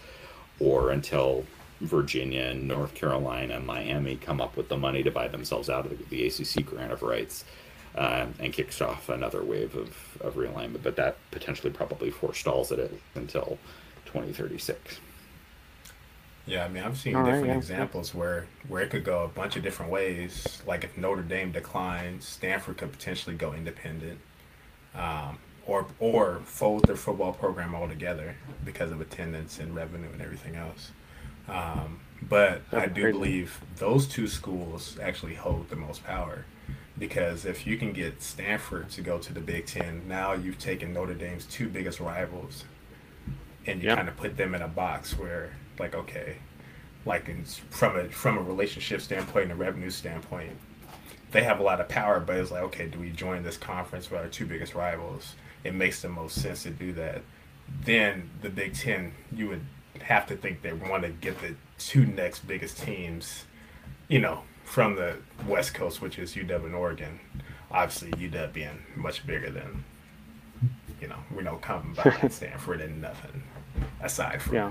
or 0.60 0.90
until 0.90 1.44
Virginia 1.80 2.42
and 2.42 2.68
North 2.68 2.94
Carolina 2.94 3.56
and 3.56 3.66
Miami 3.66 4.16
come 4.16 4.40
up 4.40 4.56
with 4.56 4.68
the 4.68 4.76
money 4.76 5.02
to 5.02 5.10
buy 5.10 5.28
themselves 5.28 5.70
out 5.70 5.86
of 5.86 5.98
the, 5.98 6.04
the 6.04 6.26
ACC 6.26 6.64
grant 6.64 6.92
of 6.92 7.02
rights. 7.02 7.44
Uh, 7.92 8.26
and 8.38 8.52
kicks 8.52 8.80
off 8.80 9.08
another 9.08 9.42
wave 9.42 9.74
of, 9.74 10.16
of 10.20 10.34
realignment, 10.34 10.80
but 10.80 10.94
that 10.94 11.16
potentially 11.32 11.72
probably 11.72 12.08
forestalls 12.08 12.70
it 12.70 13.00
until 13.16 13.58
2036. 14.04 15.00
Yeah, 16.46 16.64
I 16.64 16.68
mean, 16.68 16.82
I've 16.82 16.98
seen 16.98 17.14
All 17.14 17.22
right, 17.22 17.30
different 17.30 17.48
yeah. 17.48 17.56
examples 17.56 18.14
where 18.14 18.46
where 18.68 18.82
it 18.82 18.90
could 18.90 19.04
go 19.04 19.24
a 19.24 19.28
bunch 19.28 19.56
of 19.56 19.62
different 19.62 19.92
ways. 19.92 20.62
Like 20.66 20.84
if 20.84 20.96
Notre 20.96 21.22
Dame 21.22 21.52
declines, 21.52 22.26
Stanford 22.26 22.78
could 22.78 22.92
potentially 22.92 23.36
go 23.36 23.52
independent, 23.52 24.18
um, 24.94 25.38
or 25.70 25.86
or 26.00 26.42
fold 26.44 26.86
their 26.86 26.96
football 26.96 27.32
program 27.32 27.74
altogether 27.74 28.36
because 28.64 28.90
of 28.92 29.00
attendance 29.00 29.58
and 29.60 29.74
revenue 29.74 30.10
and 30.12 30.22
everything 30.22 30.56
else. 30.56 30.92
Um, 31.48 32.00
but 32.22 32.62
I 32.72 32.86
do 32.88 33.06
crazy. 33.06 33.12
believe 33.18 33.60
those 33.76 34.06
two 34.08 34.28
schools 34.28 34.98
actually 35.02 35.34
hold 35.36 35.70
the 35.70 35.76
most 35.76 36.04
power 36.04 36.46
because 36.98 37.46
if 37.46 37.66
you 37.66 37.78
can 37.78 37.92
get 37.92 38.22
Stanford 38.22 38.90
to 38.90 39.02
go 39.02 39.18
to 39.18 39.32
the 39.32 39.40
Big 39.40 39.66
Ten, 39.66 40.02
now 40.08 40.32
you've 40.34 40.58
taken 40.58 40.92
Notre 40.92 41.14
Dame's 41.14 41.46
two 41.46 41.68
biggest 41.68 42.00
rivals, 42.00 42.64
and 43.66 43.82
you 43.82 43.88
Yep. 43.88 43.96
kind 43.96 44.08
of 44.08 44.16
put 44.16 44.36
them 44.36 44.54
in 44.54 44.62
a 44.62 44.68
box 44.68 45.18
where, 45.18 45.52
like, 45.78 45.94
okay, 45.94 46.36
like 47.06 47.28
in, 47.28 47.44
from 47.44 47.96
a 47.98 48.08
from 48.10 48.38
a 48.38 48.42
relationship 48.42 49.00
standpoint 49.02 49.44
and 49.44 49.52
a 49.52 49.56
revenue 49.56 49.90
standpoint, 49.90 50.52
they 51.32 51.44
have 51.44 51.60
a 51.60 51.64
lot 51.64 51.80
of 51.80 51.88
power. 51.88 52.20
But 52.20 52.36
it's 52.38 52.50
like, 52.52 52.62
okay, 52.64 52.88
do 52.88 53.00
we 53.00 53.10
join 53.10 53.42
this 53.44 53.58
conference 53.58 54.10
with 54.10 54.20
our 54.20 54.28
two 54.28 54.46
biggest 54.46 54.74
rivals? 54.74 55.34
It 55.64 55.74
makes 55.74 56.00
the 56.02 56.08
most 56.08 56.40
sense 56.40 56.62
to 56.64 56.70
do 56.70 56.92
that. 56.94 57.22
Then 57.84 58.30
the 58.42 58.48
Big 58.50 58.74
Ten, 58.74 59.12
you 59.32 59.48
would 59.48 59.64
have 60.02 60.26
to 60.28 60.36
think 60.36 60.62
they 60.62 60.72
want 60.72 61.02
to 61.04 61.10
get 61.10 61.40
the 61.40 61.54
two 61.78 62.06
next 62.06 62.40
biggest 62.46 62.78
teams, 62.82 63.44
you 64.08 64.18
know, 64.18 64.42
from 64.64 64.96
the 64.96 65.16
West 65.46 65.74
Coast, 65.74 66.00
which 66.00 66.18
is 66.18 66.34
UW 66.34 66.64
and 66.66 66.74
Oregon. 66.74 67.20
Obviously, 67.70 68.10
UW 68.12 68.52
being 68.52 68.82
much 68.96 69.26
bigger 69.26 69.50
than, 69.50 69.84
you 71.00 71.08
know, 71.08 71.16
we 71.36 71.42
know 71.42 71.56
coming 71.56 71.94
behind 71.94 72.32
Stanford 72.32 72.80
and 72.80 73.00
nothing 73.00 73.42
aside 74.02 74.40
from 74.42 74.54
Yeah. 74.56 74.70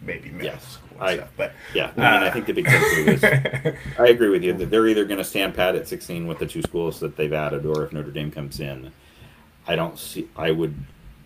maybe 0.00 0.30
middle 0.30 0.52
Yes, 0.52 0.72
school 0.74 0.88
and 1.00 1.02
I- 1.02 1.16
stuff. 1.16 1.28
But 1.36 1.52
Yeah, 1.74 1.90
I 1.96 2.00
mean, 2.00 2.22
I 2.28 2.30
think 2.30 2.46
the 2.46 2.52
Big 2.52 2.66
Ten 2.66 2.80
move 2.80 3.08
is. 3.08 3.24
I 3.98 4.06
agree 4.08 4.28
with 4.28 4.44
you. 4.44 4.52
that 4.52 4.70
They're 4.70 4.86
either 4.86 5.04
going 5.04 5.18
to 5.18 5.24
stand 5.24 5.54
pat 5.54 5.74
at 5.74 5.88
16 5.88 6.26
with 6.26 6.38
the 6.38 6.46
two 6.46 6.62
schools 6.62 7.00
that 7.00 7.16
they've 7.16 7.32
added, 7.32 7.66
or 7.66 7.84
if 7.84 7.92
Notre 7.92 8.10
Dame 8.12 8.30
comes 8.30 8.60
in, 8.60 8.92
I 9.70 9.76
don't 9.76 9.96
see. 9.96 10.28
I 10.36 10.50
would. 10.50 10.74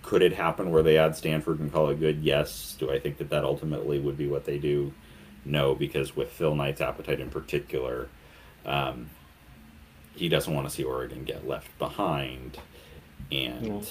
Could 0.03 0.21
it 0.21 0.35
happen 0.35 0.71
where 0.71 0.83
they 0.83 0.99
add 0.99 1.17
Stanford 1.17 1.61
and 1.61 1.73
call 1.73 1.89
it 1.89 1.99
good? 1.99 2.23
Yes. 2.23 2.77
Do 2.79 2.91
I 2.93 2.99
think 2.99 3.17
that 3.17 3.31
that 3.31 3.43
ultimately 3.43 3.99
would 3.99 4.19
be 4.19 4.29
what 4.29 4.45
they 4.45 4.59
do? 4.59 4.93
No, 5.47 5.75
because 5.75 6.15
with 6.15 6.29
Phil 6.31 6.55
Knight's 6.55 6.83
appetite 6.83 7.21
in 7.21 7.31
particular, 7.31 8.09
um, 8.67 9.09
he 10.15 10.29
doesn't 10.29 10.53
want 10.53 10.69
to 10.69 10.75
see 10.75 10.85
Oregon 10.85 11.25
get 11.25 11.49
left 11.49 11.77
behind, 11.79 12.59
and. 13.33 13.63
No. 13.69 13.83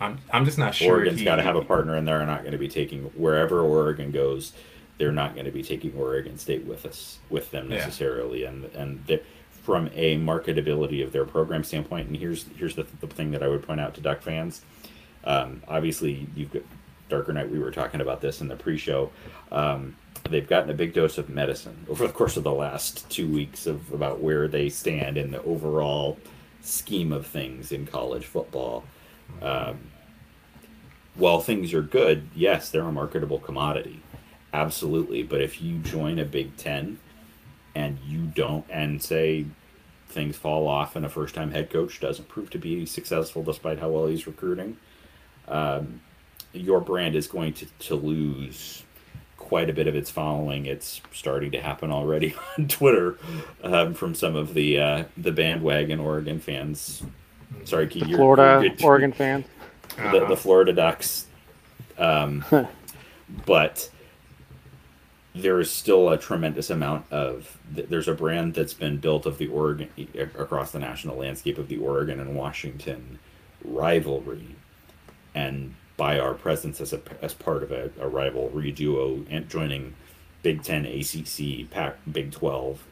I'm 0.00 0.18
I'm 0.32 0.44
just 0.44 0.58
not 0.58 0.74
sure. 0.76 0.94
Oregon's 0.94 1.22
got 1.22 1.36
to 1.36 1.42
have 1.42 1.56
a 1.56 1.64
partner, 1.64 1.94
and 1.96 2.06
they're 2.08 2.24
not 2.24 2.40
going 2.40 2.52
to 2.52 2.58
be 2.58 2.68
taking 2.68 3.02
wherever 3.16 3.60
Oregon 3.60 4.12
goes. 4.12 4.52
They're 4.96 5.10
not 5.12 5.34
going 5.34 5.46
to 5.46 5.50
be 5.52 5.62
taking 5.64 5.92
Oregon 5.96 6.38
State 6.38 6.64
with 6.64 6.86
us 6.86 7.18
with 7.28 7.50
them 7.50 7.68
Yeah. 7.70 7.78
necessarily, 7.78 8.44
and 8.44 8.64
and 8.76 9.04
they- 9.06 9.20
from 9.68 9.90
a 9.92 10.16
marketability 10.16 11.04
of 11.04 11.12
their 11.12 11.26
program 11.26 11.62
standpoint. 11.62 12.08
And 12.08 12.16
here's 12.16 12.46
here's 12.56 12.74
the, 12.74 12.86
the 13.02 13.06
thing 13.06 13.32
that 13.32 13.42
I 13.42 13.48
would 13.48 13.62
point 13.62 13.80
out 13.80 13.92
to 13.96 14.00
Duck 14.00 14.22
fans. 14.22 14.62
Um, 15.24 15.62
obviously, 15.68 16.26
you've 16.34 16.50
got 16.50 16.62
Darker 17.10 17.34
Knight. 17.34 17.50
We 17.50 17.58
were 17.58 17.70
talking 17.70 18.00
about 18.00 18.22
this 18.22 18.40
in 18.40 18.48
the 18.48 18.56
pre-show. 18.56 19.10
Um, 19.52 19.94
they've 20.30 20.48
gotten 20.48 20.70
a 20.70 20.72
big 20.72 20.94
dose 20.94 21.18
of 21.18 21.28
medicine 21.28 21.84
over 21.90 22.06
the 22.06 22.12
course 22.14 22.38
of 22.38 22.44
the 22.44 22.52
last 22.52 23.10
two 23.10 23.30
weeks 23.30 23.66
of 23.66 23.92
about 23.92 24.22
where 24.22 24.48
they 24.48 24.70
stand 24.70 25.18
in 25.18 25.32
the 25.32 25.42
overall 25.42 26.16
scheme 26.62 27.12
of 27.12 27.26
things 27.26 27.70
in 27.70 27.84
college 27.84 28.24
football. 28.24 28.84
Um, 29.42 29.80
while 31.14 31.40
things 31.40 31.74
are 31.74 31.82
good, 31.82 32.30
yes, 32.34 32.70
they're 32.70 32.80
a 32.84 32.90
marketable 32.90 33.38
commodity. 33.38 34.00
Absolutely. 34.54 35.24
But 35.24 35.42
if 35.42 35.60
you 35.60 35.76
join 35.80 36.18
a 36.18 36.24
Big 36.24 36.56
Ten 36.56 37.00
and 37.74 37.98
you 38.06 38.26
don't, 38.26 38.64
and 38.70 39.02
say 39.02 39.46
things 40.08 40.36
fall 40.36 40.66
off 40.66 40.96
and 40.96 41.04
a 41.04 41.08
first 41.08 41.34
time 41.34 41.50
head 41.50 41.70
coach 41.70 42.00
doesn't 42.00 42.28
prove 42.28 42.48
to 42.50 42.58
be 42.58 42.86
successful 42.86 43.42
despite 43.42 43.78
how 43.78 43.90
well 43.90 44.06
he's 44.06 44.26
recruiting, 44.26 44.76
um, 45.48 46.00
your 46.52 46.80
brand 46.80 47.14
is 47.14 47.26
going 47.26 47.52
to, 47.52 47.66
to 47.78 47.94
lose 47.94 48.82
quite 49.36 49.68
a 49.70 49.72
bit 49.72 49.86
of 49.86 49.94
its 49.94 50.10
following. 50.10 50.66
It's 50.66 51.00
starting 51.12 51.50
to 51.52 51.60
happen 51.60 51.90
already 51.92 52.34
on 52.58 52.68
Twitter 52.68 53.18
um, 53.62 53.94
from 53.94 54.14
some 54.14 54.34
of 54.36 54.54
the 54.54 54.78
uh, 54.80 55.04
the 55.16 55.32
bandwagon 55.32 56.00
Oregon 56.00 56.40
fans. 56.40 57.02
Sorry, 57.64 57.86
Key, 57.86 58.00
The 58.00 58.06
you're- 58.06 58.18
Florida, 58.18 58.60
you're 58.62 58.74
good. 58.76 58.84
Oregon 58.84 59.12
fans. 59.12 59.46
the, 59.96 60.02
Uh-huh. 60.02 60.28
the 60.28 60.36
Florida 60.36 60.72
Ducks. 60.72 61.26
Um, 61.98 62.44
but 63.46 63.90
there 65.42 65.60
is 65.60 65.70
still 65.70 66.08
a 66.08 66.18
tremendous 66.18 66.70
amount 66.70 67.06
of 67.12 67.58
there's 67.70 68.08
a 68.08 68.14
brand 68.14 68.54
that's 68.54 68.74
been 68.74 68.98
built 68.98 69.26
of 69.26 69.38
the 69.38 69.48
Oregon 69.48 69.88
across 70.36 70.72
the 70.72 70.78
national 70.78 71.16
landscape 71.16 71.58
of 71.58 71.68
the 71.68 71.78
Oregon 71.78 72.20
and 72.20 72.34
Washington 72.34 73.18
rivalry, 73.64 74.56
and 75.34 75.74
by 75.96 76.18
our 76.18 76.34
presence 76.34 76.80
as 76.80 76.92
a 76.92 77.00
as 77.22 77.34
part 77.34 77.62
of 77.62 77.72
a, 77.72 77.90
a 78.00 78.08
rivalry 78.08 78.72
duo 78.72 79.24
and 79.30 79.48
joining 79.48 79.94
Big 80.42 80.62
Ten, 80.62 80.86
ACC, 80.86 81.70
Pac, 81.70 81.96
Big 82.10 82.32
Twelve, 82.32 82.84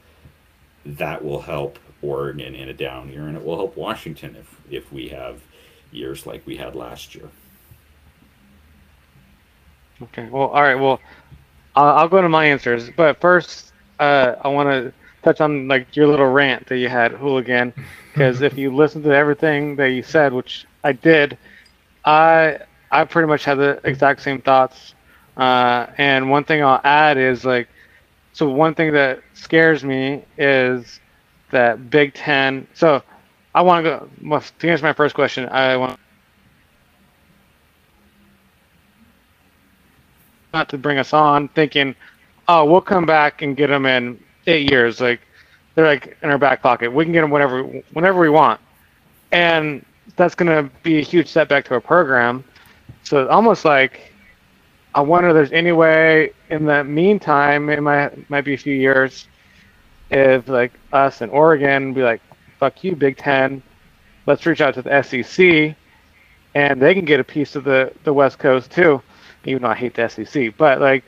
that 0.85 1.25
will 1.25 1.43
help 1.43 1.79
Oregon 2.03 2.55
in 2.55 2.69
a 2.69 2.75
down 2.75 3.11
year, 3.11 3.27
and 3.27 3.37
it 3.37 3.45
will 3.45 3.57
help 3.57 3.77
Washington 3.77 4.37
if 4.37 4.61
if 4.71 4.93
we 4.93 5.09
have 5.09 5.43
years 5.91 6.27
like 6.27 6.47
we 6.47 6.57
had 6.57 6.75
last 6.75 7.15
year. 7.15 7.31
Okay. 10.03 10.29
Well, 10.31 10.49
all 10.49 10.63
right. 10.63 10.75
Well, 10.75 11.01
I'll, 11.77 11.99
I'll 11.99 12.09
go 12.09 12.23
to 12.23 12.29
my 12.29 12.47
answers, 12.47 12.91
but 12.91 13.21
first, 13.21 13.73
uh, 14.01 14.37
I 14.43 14.49
want 14.49 14.69
to 14.71 14.93
touch 15.23 15.41
on 15.41 15.69
like 15.69 15.97
your 15.97 16.09
little 16.09 16.29
rant 16.31 16.67
that 16.69 16.79
you 16.79 16.89
had, 16.89 17.13
hooligan, 17.13 17.75
because 18.13 18.43
if 18.43 18.59
you 18.59 18.75
listen 18.75 19.03
to 19.05 19.15
everything 19.15 19.77
that 19.77 19.91
you 19.91 20.03
said, 20.03 20.33
which 20.33 20.67
I 20.85 20.93
did, 20.93 21.39
I 22.05 22.61
I 22.91 23.05
pretty 23.05 23.29
much 23.29 23.45
had 23.45 23.57
the 23.59 23.81
exact 23.85 24.23
same 24.23 24.41
thoughts. 24.41 24.95
Uh, 25.37 25.87
and 25.99 26.31
one 26.31 26.45
thing 26.45 26.63
I'll 26.65 26.81
add 26.85 27.19
is 27.19 27.45
like, 27.45 27.69
so 28.33 28.49
one 28.49 28.75
thing 28.75 28.93
that 28.93 29.21
scares 29.35 29.85
me 29.85 30.25
is 30.39 31.01
that 31.51 31.91
Big 31.91 32.15
Ten. 32.15 32.67
So 32.75 33.03
I 33.55 33.63
want 33.63 33.85
to 33.85 33.91
go 33.91 34.41
to 34.41 34.69
answer 34.71 34.85
my 34.85 34.93
first 34.93 35.15
question. 35.15 35.49
I 35.49 35.77
want. 35.77 35.99
Not 40.57 40.71
to 40.71 40.79
bring 40.79 40.99
us 40.99 41.13
on 41.13 41.49
thinking, 41.49 41.95
oh, 42.49 42.65
we'll 42.65 42.81
come 42.81 43.05
back 43.05 43.43
and 43.43 43.57
get 43.57 43.67
them 43.67 43.85
in 43.85 44.19
eight 44.47 44.71
years. 44.71 45.01
Like 45.01 45.21
they're 45.75 45.87
like 45.87 46.17
in 46.23 46.31
our 46.31 46.39
back 46.39 46.63
pocket. 46.63 46.91
We 46.93 47.05
can 47.05 47.13
get 47.13 47.21
them 47.21 47.31
whenever 47.31 47.63
whenever 47.93 48.19
we 48.19 48.31
want, 48.31 48.61
and 49.33 49.85
that's 50.17 50.35
going 50.35 50.49
to 50.49 50.71
be 50.83 50.99
a 50.99 51.03
huge 51.03 51.29
setback 51.29 51.67
to 51.67 51.75
our 51.75 51.81
program. 51.81 52.43
So 53.03 53.29
almost 53.29 53.65
like 53.65 54.13
I 54.95 55.01
wonder 55.03 55.29
if 55.29 55.35
there's 55.35 55.53
any 55.53 55.73
way 55.73 56.33
in 56.49 56.65
the 56.65 56.83
meantime, 56.85 57.69
it 57.69 57.83
might 57.83 58.31
might 58.31 58.45
be 58.45 58.55
a 58.55 58.59
few 58.59 58.75
years, 58.75 59.29
if 60.11 60.49
like 60.49 60.73
us 60.93 61.21
in 61.21 61.29
Oregon 61.29 61.93
be 61.93 62.03
like, 62.03 62.23
fuck 62.59 62.83
you, 62.83 62.97
Big 62.97 63.19
Ten, 63.19 63.63
let's 64.25 64.47
reach 64.47 64.63
out 64.63 64.73
to 64.75 64.83
the 64.83 65.03
SEC, 65.03 65.77
and 66.55 66.81
they 66.81 66.95
can 66.95 67.05
get 67.05 67.21
a 67.21 67.25
piece 67.25 67.57
of 67.57 67.65
the 67.65 67.93
the 68.05 68.13
West 68.15 68.39
Coast 68.39 68.71
too 68.71 69.03
even 69.47 69.63
though 69.63 69.69
I 69.69 69.75
hate 69.75 69.95
the 69.95 70.09
SEC. 70.09 70.57
But 70.57 70.81
like, 70.81 71.05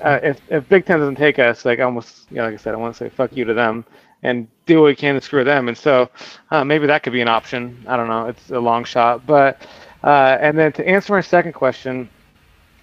uh, 0.00 0.20
if 0.22 0.40
if 0.50 0.68
Big 0.68 0.86
Ten 0.86 0.98
doesn't 0.98 1.16
take 1.16 1.38
us, 1.38 1.64
like 1.64 1.80
almost, 1.80 2.26
you 2.30 2.36
know, 2.36 2.44
like 2.44 2.54
I 2.54 2.56
said, 2.56 2.74
I 2.74 2.76
want 2.76 2.94
to 2.94 2.98
say 2.98 3.08
fuck 3.08 3.32
you 3.36 3.44
to 3.44 3.54
them 3.54 3.84
and 4.22 4.46
do 4.66 4.80
what 4.80 4.86
we 4.86 4.96
can 4.96 5.14
to 5.14 5.20
screw 5.20 5.44
them. 5.44 5.68
And 5.68 5.76
so 5.76 6.08
uh, 6.50 6.64
maybe 6.64 6.86
that 6.86 7.02
could 7.02 7.12
be 7.12 7.20
an 7.20 7.28
option. 7.28 7.84
I 7.88 7.96
don't 7.96 8.08
know. 8.08 8.26
It's 8.26 8.50
a 8.50 8.60
long 8.60 8.84
shot, 8.84 9.26
but 9.26 9.62
uh, 10.04 10.38
and 10.40 10.58
then 10.58 10.72
to 10.72 10.86
answer 10.88 11.12
my 11.12 11.20
second 11.20 11.52
question, 11.52 12.08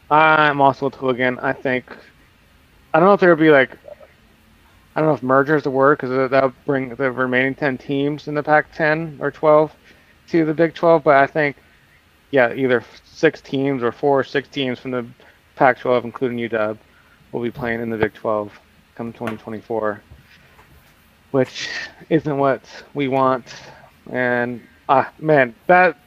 I'm 0.10 0.62
also 0.62 0.86
with 0.86 0.96
hooligan. 0.96 1.40
I 1.40 1.54
think 1.54 1.86
I 2.94 3.00
don't 3.00 3.08
know 3.08 3.14
if 3.14 3.20
there 3.20 3.30
would 3.30 3.40
be 3.40 3.52
like. 3.52 3.78
I 4.96 5.02
don't 5.02 5.10
know 5.10 5.16
if 5.16 5.24
merger 5.24 5.56
is 5.56 5.64
the 5.64 5.70
word 5.70 5.98
because 5.98 6.32
that 6.32 6.44
would 6.44 6.66
bring 6.66 6.94
the 6.96 7.12
remaining 7.12 7.56
10 7.56 7.78
teams 7.78 8.28
in 8.28 8.34
the 8.34 8.44
Pac 8.44 8.74
10 8.74 9.20
or 9.22 9.32
12 9.32 9.72
to 10.30 10.46
the 10.46 10.54
Big 10.54 10.74
12, 10.74 11.04
but 11.04 11.16
I 11.16 11.28
think 11.28 11.56
yeah, 12.32 12.54
either 12.54 12.84
six 13.06 13.42
teams 13.42 13.84
or 13.84 13.92
four 13.92 14.20
or 14.20 14.24
six 14.24 14.48
teams 14.50 14.80
from 14.80 14.92
the 14.92 15.06
Pac-12, 15.56 16.04
including 16.04 16.38
UW, 16.38 16.78
will 17.32 17.42
be 17.42 17.52
playing 17.52 17.82
in 17.82 17.90
the 17.90 17.98
Big 17.98 18.14
12 18.14 18.52
come 18.96 19.14
2024, 19.14 20.02
which 21.32 21.70
isn't 22.10 22.38
what 22.38 22.62
we 22.94 23.08
want. 23.08 23.46
And 24.12 24.62
ah, 24.88 25.12
man, 25.20 25.56
that 25.68 25.98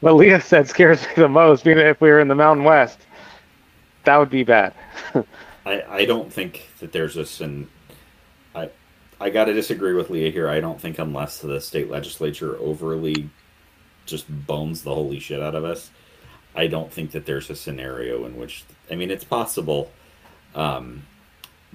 what 0.00 0.16
Leah 0.16 0.40
said 0.40 0.68
scares 0.68 1.02
me 1.02 1.12
the 1.16 1.28
most. 1.28 1.64
Being 1.64 1.78
if 1.78 2.00
we 2.00 2.10
were 2.10 2.20
in 2.20 2.28
the 2.28 2.34
Mountain 2.34 2.64
West, 2.64 3.00
that 4.04 4.16
would 4.16 4.30
be 4.30 4.44
bad. 4.44 4.74
I, 5.66 5.82
I 5.88 6.04
don't 6.04 6.32
think 6.32 6.68
that 6.80 6.92
there's 6.92 7.14
this, 7.14 7.40
and 7.40 7.68
I 8.54 8.70
I 9.20 9.30
got 9.30 9.46
to 9.46 9.52
disagree 9.52 9.94
with 9.94 10.10
Leah 10.10 10.30
here. 10.30 10.48
I 10.48 10.60
don't 10.60 10.80
think 10.80 10.98
unless 10.98 11.38
the 11.38 11.60
state 11.60 11.90
legislature 11.90 12.56
overly 12.58 13.30
just 14.06 14.26
bones 14.46 14.82
the 14.82 14.94
holy 14.94 15.18
shit 15.18 15.40
out 15.40 15.54
of 15.54 15.64
us, 15.64 15.90
I 16.54 16.66
don't 16.68 16.90
think 16.92 17.10
that 17.10 17.26
there's 17.26 17.50
a 17.50 17.56
scenario 17.56 18.24
in 18.24 18.36
which 18.36 18.64
I 18.90 18.94
mean 18.94 19.10
it's 19.10 19.24
possible, 19.24 19.90
um, 20.54 21.02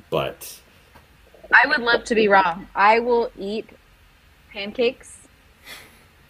but 0.09 0.59
I 1.53 1.67
would 1.67 1.81
love 1.81 2.03
to 2.05 2.15
be 2.15 2.27
wrong. 2.27 2.67
I 2.73 2.99
will 2.99 3.31
eat 3.37 3.69
pancakes 4.51 5.17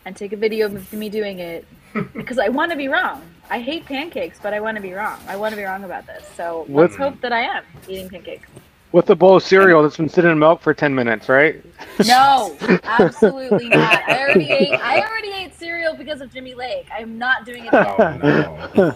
and 0.05 0.15
take 0.15 0.33
a 0.33 0.37
video 0.37 0.65
of 0.65 0.91
me 0.93 1.09
doing 1.09 1.39
it 1.39 1.65
because 2.13 2.39
I 2.39 2.49
want 2.49 2.71
to 2.71 2.77
be 2.77 2.87
wrong. 2.87 3.21
I 3.49 3.59
hate 3.59 3.85
pancakes, 3.85 4.39
but 4.41 4.53
I 4.53 4.59
want 4.59 4.75
to 4.77 4.81
be 4.81 4.93
wrong. 4.93 5.19
I 5.27 5.35
want 5.35 5.51
to 5.51 5.57
be 5.57 5.63
wrong 5.63 5.83
about 5.83 6.07
this. 6.07 6.23
So 6.35 6.65
let's 6.69 6.93
Let's- 6.93 6.95
hope 6.95 7.21
that 7.21 7.31
I 7.33 7.41
am 7.41 7.63
eating 7.87 8.09
pancakes. 8.09 8.47
With 8.91 9.09
a 9.09 9.15
bowl 9.15 9.37
of 9.37 9.43
cereal 9.43 9.83
that's 9.83 9.97
been 9.97 10.09
sitting 10.09 10.31
in 10.31 10.39
milk 10.39 10.61
for 10.61 10.73
ten 10.73 10.93
minutes, 10.93 11.29
right? 11.29 11.63
No, 12.05 12.55
absolutely 12.83 13.69
not. 13.69 14.03
I 14.07 14.19
already 14.23 14.51
ate. 14.51 14.73
I 14.73 14.99
already 15.01 15.29
ate 15.29 15.53
cereal 15.57 15.95
because 15.95 16.21
of 16.21 16.31
Jimmy 16.33 16.55
Lake. 16.55 16.87
I'm 16.91 17.17
not 17.17 17.45
doing 17.45 17.65
it 17.65 17.69
again. 17.69 18.19
Oh 18.23 18.95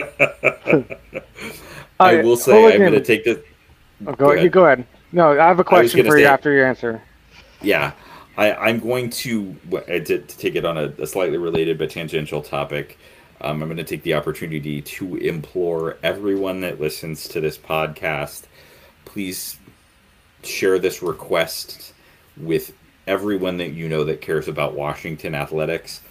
no. 0.00 0.86
I 2.00 2.22
will 2.22 2.36
say 2.36 2.74
I'm 2.74 2.78
going 2.78 2.92
to 2.92 3.02
take 3.02 3.24
this. 3.24 3.38
Oh, 4.06 4.12
Go 4.12 4.14
go, 4.14 4.30
ahead. 4.32 4.44
you 4.44 4.50
go 4.50 4.66
ahead. 4.66 4.86
No, 5.12 5.32
I 5.32 5.46
have 5.46 5.58
a 5.60 5.64
question 5.64 6.00
gonna 6.00 6.10
for 6.10 6.18
you 6.18 6.26
after 6.26 6.52
your 6.52 6.66
answer. 6.66 7.02
Yeah, 7.62 7.92
I, 8.36 8.52
I'm 8.52 8.80
going 8.80 9.08
to, 9.10 9.56
uh, 9.72 9.80
to 9.80 10.02
to 10.02 10.38
take 10.38 10.56
it 10.56 10.64
on 10.64 10.76
a, 10.76 10.92
a 10.98 11.06
slightly 11.06 11.38
related 11.38 11.78
but 11.78 11.90
tangential 11.90 12.42
topic. 12.42 12.98
Um, 13.40 13.62
I'm 13.62 13.68
going 13.68 13.76
to 13.76 13.84
take 13.84 14.02
the 14.02 14.14
opportunity 14.14 14.80
to 14.82 15.16
implore 15.16 15.98
everyone 16.02 16.60
that 16.62 16.80
listens 16.80 17.28
to 17.28 17.40
this 17.40 17.58
podcast, 17.58 18.44
please 19.06 19.58
share 20.44 20.78
this 20.78 21.02
request 21.02 21.94
with 22.36 22.72
everyone 23.06 23.56
that 23.58 23.70
you 23.70 23.88
know 23.88 24.04
that 24.04 24.20
cares 24.20 24.48
about 24.48 24.74
Washington 24.74 25.34
athletics, 25.34 26.02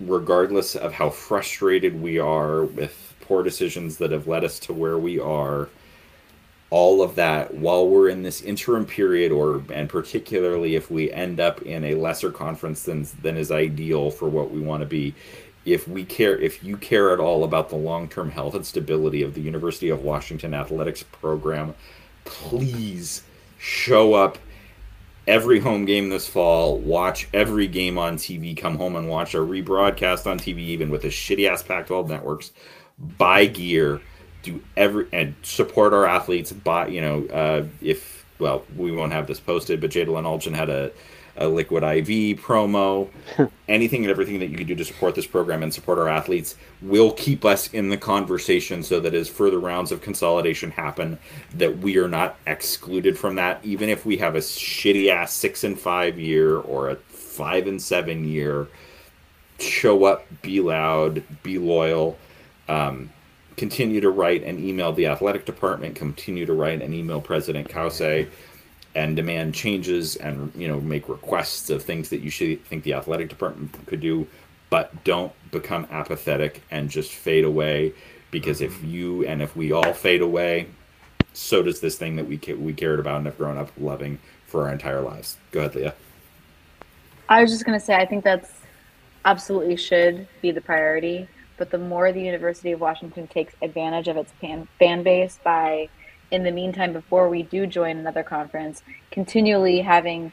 regardless 0.00 0.76
of 0.76 0.92
how 0.92 1.08
frustrated 1.08 2.00
we 2.00 2.18
are 2.18 2.64
with 2.64 3.14
poor 3.20 3.42
decisions 3.42 3.96
that 3.98 4.10
have 4.10 4.26
led 4.26 4.44
us 4.44 4.58
to 4.60 4.72
where 4.72 4.98
we 4.98 5.18
are. 5.18 5.68
All 6.68 7.00
of 7.00 7.14
that 7.14 7.54
while 7.54 7.88
we're 7.88 8.08
in 8.08 8.24
this 8.24 8.42
interim 8.42 8.86
period 8.86 9.30
or 9.30 9.62
and 9.72 9.88
particularly 9.88 10.74
if 10.74 10.90
we 10.90 11.12
end 11.12 11.38
up 11.38 11.62
in 11.62 11.84
a 11.84 11.94
lesser 11.94 12.32
conference 12.32 12.82
than 12.82 13.06
than 13.22 13.36
is 13.36 13.52
ideal 13.52 14.10
for 14.10 14.28
what 14.28 14.50
we 14.50 14.60
want 14.60 14.80
to 14.80 14.86
be 14.86 15.14
if 15.64 15.86
we 15.86 16.04
care 16.04 16.36
if 16.36 16.64
you 16.64 16.76
care 16.76 17.12
at 17.12 17.20
all 17.20 17.44
about 17.44 17.68
the 17.68 17.76
long-term 17.76 18.32
health 18.32 18.56
and 18.56 18.66
stability 18.66 19.22
of 19.22 19.34
the 19.34 19.40
University 19.40 19.90
of 19.90 20.02
Washington 20.02 20.54
athletics 20.54 21.04
program 21.04 21.72
please 22.26 23.22
show 23.58 24.14
up 24.14 24.38
every 25.26 25.58
home 25.58 25.84
game 25.84 26.08
this 26.08 26.28
fall 26.28 26.78
watch 26.78 27.28
every 27.32 27.66
game 27.66 27.98
on 27.98 28.16
TV 28.16 28.56
come 28.56 28.76
home 28.76 28.94
and 28.94 29.08
watch 29.08 29.34
a 29.34 29.38
rebroadcast 29.38 30.26
on 30.30 30.38
TV 30.38 30.58
even 30.58 30.90
with 30.90 31.02
the 31.02 31.08
shitty 31.08 31.48
ass 31.48 31.62
Pac-12 31.62 32.08
networks. 32.08 32.52
Buy 32.98 33.46
gear 33.46 34.00
do 34.42 34.62
every 34.76 35.06
and 35.12 35.34
support 35.42 35.92
our 35.92 36.06
athletes 36.06 36.52
buy 36.52 36.86
you 36.86 37.00
know 37.00 37.26
uh, 37.26 37.64
if 37.80 38.24
well 38.38 38.64
we 38.76 38.92
won't 38.92 39.12
have 39.12 39.26
this 39.26 39.40
posted 39.40 39.80
but 39.80 39.90
Jadalyn 39.90 40.22
Algen 40.22 40.54
had 40.54 40.70
a, 40.70 40.92
a 41.36 41.48
liquid 41.48 41.82
IV 41.82 42.40
promo. 42.40 43.08
Anything 43.68 44.04
and 44.04 44.10
everything 44.10 44.38
that 44.38 44.48
you 44.48 44.56
can 44.56 44.66
do 44.66 44.74
to 44.74 44.84
support 44.84 45.14
this 45.14 45.26
program 45.26 45.62
and 45.62 45.72
support 45.72 45.98
our 45.98 46.08
athletes 46.08 46.56
will 46.82 47.12
keep 47.12 47.44
us 47.44 47.72
in 47.72 47.88
the 47.88 47.96
conversation 47.96 48.82
so 48.82 49.00
that 49.00 49.14
as 49.14 49.28
further 49.28 49.58
rounds 49.58 49.92
of 49.92 50.00
consolidation 50.02 50.70
happen 50.70 51.18
that 51.54 51.78
we 51.78 51.98
are 51.98 52.08
not 52.08 52.36
excluded 52.46 53.18
from 53.18 53.34
that. 53.36 53.60
Even 53.64 53.88
if 53.88 54.06
we 54.06 54.16
have 54.18 54.34
a 54.34 54.40
shitty 54.40 55.08
ass 55.08 55.32
six 55.32 55.64
and 55.64 55.78
five 55.78 56.18
year 56.18 56.58
or 56.58 56.90
a 56.90 56.96
five 56.96 57.66
and 57.66 57.80
seven 57.80 58.24
year 58.24 58.68
show 59.58 60.04
up 60.04 60.26
be 60.42 60.60
loud 60.60 61.22
be 61.42 61.58
loyal 61.58 62.18
um, 62.68 63.10
continue 63.56 64.00
to 64.00 64.10
write 64.10 64.42
and 64.44 64.60
email 64.60 64.92
the 64.92 65.06
athletic 65.06 65.44
department, 65.44 65.96
continue 65.96 66.46
to 66.46 66.52
write 66.52 66.82
and 66.82 66.94
email 66.94 67.20
President 67.20 67.68
Cauce 67.68 68.26
and 68.96 69.14
demand 69.14 69.54
changes 69.54 70.16
and 70.16 70.50
you 70.56 70.66
know 70.66 70.80
make 70.80 71.08
requests 71.08 71.70
of 71.70 71.82
things 71.82 72.08
that 72.08 72.20
you 72.20 72.30
should 72.30 72.64
think 72.64 72.82
the 72.82 72.94
athletic 72.94 73.28
department 73.28 73.74
could 73.86 74.00
do, 74.00 74.26
but 74.70 75.04
don't 75.04 75.32
become 75.52 75.86
apathetic 75.90 76.62
and 76.70 76.90
just 76.90 77.12
fade 77.12 77.44
away 77.44 77.92
because 78.30 78.60
if 78.60 78.72
mm-hmm. 78.72 78.90
you 78.90 79.26
and 79.26 79.42
if 79.42 79.54
we 79.54 79.70
all 79.70 79.92
fade 79.92 80.22
away, 80.22 80.66
so 81.32 81.62
does 81.62 81.80
this 81.80 81.96
thing 81.96 82.16
that 82.16 82.26
we 82.26 82.40
we 82.56 82.72
cared 82.72 82.98
about 82.98 83.18
and 83.18 83.26
have 83.26 83.38
grown 83.38 83.58
up 83.58 83.70
loving 83.78 84.18
for 84.46 84.64
our 84.64 84.72
entire 84.72 85.00
lives. 85.00 85.36
Go 85.52 85.60
ahead, 85.60 85.74
Leah. 85.74 85.94
I 87.28 87.42
was 87.42 87.50
just 87.50 87.64
going 87.64 87.78
to 87.78 87.84
say, 87.84 87.96
I 87.96 88.06
think 88.06 88.24
that's 88.24 88.60
absolutely 89.24 89.76
should 89.76 90.26
be 90.40 90.50
the 90.50 90.60
priority. 90.60 91.28
But 91.58 91.70
the 91.70 91.78
more 91.78 92.12
the 92.12 92.22
University 92.22 92.72
of 92.72 92.80
Washington 92.80 93.26
takes 93.26 93.54
advantage 93.62 94.08
of 94.08 94.16
its 94.16 94.30
fan, 94.40 94.68
fan 94.78 95.02
base 95.02 95.38
by, 95.42 95.88
in 96.30 96.42
the 96.42 96.50
meantime, 96.50 96.92
before 96.92 97.28
we 97.28 97.42
do 97.42 97.66
join 97.66 97.98
another 97.98 98.22
conference, 98.22 98.82
continually 99.10 99.80
having, 99.80 100.32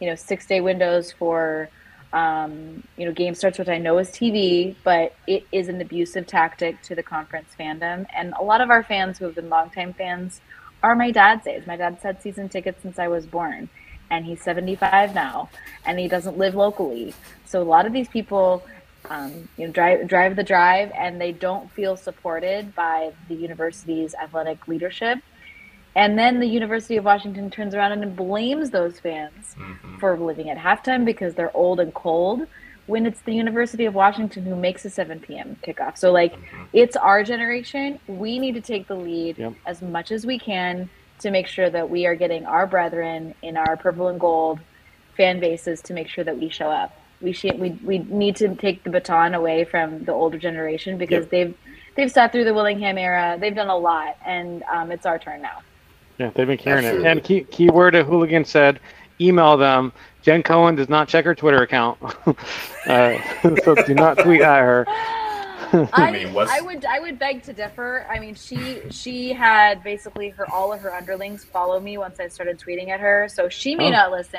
you 0.00 0.08
know, 0.08 0.14
six 0.14 0.46
day 0.46 0.60
windows 0.60 1.12
for, 1.12 1.68
um, 2.12 2.82
you 2.96 3.06
know, 3.06 3.12
game 3.12 3.34
starts, 3.34 3.58
which 3.58 3.68
I 3.68 3.78
know 3.78 3.98
is 3.98 4.10
TV, 4.10 4.74
but 4.84 5.14
it 5.26 5.46
is 5.52 5.68
an 5.68 5.80
abusive 5.80 6.26
tactic 6.26 6.80
to 6.82 6.94
the 6.94 7.02
conference 7.02 7.50
fandom. 7.58 8.06
And 8.14 8.34
a 8.38 8.44
lot 8.44 8.60
of 8.60 8.70
our 8.70 8.82
fans 8.82 9.18
who 9.18 9.24
have 9.24 9.34
been 9.34 9.48
longtime 9.48 9.94
fans 9.94 10.40
are 10.82 10.94
my 10.94 11.10
dad's 11.10 11.46
age. 11.46 11.66
My 11.66 11.76
dad's 11.76 12.02
had 12.02 12.22
season 12.22 12.48
tickets 12.48 12.82
since 12.82 12.98
I 12.98 13.08
was 13.08 13.26
born 13.26 13.68
and 14.12 14.26
he's 14.26 14.42
75 14.42 15.14
now 15.14 15.48
and 15.84 15.98
he 15.98 16.06
doesn't 16.06 16.38
live 16.38 16.54
locally 16.54 17.14
so 17.46 17.60
a 17.60 17.64
lot 17.64 17.86
of 17.86 17.92
these 17.92 18.08
people 18.08 18.62
um, 19.08 19.48
you 19.56 19.66
know 19.66 19.72
drive 19.72 20.06
drive 20.06 20.36
the 20.36 20.44
drive 20.44 20.92
and 20.94 21.20
they 21.20 21.32
don't 21.32 21.70
feel 21.72 21.96
supported 21.96 22.74
by 22.74 23.12
the 23.28 23.34
university's 23.34 24.14
athletic 24.14 24.68
leadership 24.68 25.18
and 25.94 26.18
then 26.18 26.40
the 26.40 26.46
university 26.46 26.96
of 26.96 27.04
washington 27.04 27.50
turns 27.50 27.74
around 27.74 27.92
and 27.92 28.16
blames 28.16 28.70
those 28.70 28.98
fans 29.00 29.54
for 30.00 30.16
living 30.18 30.48
at 30.50 30.56
halftime 30.58 31.04
because 31.04 31.34
they're 31.34 31.54
old 31.56 31.80
and 31.80 31.92
cold 31.94 32.46
when 32.86 33.06
it's 33.06 33.20
the 33.22 33.34
university 33.34 33.84
of 33.84 33.94
washington 33.94 34.44
who 34.44 34.56
makes 34.56 34.84
a 34.84 34.90
7 34.90 35.20
p.m 35.20 35.56
kickoff 35.66 35.96
so 35.98 36.10
like 36.12 36.34
it's 36.72 36.96
our 36.96 37.22
generation 37.22 37.98
we 38.08 38.38
need 38.38 38.54
to 38.54 38.60
take 38.60 38.86
the 38.88 38.94
lead 38.96 39.38
Yep. 39.38 39.52
as 39.66 39.82
much 39.82 40.10
as 40.10 40.24
we 40.26 40.38
can 40.38 40.88
to 41.20 41.30
make 41.30 41.46
sure 41.46 41.70
that 41.70 41.88
we 41.88 42.06
are 42.06 42.14
getting 42.16 42.46
our 42.46 42.66
brethren 42.66 43.34
in 43.42 43.56
our 43.56 43.76
purple 43.76 44.08
and 44.08 44.18
gold 44.18 44.58
fan 45.16 45.38
bases 45.40 45.80
to 45.82 45.92
make 45.94 46.08
sure 46.08 46.24
that 46.24 46.36
we 46.38 46.48
show 46.48 46.68
up. 46.68 46.98
We 47.20 47.32
should, 47.32 47.60
we 47.60 47.70
we 47.84 47.98
need 47.98 48.34
to 48.36 48.56
take 48.56 48.82
the 48.82 48.90
baton 48.90 49.34
away 49.34 49.62
from 49.64 50.04
the 50.04 50.10
older 50.12 50.36
generation 50.38 50.98
because 50.98 51.24
Yep. 51.26 51.30
they've 51.30 51.54
they've 51.94 52.10
sat 52.10 52.32
through 52.32 52.42
the 52.44 52.54
Willingham 52.54 52.98
era. 52.98 53.36
They've 53.38 53.54
done 53.54 53.68
a 53.68 53.76
lot, 53.76 54.16
and 54.26 54.64
um, 54.64 54.90
it's 54.90 55.06
our 55.06 55.18
turn 55.20 55.42
now. 55.42 55.60
Yeah, 56.22 56.30
they've 56.34 56.46
been 56.46 56.56
carrying 56.56 56.84
Absolutely. 56.84 57.08
it. 57.08 57.10
And 57.10 57.24
key 57.24 57.40
keyword 57.50 57.96
a 57.96 58.04
hooligan 58.04 58.44
said, 58.44 58.78
email 59.20 59.56
them. 59.56 59.92
Jen 60.22 60.44
Cohen 60.44 60.76
does 60.76 60.88
not 60.88 61.08
check 61.08 61.24
her 61.24 61.34
Twitter 61.34 61.62
account, 61.62 61.98
uh, 62.86 63.18
so 63.64 63.74
do 63.74 63.92
not 63.92 64.18
tweet 64.18 64.40
at 64.40 64.60
her. 64.60 64.84
I, 65.92 66.12
mean, 66.12 66.28
I 66.36 66.60
would 66.60 66.84
I 66.84 67.00
would 67.00 67.18
beg 67.18 67.42
to 67.44 67.52
differ. 67.52 68.06
I 68.08 68.20
mean, 68.20 68.36
she 68.36 68.82
she 68.90 69.32
had 69.32 69.82
basically 69.82 70.28
her 70.28 70.48
all 70.52 70.72
of 70.72 70.78
her 70.80 70.94
underlings 70.94 71.44
follow 71.44 71.80
me 71.80 71.98
once 71.98 72.20
I 72.20 72.28
started 72.28 72.60
tweeting 72.60 72.90
at 72.90 73.00
her, 73.00 73.26
so 73.28 73.48
she 73.48 73.74
may 73.74 73.88
Oh. 73.88 73.90
not 73.90 74.12
listen, 74.12 74.38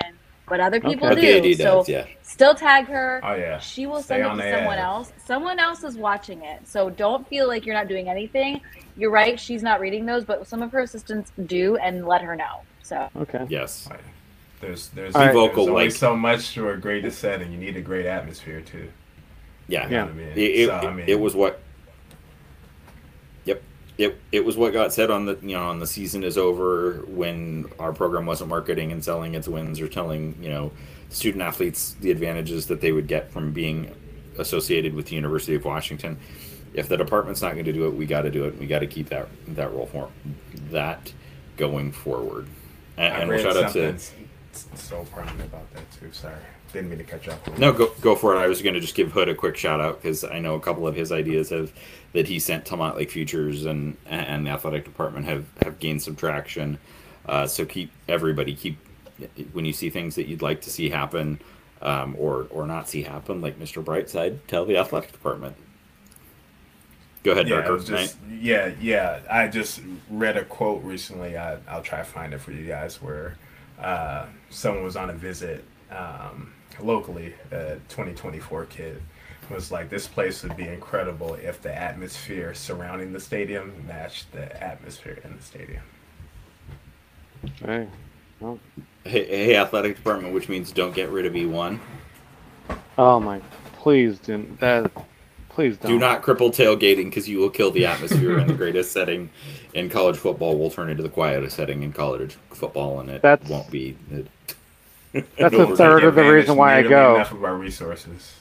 but 0.49 0.59
other 0.59 0.79
people 0.81 1.07
Okay. 1.09 1.39
Do. 1.39 1.41
the 1.41 1.51
AD 1.51 1.57
so 1.57 1.63
does, 1.79 1.89
yeah. 1.89 2.05
still 2.21 2.53
tag 2.55 2.85
her. 2.87 3.21
Oh 3.23 3.33
yeah. 3.35 3.59
She 3.59 3.85
will 3.85 4.01
Stay 4.01 4.21
send 4.21 4.39
it 4.39 4.43
to 4.43 4.51
someone 4.57 4.77
ass. 4.77 4.83
else. 4.83 5.13
Someone 5.25 5.59
else 5.59 5.83
is 5.83 5.95
watching 5.97 6.43
it. 6.43 6.67
So 6.67 6.89
don't 6.89 7.27
feel 7.27 7.47
like 7.47 7.65
you're 7.65 7.75
not 7.75 7.87
doing 7.87 8.09
anything. 8.09 8.61
You're 8.97 9.11
right, 9.11 9.39
she's 9.39 9.63
not 9.63 9.79
reading 9.79 10.05
those, 10.05 10.23
but 10.23 10.47
some 10.47 10.61
of 10.61 10.71
her 10.71 10.79
assistants 10.81 11.31
do 11.45 11.77
and 11.77 12.05
let 12.05 12.21
her 12.21 12.35
know. 12.35 12.61
So 12.83 13.09
Okay. 13.15 13.45
Yes. 13.49 13.87
Right. 13.89 13.99
There's 14.61 14.89
there's, 14.89 15.15
All 15.15 15.21
right. 15.21 15.27
there's 15.33 15.35
Vocal, 15.35 15.69
only 15.69 15.83
like- 15.85 15.91
so 15.91 16.15
much 16.15 16.53
to 16.53 16.69
a 16.69 16.77
great 16.77 17.11
setting. 17.13 17.51
You 17.51 17.57
need 17.57 17.75
a 17.77 17.81
great 17.81 18.05
atmosphere 18.05 18.61
too. 18.61 18.89
Yeah. 19.67 19.85
You 19.85 19.89
know 19.91 19.95
Yeah. 19.95 20.03
I 20.05 20.13
mean? 20.13 20.27
It, 20.29 20.37
it, 20.37 20.69
I 20.69 20.93
mean, 20.93 21.05
it 21.07 21.19
was 21.19 21.35
what. 21.35 21.59
It 23.97 24.19
it 24.31 24.43
was 24.43 24.57
what 24.57 24.73
got 24.73 24.91
said 24.91 25.11
on 25.11 25.25
the 25.25 25.37
you 25.41 25.55
know 25.55 25.63
on 25.63 25.79
the 25.79 25.87
season 25.87 26.23
is 26.23 26.37
over 26.37 27.03
when 27.07 27.65
our 27.79 27.93
program 27.93 28.25
wasn't 28.25 28.49
marketing 28.49 28.91
and 28.91 29.03
selling 29.03 29.35
its 29.35 29.47
wins 29.47 29.79
or 29.79 29.87
telling 29.87 30.35
you 30.41 30.49
know 30.49 30.71
student 31.09 31.43
athletes 31.43 31.95
the 31.99 32.09
advantages 32.09 32.67
that 32.67 32.81
they 32.81 32.91
would 32.91 33.07
get 33.07 33.31
from 33.31 33.51
being 33.51 33.93
associated 34.39 34.95
with 34.95 35.07
the 35.07 35.15
University 35.15 35.55
of 35.55 35.63
Washington. 35.63 36.17
If 36.73 36.89
the 36.89 36.97
department's 36.97 37.41
not 37.43 37.53
going 37.53 37.65
to 37.65 37.73
do 37.73 37.85
it, 37.85 37.93
we 37.93 38.07
got 38.07 38.23
to 38.23 38.31
do 38.31 38.45
it. 38.45 38.57
We 38.57 38.65
got 38.65 38.79
to 38.79 38.87
keep 38.87 39.09
that 39.09 39.27
that 39.49 39.71
role 39.71 39.85
for 39.85 40.09
that 40.71 41.13
going 41.55 41.91
forward. 41.91 42.47
And, 42.97 43.13
and 43.13 43.29
we'll 43.29 43.39
shout 43.39 43.57
out 43.57 43.73
to 43.73 43.95
so 44.75 45.03
prominent 45.05 45.41
about 45.41 45.71
that 45.73 45.83
too. 45.91 46.11
Sorry, 46.11 46.35
didn't 46.71 46.89
mean 46.89 46.99
to 46.99 47.03
catch 47.03 47.27
up. 47.27 47.57
No, 47.57 47.71
go 47.73 47.91
go 48.01 48.15
for 48.15 48.35
it. 48.35 48.39
I 48.39 48.47
was 48.47 48.61
going 48.61 48.73
to 48.75 48.79
just 48.79 48.95
give 48.95 49.11
Hood 49.11 49.29
a 49.29 49.35
quick 49.35 49.57
shout 49.57 49.79
out 49.81 50.01
because 50.01 50.23
I 50.23 50.39
know 50.39 50.55
a 50.55 50.59
couple 50.59 50.87
of 50.87 50.95
his 50.95 51.11
ideas 51.11 51.49
have 51.49 51.71
that 52.13 52.27
he 52.27 52.39
sent 52.39 52.65
to 52.67 52.75
Lake 52.75 53.11
Futures 53.11 53.65
and 53.65 53.97
and 54.05 54.45
the 54.45 54.51
athletic 54.51 54.85
department 54.85 55.25
have 55.25 55.45
have 55.61 55.79
gained 55.79 56.01
some 56.01 56.15
traction. 56.15 56.77
Uh, 57.25 57.47
so 57.47 57.65
keep 57.65 57.91
everybody 58.07 58.53
keep 58.55 58.77
when 59.53 59.65
you 59.65 59.73
see 59.73 59.89
things 59.89 60.15
that 60.15 60.27
you'd 60.27 60.41
like 60.41 60.61
to 60.61 60.69
see 60.69 60.89
happen 60.89 61.39
um, 61.81 62.15
or 62.17 62.47
or 62.49 62.65
not 62.67 62.89
see 62.89 63.03
happen, 63.03 63.41
like 63.41 63.59
Mr. 63.59 63.83
Brightside, 63.83 64.39
tell 64.47 64.65
the 64.65 64.77
athletic 64.77 65.11
department. 65.11 65.55
Go 67.23 67.31
ahead, 67.31 67.47
Yeah, 67.47 67.61
Darker. 67.61 67.83
just 67.83 68.17
yeah, 68.29 68.71
yeah. 68.81 69.19
I 69.29 69.47
just 69.47 69.81
read 70.09 70.35
a 70.35 70.43
quote 70.43 70.83
recently. 70.83 71.37
I, 71.37 71.57
I'll 71.69 71.81
try 71.81 71.99
to 71.99 72.03
find 72.03 72.33
it 72.33 72.39
for 72.41 72.51
you 72.51 72.67
guys. 72.67 73.01
Where 73.01 73.37
uh, 73.83 74.25
someone 74.49 74.83
was 74.83 74.95
on 74.95 75.09
a 75.09 75.13
visit 75.13 75.63
um, 75.91 76.53
locally. 76.79 77.33
A 77.51 77.75
2024 77.89 78.65
kid 78.65 79.01
was 79.49 79.71
like, 79.71 79.89
"This 79.89 80.07
place 80.07 80.41
would 80.43 80.55
be 80.55 80.67
incredible 80.67 81.35
if 81.35 81.61
the 81.61 81.73
atmosphere 81.73 82.53
surrounding 82.53 83.11
the 83.13 83.19
stadium 83.19 83.85
matched 83.87 84.31
the 84.31 84.63
atmosphere 84.63 85.19
in 85.23 85.35
the 85.35 85.43
stadium." 85.43 85.83
Hey, 87.65 87.87
Hey, 89.05 89.25
hey, 89.25 89.55
athletic 89.55 89.97
department, 89.97 90.33
which 90.33 90.49
means 90.49 90.71
don't 90.71 90.93
get 90.95 91.09
rid 91.09 91.25
of 91.25 91.33
E1. 91.33 91.79
oh 92.97 93.19
my, 93.19 93.39
please 93.79 94.19
do 94.19 94.45
that. 94.59 94.91
Please 95.49 95.77
don't. 95.77 95.91
Do 95.91 95.99
not 95.99 96.23
cripple 96.23 96.49
tailgating 96.49 97.05
because 97.05 97.29
you 97.29 97.37
will 97.37 97.49
kill 97.49 97.69
the 97.71 97.85
atmosphere 97.85 98.39
in 98.39 98.47
the 98.47 98.53
greatest 98.53 98.91
setting 98.91 99.29
in 99.73 99.89
college 99.89 100.17
football. 100.17 100.57
Will 100.57 100.69
turn 100.69 100.89
into 100.89 101.03
the 101.03 101.09
quietest 101.09 101.55
setting 101.55 101.83
in 101.83 101.91
college 101.93 102.37
football, 102.51 102.99
and 102.99 103.09
it 103.09 103.21
That's- 103.21 103.49
won't 103.49 103.69
be. 103.71 103.97
It, 104.11 104.27
That's 105.37 105.53
No, 105.53 105.71
a 105.73 105.75
third 105.77 106.03
of 106.03 106.15
the 106.15 106.23
reason 106.23 106.55
why 106.55 106.77
I 106.77 106.81
go. 106.83 107.15
Enough 107.15 107.33
of 107.33 107.43
our 107.43 107.55
resources. 107.55 108.33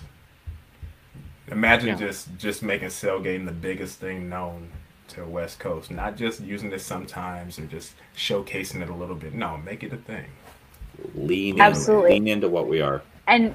Imagine 1.50 1.88
Yeah. 1.90 1.94
just 1.96 2.28
just 2.38 2.62
making 2.62 2.88
sailgating 2.90 3.44
the 3.44 3.52
biggest 3.52 3.98
thing 3.98 4.28
known 4.30 4.70
to 5.08 5.16
the 5.20 5.26
West 5.26 5.58
Coast. 5.58 5.90
Not 5.90 6.16
just 6.16 6.40
using 6.40 6.72
it 6.72 6.80
sometimes 6.80 7.58
or 7.58 7.66
just 7.66 7.92
showcasing 8.16 8.80
it 8.80 8.88
a 8.88 8.94
little 8.94 9.16
bit. 9.16 9.34
No, 9.34 9.58
make 9.58 9.82
it 9.82 9.92
a 9.92 9.96
thing. 9.98 10.26
lean 11.14 11.56
in, 11.56 11.60
Absolutely. 11.60 12.10
lean 12.12 12.28
into 12.28 12.48
what 12.48 12.68
we 12.68 12.80
are. 12.80 13.02
And 13.26 13.54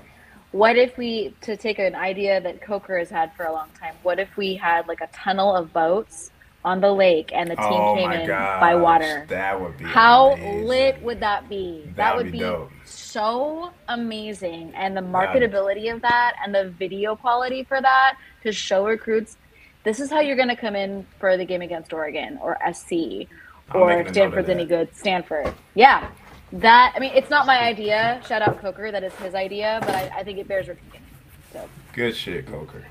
what 0.51 0.75
if 0.75 0.97
we, 0.97 1.33
to 1.41 1.55
take 1.55 1.77
an 1.79 1.93
idea 1.95 2.41
that 2.41 2.61
Coker 2.61 2.97
has 2.97 3.09
had 3.09 3.31
for 3.35 3.45
a 3.45 3.51
long 3.51 3.69
time, 3.79 3.93
what 4.03 4.19
if 4.19 4.35
we 4.37 4.55
had 4.55 4.87
like 4.87 5.01
a 5.01 5.07
tunnel 5.07 5.55
of 5.55 5.71
boats 5.73 6.31
on 6.67 6.81
the 6.81 6.91
lake 6.91 7.31
and 7.33 7.49
the 7.49 7.55
team 7.55 7.65
oh 7.71 7.95
came 7.95 8.11
in 8.11 8.27
god, 8.27 8.59
by 8.59 8.75
water? 8.75 9.25
That 9.29 9.59
would 9.59 9.77
be 9.77 9.85
How 9.85 10.31
amazing. 10.33 10.65
lit 10.67 11.01
would 11.01 11.19
that 11.21 11.47
be? 11.47 11.83
That, 11.85 11.95
That 11.95 12.15
would 12.17 12.31
be, 12.31 12.39
be 12.39 12.55
so 12.83 13.71
amazing. 13.87 14.73
And 14.75 14.95
the 14.95 15.01
That'd- 15.01 15.41
marketability 15.53 15.93
of 15.93 16.01
that 16.01 16.35
and 16.43 16.53
the 16.53 16.69
video 16.71 17.15
quality 17.15 17.63
for 17.63 17.79
that 17.81 18.17
to 18.43 18.51
show 18.51 18.85
recruits 18.85 19.37
this 19.83 20.01
is 20.01 20.09
how 20.09 20.19
you're 20.19 20.35
going 20.35 20.49
to 20.49 20.55
come 20.57 20.75
in 20.75 21.05
for 21.17 21.37
the 21.37 21.45
game 21.45 21.61
against 21.61 21.93
Oregon 21.93 22.37
or 22.41 22.57
SC 22.73 22.91
or 23.73 23.87
making 23.87 23.89
a 23.89 23.95
note 23.95 23.99
if 24.07 24.07
Stanford's 24.13 24.49
any 24.49 24.65
good, 24.65 24.93
Stanford. 24.93 25.53
Yeah. 25.75 26.09
That, 26.51 26.91
I 26.95 26.99
mean, 26.99 27.11
it's 27.15 27.29
not 27.29 27.45
my 27.45 27.59
idea. 27.61 28.21
Shout 28.27 28.41
out 28.41 28.59
Coker. 28.59 28.91
That 28.91 29.03
is 29.05 29.13
his 29.15 29.33
idea, 29.33 29.79
but 29.81 29.95
I, 29.95 30.11
I 30.17 30.23
think 30.23 30.39
it 30.39 30.47
bears 30.47 30.67
repeating. 30.67 31.01
So, 31.53 31.69
Good 31.93 32.15
shit, 32.17 32.45
Coker. 32.47 32.85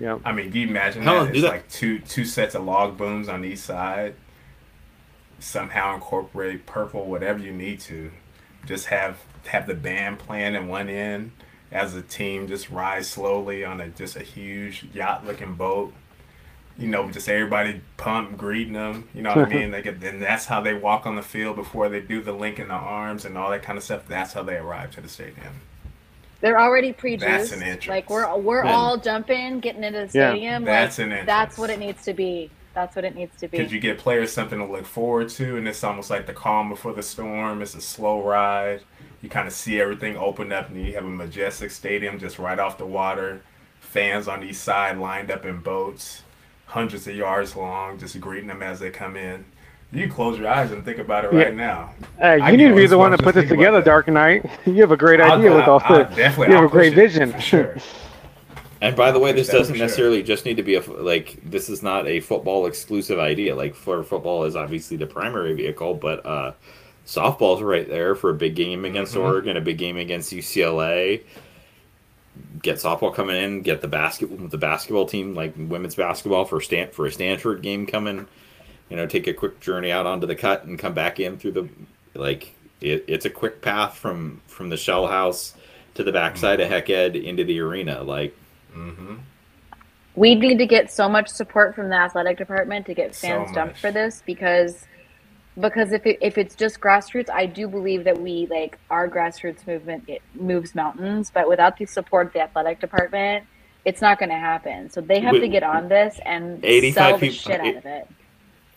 Yep. 0.00 0.20
I 0.24 0.32
mean, 0.32 0.50
do 0.50 0.60
you 0.60 0.68
imagine 0.68 1.02
Hell, 1.02 1.24
that? 1.24 1.34
It's 1.34 1.42
that. 1.42 1.48
like 1.48 1.68
two 1.68 1.98
two 2.00 2.24
sets 2.24 2.54
of 2.54 2.64
log 2.64 2.96
booms 2.96 3.28
on 3.28 3.44
each 3.44 3.58
side. 3.58 4.14
Somehow 5.40 5.94
incorporate 5.94 6.66
purple, 6.66 7.06
whatever 7.06 7.38
you 7.38 7.52
need 7.52 7.80
to. 7.80 8.10
Just 8.66 8.86
have 8.86 9.18
have 9.46 9.66
the 9.66 9.74
band 9.74 10.18
playing 10.18 10.54
in 10.54 10.68
one 10.68 10.88
end 10.88 11.32
as 11.70 11.94
a 11.94 12.02
team 12.02 12.48
just 12.48 12.70
rise 12.70 13.08
slowly 13.08 13.64
on 13.64 13.80
a 13.80 13.88
just 13.88 14.16
a 14.16 14.22
huge 14.22 14.86
yacht 14.92 15.26
looking 15.26 15.54
boat. 15.54 15.92
You 16.78 16.86
know, 16.86 17.10
just 17.10 17.28
everybody 17.28 17.80
pumped, 17.96 18.36
greeting 18.38 18.74
them. 18.74 19.08
You 19.12 19.22
know 19.22 19.30
what 19.34 19.46
I 19.48 19.48
mean? 19.54 19.70
They 19.72 19.82
get, 19.82 20.02
and 20.02 20.22
that's 20.22 20.46
how 20.46 20.60
they 20.60 20.74
walk 20.74 21.06
on 21.06 21.16
the 21.16 21.22
field 21.22 21.56
before 21.56 21.88
they 21.88 22.00
do 22.00 22.22
the 22.22 22.32
link 22.32 22.60
in 22.60 22.68
the 22.68 22.74
arms 22.74 23.24
and 23.24 23.36
all 23.36 23.50
that 23.50 23.62
kind 23.62 23.76
of 23.76 23.82
stuff. 23.82 24.06
That's 24.06 24.32
how 24.32 24.44
they 24.44 24.56
arrive 24.56 24.92
to 24.92 25.00
the 25.00 25.08
stadium. 25.08 25.60
They're 26.40 26.60
already 26.60 26.90
That's 26.90 27.00
pre-juiced. 27.00 27.52
an 27.52 27.62
entrance. 27.62 27.88
Like 27.88 28.10
we're 28.10 28.36
we're 28.38 28.64
Man. 28.64 28.74
all 28.74 28.96
jumping, 28.96 29.60
getting 29.60 29.82
into 29.82 30.00
the 30.00 30.08
stadium. 30.08 30.24
Yeah. 30.24 30.30
stadium. 30.30 30.64
That's 30.64 30.98
like, 30.98 31.06
an 31.06 31.12
entrance. 31.12 31.26
That's 31.26 31.58
what 31.58 31.70
it 31.70 31.78
needs 31.78 32.04
to 32.04 32.14
be. 32.14 32.50
That's 32.74 32.94
what 32.94 33.04
it 33.04 33.16
needs 33.16 33.36
to 33.40 33.48
be. 33.48 33.58
Because 33.58 33.72
you 33.72 33.80
get 33.80 33.98
players 33.98 34.32
something 34.32 34.58
to 34.58 34.64
look 34.64 34.86
forward 34.86 35.30
to, 35.30 35.56
and 35.56 35.66
it's 35.66 35.82
almost 35.82 36.10
like 36.10 36.26
the 36.26 36.32
calm 36.32 36.68
before 36.68 36.92
the 36.92 37.02
storm. 37.02 37.60
It's 37.60 37.74
a 37.74 37.80
slow 37.80 38.22
ride. 38.22 38.82
You 39.20 39.28
kind 39.28 39.48
of 39.48 39.52
see 39.52 39.80
everything 39.80 40.16
open 40.16 40.52
up, 40.52 40.68
and 40.68 40.86
you 40.86 40.94
have 40.94 41.04
a 41.04 41.08
majestic 41.08 41.72
stadium 41.72 42.20
just 42.20 42.38
right 42.38 42.58
off 42.58 42.78
the 42.78 42.86
water. 42.86 43.42
Fans 43.80 44.28
on 44.28 44.44
each 44.44 44.56
side 44.56 44.98
lined 44.98 45.30
up 45.30 45.44
in 45.44 45.58
boats, 45.58 46.22
hundreds 46.66 47.08
of 47.08 47.16
yards 47.16 47.56
long, 47.56 47.98
just 47.98 48.20
greeting 48.20 48.48
them 48.48 48.62
as 48.62 48.78
they 48.78 48.90
come 48.90 49.16
in. 49.16 49.44
You 49.90 50.08
close 50.10 50.38
your 50.38 50.48
eyes 50.48 50.70
and 50.70 50.84
think 50.84 50.98
about 50.98 51.24
it 51.24 51.32
Yeah. 51.32 51.44
right 51.44 51.54
now. 51.56 51.94
Hey, 52.18 52.38
I 52.40 52.50
you 52.50 52.56
need 52.58 52.68
to 52.68 52.74
be 52.74 52.86
the 52.86 52.98
one 52.98 53.10
to 53.12 53.16
put 53.16 53.34
this 53.34 53.44
this 53.44 53.48
think 53.50 53.60
about 53.62 53.70
together. 53.78 53.82
Dark 53.84 54.08
Knight. 54.08 54.44
You 54.66 54.80
have 54.82 54.92
a 54.92 54.96
great 54.98 55.20
idea 55.20 55.50
I'll- 55.50 55.56
with 55.56 55.66
all 55.68 55.80
I'll- 55.84 55.98
the. 55.98 56.08
I'll 56.10 56.16
definitely, 56.16 56.46
you 56.48 56.52
have 56.54 56.62
I'll 56.64 56.66
a 56.68 56.70
great 56.70 56.94
vision. 56.94 57.38
sure. 57.40 57.76
And 58.80 58.94
by 58.94 59.10
the 59.10 59.18
way, 59.18 59.32
this 59.32 59.48
doesn't 59.48 59.74
sure. 59.74 59.84
necessarily 59.84 60.22
just 60.22 60.44
need 60.44 60.56
to 60.58 60.62
be 60.62 60.76
a 60.76 60.78
f- 60.78 60.86
like. 60.88 61.38
This 61.44 61.68
is 61.68 61.82
not 61.82 62.06
a 62.06 62.20
football 62.20 62.66
exclusive 62.66 63.18
idea. 63.18 63.56
Like, 63.56 63.74
for 63.74 64.04
football 64.04 64.44
is 64.44 64.54
obviously 64.54 64.96
the 64.96 65.06
primary 65.08 65.52
vehicle, 65.54 65.94
but 65.94 66.24
uh, 66.24 66.52
softball's 67.04 67.60
right 67.60 67.88
there 67.88 68.14
for 68.14 68.30
a 68.30 68.34
big 68.34 68.54
game 68.54 68.84
against 68.84 69.16
Mhm. 69.16 69.22
Oregon, 69.24 69.56
a 69.56 69.60
big 69.60 69.78
game 69.78 69.96
against 69.96 70.32
UCLA. 70.32 71.22
Get 72.62 72.76
softball 72.76 73.12
coming 73.12 73.34
in. 73.42 73.62
Get 73.62 73.80
the 73.80 73.88
basket 73.88 74.28
the 74.48 74.58
basketball 74.58 75.06
team, 75.06 75.34
like 75.34 75.54
women's 75.56 75.96
basketball, 75.96 76.44
for 76.44 76.60
Stan 76.60 76.90
for 76.92 77.04
a 77.06 77.10
Stanford 77.10 77.62
game 77.62 77.84
coming. 77.84 78.26
You 78.88 78.96
know, 78.96 79.06
take 79.06 79.26
a 79.26 79.34
quick 79.34 79.60
journey 79.60 79.90
out 79.90 80.06
onto 80.06 80.26
the 80.26 80.36
cut 80.36 80.64
and 80.64 80.78
come 80.78 80.94
back 80.94 81.20
in 81.20 81.38
through 81.38 81.52
the 81.52 81.68
like. 82.14 82.54
It, 82.80 83.04
it's 83.08 83.24
a 83.24 83.30
quick 83.30 83.60
path 83.60 83.96
from 83.96 84.40
from 84.46 84.68
the 84.68 84.76
shell 84.76 85.06
house 85.08 85.54
to 85.94 86.04
the 86.04 86.12
backside 86.12 86.60
of 86.60 86.68
Hec 86.68 86.88
Ed 86.90 87.16
into 87.16 87.44
the 87.44 87.58
arena. 87.60 88.02
Like 88.02 88.36
mm-hmm. 88.74 89.16
we 90.14 90.36
need 90.36 90.58
to 90.58 90.66
get 90.66 90.92
so 90.92 91.08
much 91.08 91.28
support 91.28 91.74
from 91.74 91.88
the 91.88 91.96
athletic 91.96 92.38
department 92.38 92.86
to 92.86 92.94
get 92.94 93.16
fans 93.16 93.52
jumped 93.52 93.74
much. 93.74 93.80
for 93.80 93.90
this 93.90 94.22
because 94.24 94.86
because 95.58 95.92
if 95.92 96.06
it, 96.06 96.18
if 96.20 96.38
it's 96.38 96.54
just 96.54 96.80
grassroots, 96.80 97.30
I 97.30 97.46
do 97.46 97.66
believe 97.68 98.04
that 98.04 98.20
we 98.20 98.46
like 98.46 98.78
our 98.90 99.08
grassroots 99.08 99.66
movement 99.66 100.04
it 100.08 100.22
moves 100.34 100.74
mountains, 100.74 101.30
but 101.32 101.48
without 101.48 101.76
the 101.76 101.86
support 101.86 102.28
of 102.28 102.32
the 102.32 102.40
athletic 102.40 102.80
department, 102.80 103.44
it's 103.84 104.00
not 104.00 104.18
going 104.18 104.28
to 104.28 104.36
happen. 104.36 104.90
So 104.90 105.00
they 105.00 105.20
have 105.20 105.32
We- 105.32 105.40
to 105.40 105.48
get 105.48 105.62
on 105.62 105.88
this 105.88 106.20
and 106.24 106.64
85 106.64 106.94
sell 106.94 107.12
the 107.18 107.18
people- 107.18 107.34
shit 107.34 107.60
out 107.60 107.76
of 107.76 107.86
it. 107.86 108.08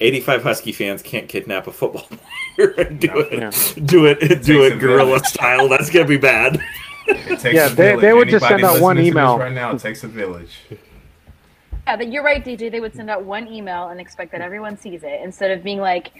85 0.02 0.44
Husky 0.44 0.72
fans 0.72 1.02
can't 1.02 1.30
kidnap 1.30 1.68
a 1.68 1.72
football 1.72 2.08
player 2.56 2.70
and 2.72 3.00
do 3.00 3.08
No. 3.08 3.20
it, 3.20 3.34
Yeah. 3.34 3.52
do 3.86 4.06
it, 4.06 4.20
do 4.20 4.28
takes 4.30 4.50
it 4.76 4.80
guerrilla 4.80 5.06
village. 5.06 5.26
style. 5.26 5.70
That's 5.70 5.90
gonna 5.90 6.06
be 6.06 6.18
bad. 6.18 6.60
It 7.08 7.40
takes 7.40 7.56
Yeah, 7.56 7.66
a 7.66 7.70
they- 7.70 7.96
they 7.96 8.14
would 8.14 8.30
just 8.30 8.48
send 8.48 8.64
out 8.64 8.80
one 8.80 8.96
listening 8.98 9.14
to 9.14 9.20
this 9.20 9.24
email. 9.24 9.38
Right 9.40 9.52
now, 9.52 9.72
it 9.72 9.80
takes 9.80 10.04
a 10.04 10.08
village. 10.08 10.56
Yeah, 11.88 11.98
but 11.98 12.12
you're 12.12 12.24
right, 12.24 12.46
DJ. 12.46 12.72
They 12.72 12.80
would 12.80 12.94
send 12.96 13.10
out 13.10 13.26
one 13.26 13.48
email 13.52 13.90
and 13.90 14.00
expect 14.00 14.32
that 14.34 14.40
everyone 14.42 14.78
sees 14.78 15.04
it 15.04 15.20
instead 15.24 15.50
of 15.52 15.64
being 15.64 15.80
like, 15.80 16.12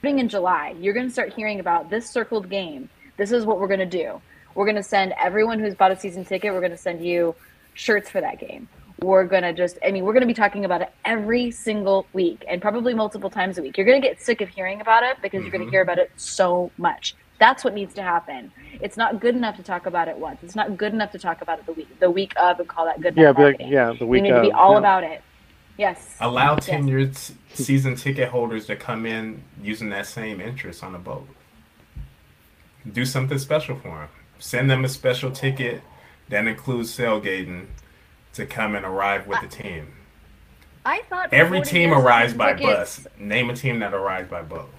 starting 0.00 0.18
in 0.18 0.28
July, 0.28 0.74
you're 0.80 0.92
going 0.92 1.06
to 1.06 1.12
start 1.12 1.32
hearing 1.32 1.60
about 1.60 1.88
this 1.88 2.10
circled 2.10 2.50
game. 2.50 2.90
This 3.16 3.30
is 3.32 3.46
what 3.46 3.58
we're 3.60 3.68
going 3.68 3.78
to 3.80 3.86
do. 3.86 4.20
We're 4.54 4.66
going 4.66 4.76
to 4.76 4.82
send 4.82 5.14
everyone 5.22 5.60
who's 5.60 5.74
bought 5.76 5.92
a 5.92 5.96
season 5.98 6.24
ticket, 6.24 6.52
we're 6.52 6.60
going 6.60 6.72
to 6.72 6.76
send 6.76 7.02
you 7.04 7.34
shirts 7.74 8.10
for 8.10 8.20
that 8.20 8.38
game. 8.40 8.68
We're 9.02 9.24
going 9.24 9.42
to 9.42 9.52
just, 9.52 9.78
I 9.84 9.90
mean, 9.90 10.04
we're 10.04 10.12
going 10.12 10.22
to 10.22 10.26
be 10.26 10.34
talking 10.34 10.64
about 10.64 10.80
it 10.80 10.92
every 11.04 11.50
single 11.50 12.06
week 12.12 12.44
and 12.48 12.62
probably 12.62 12.94
multiple 12.94 13.28
times 13.28 13.58
a 13.58 13.62
week. 13.62 13.76
You're 13.76 13.86
going 13.86 14.00
to 14.00 14.06
get 14.06 14.20
sick 14.20 14.40
of 14.40 14.48
hearing 14.48 14.80
about 14.80 15.02
it 15.02 15.16
because 15.20 15.42
you're 15.42 15.50
going 15.50 15.60
to 15.60 15.66
mm-hmm. 15.66 15.72
hear 15.72 15.82
about 15.82 15.98
it 15.98 16.12
so 16.16 16.70
much. 16.78 17.14
That's 17.40 17.64
what 17.64 17.74
needs 17.74 17.94
to 17.94 18.02
happen. 18.02 18.52
It's 18.80 18.96
not 18.96 19.20
good 19.20 19.34
enough 19.34 19.56
to 19.56 19.62
talk 19.62 19.86
about 19.86 20.06
it 20.06 20.16
once. 20.16 20.38
It's 20.42 20.54
not 20.54 20.76
good 20.76 20.92
enough 20.92 21.10
to 21.12 21.18
talk 21.18 21.42
about 21.42 21.58
it 21.58 21.66
the 21.66 21.72
week 21.72 21.98
the 21.98 22.10
week 22.10 22.32
of 22.36 22.60
and 22.60 22.68
call 22.68 22.84
that 22.86 23.00
good 23.00 23.16
Yeah, 23.16 23.30
enough 23.30 23.36
be 23.36 23.42
like, 23.42 23.52
marketing. 23.58 23.72
yeah, 23.72 23.86
the 23.86 23.92
week. 23.92 24.00
We 24.00 24.08
week 24.08 24.22
need 24.22 24.30
to 24.30 24.40
be 24.42 24.52
all 24.52 24.72
yeah. 24.72 24.78
about 24.78 25.04
it. 25.04 25.22
Yes. 25.76 26.16
Allow 26.20 26.54
Yes. 26.54 26.68
tenured 26.68 27.10
s- 27.10 27.32
season 27.52 27.96
ticket 27.96 28.28
holders 28.28 28.66
to 28.66 28.76
come 28.76 29.04
in 29.06 29.42
using 29.60 29.88
that 29.90 30.06
same 30.06 30.40
interest 30.40 30.84
on 30.84 30.94
a 30.94 30.98
boat. 30.98 31.26
Do 32.90 33.04
something 33.04 33.38
special 33.38 33.76
for 33.76 33.88
them. 33.88 34.08
Send 34.38 34.70
them 34.70 34.84
a 34.84 34.88
special 34.88 35.32
ticket 35.32 35.82
that 36.28 36.46
includes 36.46 36.92
sailgating 36.94 37.68
to 38.34 38.46
come 38.46 38.74
and 38.74 38.84
arrive 38.84 39.26
with 39.26 39.40
the 39.40 39.48
team. 39.48 39.88
I 40.84 41.00
thought 41.08 41.32
Every 41.32 41.62
team 41.62 41.92
arrives 41.92 42.34
by 42.34 42.52
tickets- 42.52 43.00
bus. 43.00 43.06
Name 43.18 43.48
a 43.50 43.54
team 43.56 43.78
that 43.78 43.94
arrives 43.94 44.28
by 44.28 44.42
boat. 44.42 44.70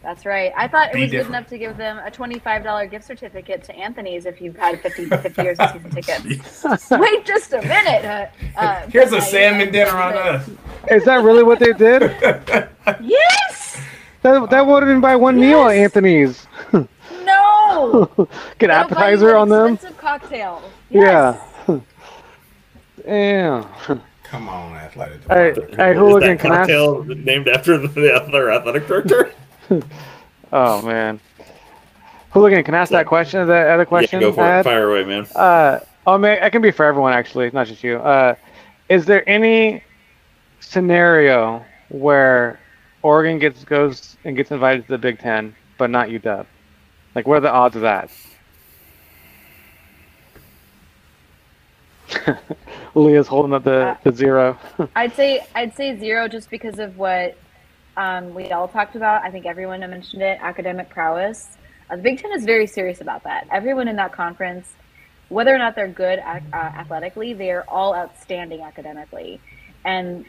That's 0.00 0.24
right. 0.24 0.52
I 0.56 0.68
thought 0.68 0.94
it 0.94 0.98
was 0.98 1.10
different. 1.10 1.26
good 1.28 1.36
enough 1.36 1.48
to 1.48 1.58
give 1.58 1.76
them 1.76 1.98
a 1.98 2.10
twenty-five 2.10 2.62
dollar 2.62 2.86
gift 2.86 3.04
certificate 3.04 3.64
to 3.64 3.74
Anthony's 3.74 4.26
if 4.26 4.40
you've 4.40 4.56
had 4.56 4.80
50, 4.80 5.06
50 5.06 5.42
years 5.42 5.58
of 5.58 5.70
season 5.72 5.90
tickets. 5.90 6.64
Wait 6.92 7.26
just 7.26 7.52
a 7.52 7.60
minute. 7.60 8.04
Uh, 8.04 8.26
uh, 8.58 8.86
Here's 8.92 9.12
a 9.12 9.16
I- 9.16 9.20
salmon 9.20 9.68
I- 9.68 9.70
dinner 9.72 9.90
on 9.90 10.14
us. 10.14 10.48
Is 10.90 11.04
that 11.04 11.22
really 11.24 11.42
what 11.42 11.58
they 11.58 11.72
did? 11.72 12.02
Yes. 13.00 13.80
That, 14.22 14.48
that 14.50 14.66
would 14.66 14.82
have 14.82 14.88
been 14.90 15.00
by 15.02 15.14
one 15.16 15.38
meal 15.38 15.68
at 15.68 15.76
Anthony's. 15.76 16.46
No. 16.72 18.08
Get 18.58 18.68
They'll 18.68 18.68
buy 18.68 19.10
you 19.10 19.16
appetizer 19.16 19.36
on 19.36 19.48
them. 19.50 19.74
Expensive 19.74 19.98
cocktail. 19.98 20.62
Yes. 20.90 21.36
Yeah. 21.36 21.57
Damn. 23.08 23.64
Come 24.24 24.48
on, 24.50 24.74
athletic 24.76 25.22
Hey, 25.30 25.52
department. 25.54 25.80
hey, 25.80 25.90
Is 25.92 25.96
hooligan, 25.96 26.28
that 26.28 26.40
can 26.40 26.52
I? 26.52 26.56
cocktail 26.58 27.04
named 27.04 27.48
after 27.48 27.78
the 27.78 28.14
other 28.14 28.50
athletic 28.52 28.86
director? 28.86 29.32
Oh 30.50 30.80
man. 30.80 31.20
Hooligan, 32.30 32.64
can 32.64 32.74
I 32.74 32.78
ask 32.78 32.90
that 32.92 33.06
question? 33.06 33.46
The 33.46 33.54
other 33.54 33.84
question 33.84 34.18
yeah, 34.20 34.28
go 34.28 34.32
for 34.34 34.42
I 34.42 34.48
it. 34.48 34.52
had? 34.56 34.64
Fire 34.64 34.90
away, 34.90 35.04
man. 35.04 35.26
Uh, 35.34 35.80
oh 36.06 36.16
man, 36.16 36.42
it 36.42 36.50
can 36.52 36.62
be 36.62 36.70
for 36.70 36.86
everyone 36.86 37.12
actually, 37.12 37.50
not 37.50 37.66
just 37.66 37.84
you. 37.84 37.96
Uh, 37.98 38.34
is 38.88 39.04
there 39.04 39.28
any 39.28 39.82
scenario 40.60 41.62
where 41.90 42.58
Oregon 43.02 43.38
gets 43.38 43.62
goes 43.64 44.16
and 44.24 44.36
gets 44.38 44.50
invited 44.50 44.86
to 44.86 44.92
the 44.92 44.96
Big 44.98 45.18
Ten, 45.18 45.54
but 45.76 45.90
not 45.90 46.08
UW? 46.08 46.46
Like, 47.14 47.26
what 47.26 47.36
are 47.36 47.40
the 47.40 47.52
odds 47.52 47.76
of 47.76 47.82
that? 47.82 48.10
Leah's 52.94 53.26
holding 53.26 53.52
up 53.52 53.64
the, 53.64 53.88
Uh, 53.88 53.96
the 54.04 54.12
zero. 54.12 54.58
I'd 54.96 55.14
say 55.14 55.46
I'd 55.54 55.74
say 55.76 55.98
zero 55.98 56.28
just 56.28 56.50
because 56.50 56.78
of 56.78 56.96
what 56.96 57.36
um, 57.96 58.34
we 58.34 58.50
all 58.50 58.68
talked 58.68 58.96
about. 58.96 59.22
I 59.22 59.30
think 59.30 59.46
everyone 59.46 59.80
mentioned 59.80 60.22
it. 60.22 60.38
Academic 60.40 60.88
prowess. 60.88 61.56
Uh, 61.90 61.96
the 61.96 62.02
Big 62.02 62.20
Ten 62.20 62.32
is 62.32 62.44
very 62.44 62.66
serious 62.66 63.00
about 63.00 63.24
that. 63.24 63.46
Everyone 63.50 63.88
in 63.88 63.96
that 63.96 64.12
conference, 64.12 64.68
whether 65.28 65.54
or 65.54 65.58
not 65.58 65.74
they're 65.74 65.88
good 65.88 66.18
uh, 66.18 66.40
athletically, 66.52 67.32
they 67.34 67.50
are 67.50 67.64
all 67.68 67.94
outstanding 67.94 68.60
academically, 68.60 69.40
and 69.84 70.24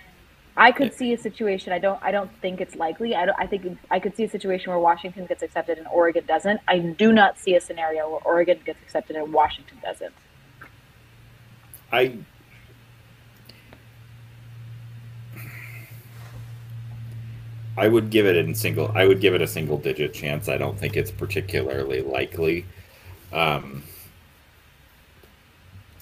I 0.58 0.72
could 0.72 0.94
see 0.94 1.14
a 1.14 1.18
situation. 1.18 1.72
I 1.72 1.80
don't. 1.80 2.02
I 2.04 2.12
don't 2.12 2.32
think 2.42 2.60
it's 2.60 2.76
likely. 2.76 3.16
I 3.16 3.26
don't. 3.26 3.40
I 3.40 3.48
think 3.48 3.78
I 3.90 4.00
could 4.00 4.16
see 4.16 4.24
a 4.24 4.30
situation 4.30 4.72
where 4.72 4.80
Washington 4.80 5.26
gets 5.26 5.42
accepted 5.44 5.78
and 5.78 5.88
Oregon 5.88 6.26
doesn't. 6.28 6.60
I 6.68 6.80
do 6.80 7.14
not 7.14 7.38
see 7.38 7.56
a 7.56 7.62
scenario 7.62 8.10
where 8.10 8.22
Oregon 8.26 8.60
gets 8.66 8.82
accepted 8.82 9.16
and 9.16 9.32
Washington 9.32 9.78
doesn't. 9.82 10.14
I. 11.92 12.18
I 17.78 17.88
would 17.88 18.10
give 18.10 18.26
it 18.26 18.36
in 18.36 18.54
single. 18.56 18.92
I 18.94 19.06
would 19.06 19.22
give 19.22 19.34
it 19.34 19.42
a 19.42 19.48
single 19.48 19.78
digit 19.78 20.14
chance. 20.14 20.50
I 20.50 20.58
don't 20.58 20.78
think 20.78 20.98
it's 20.98 21.12
particularly 21.12 22.02
likely. 22.02 22.66
Um, 23.32 23.84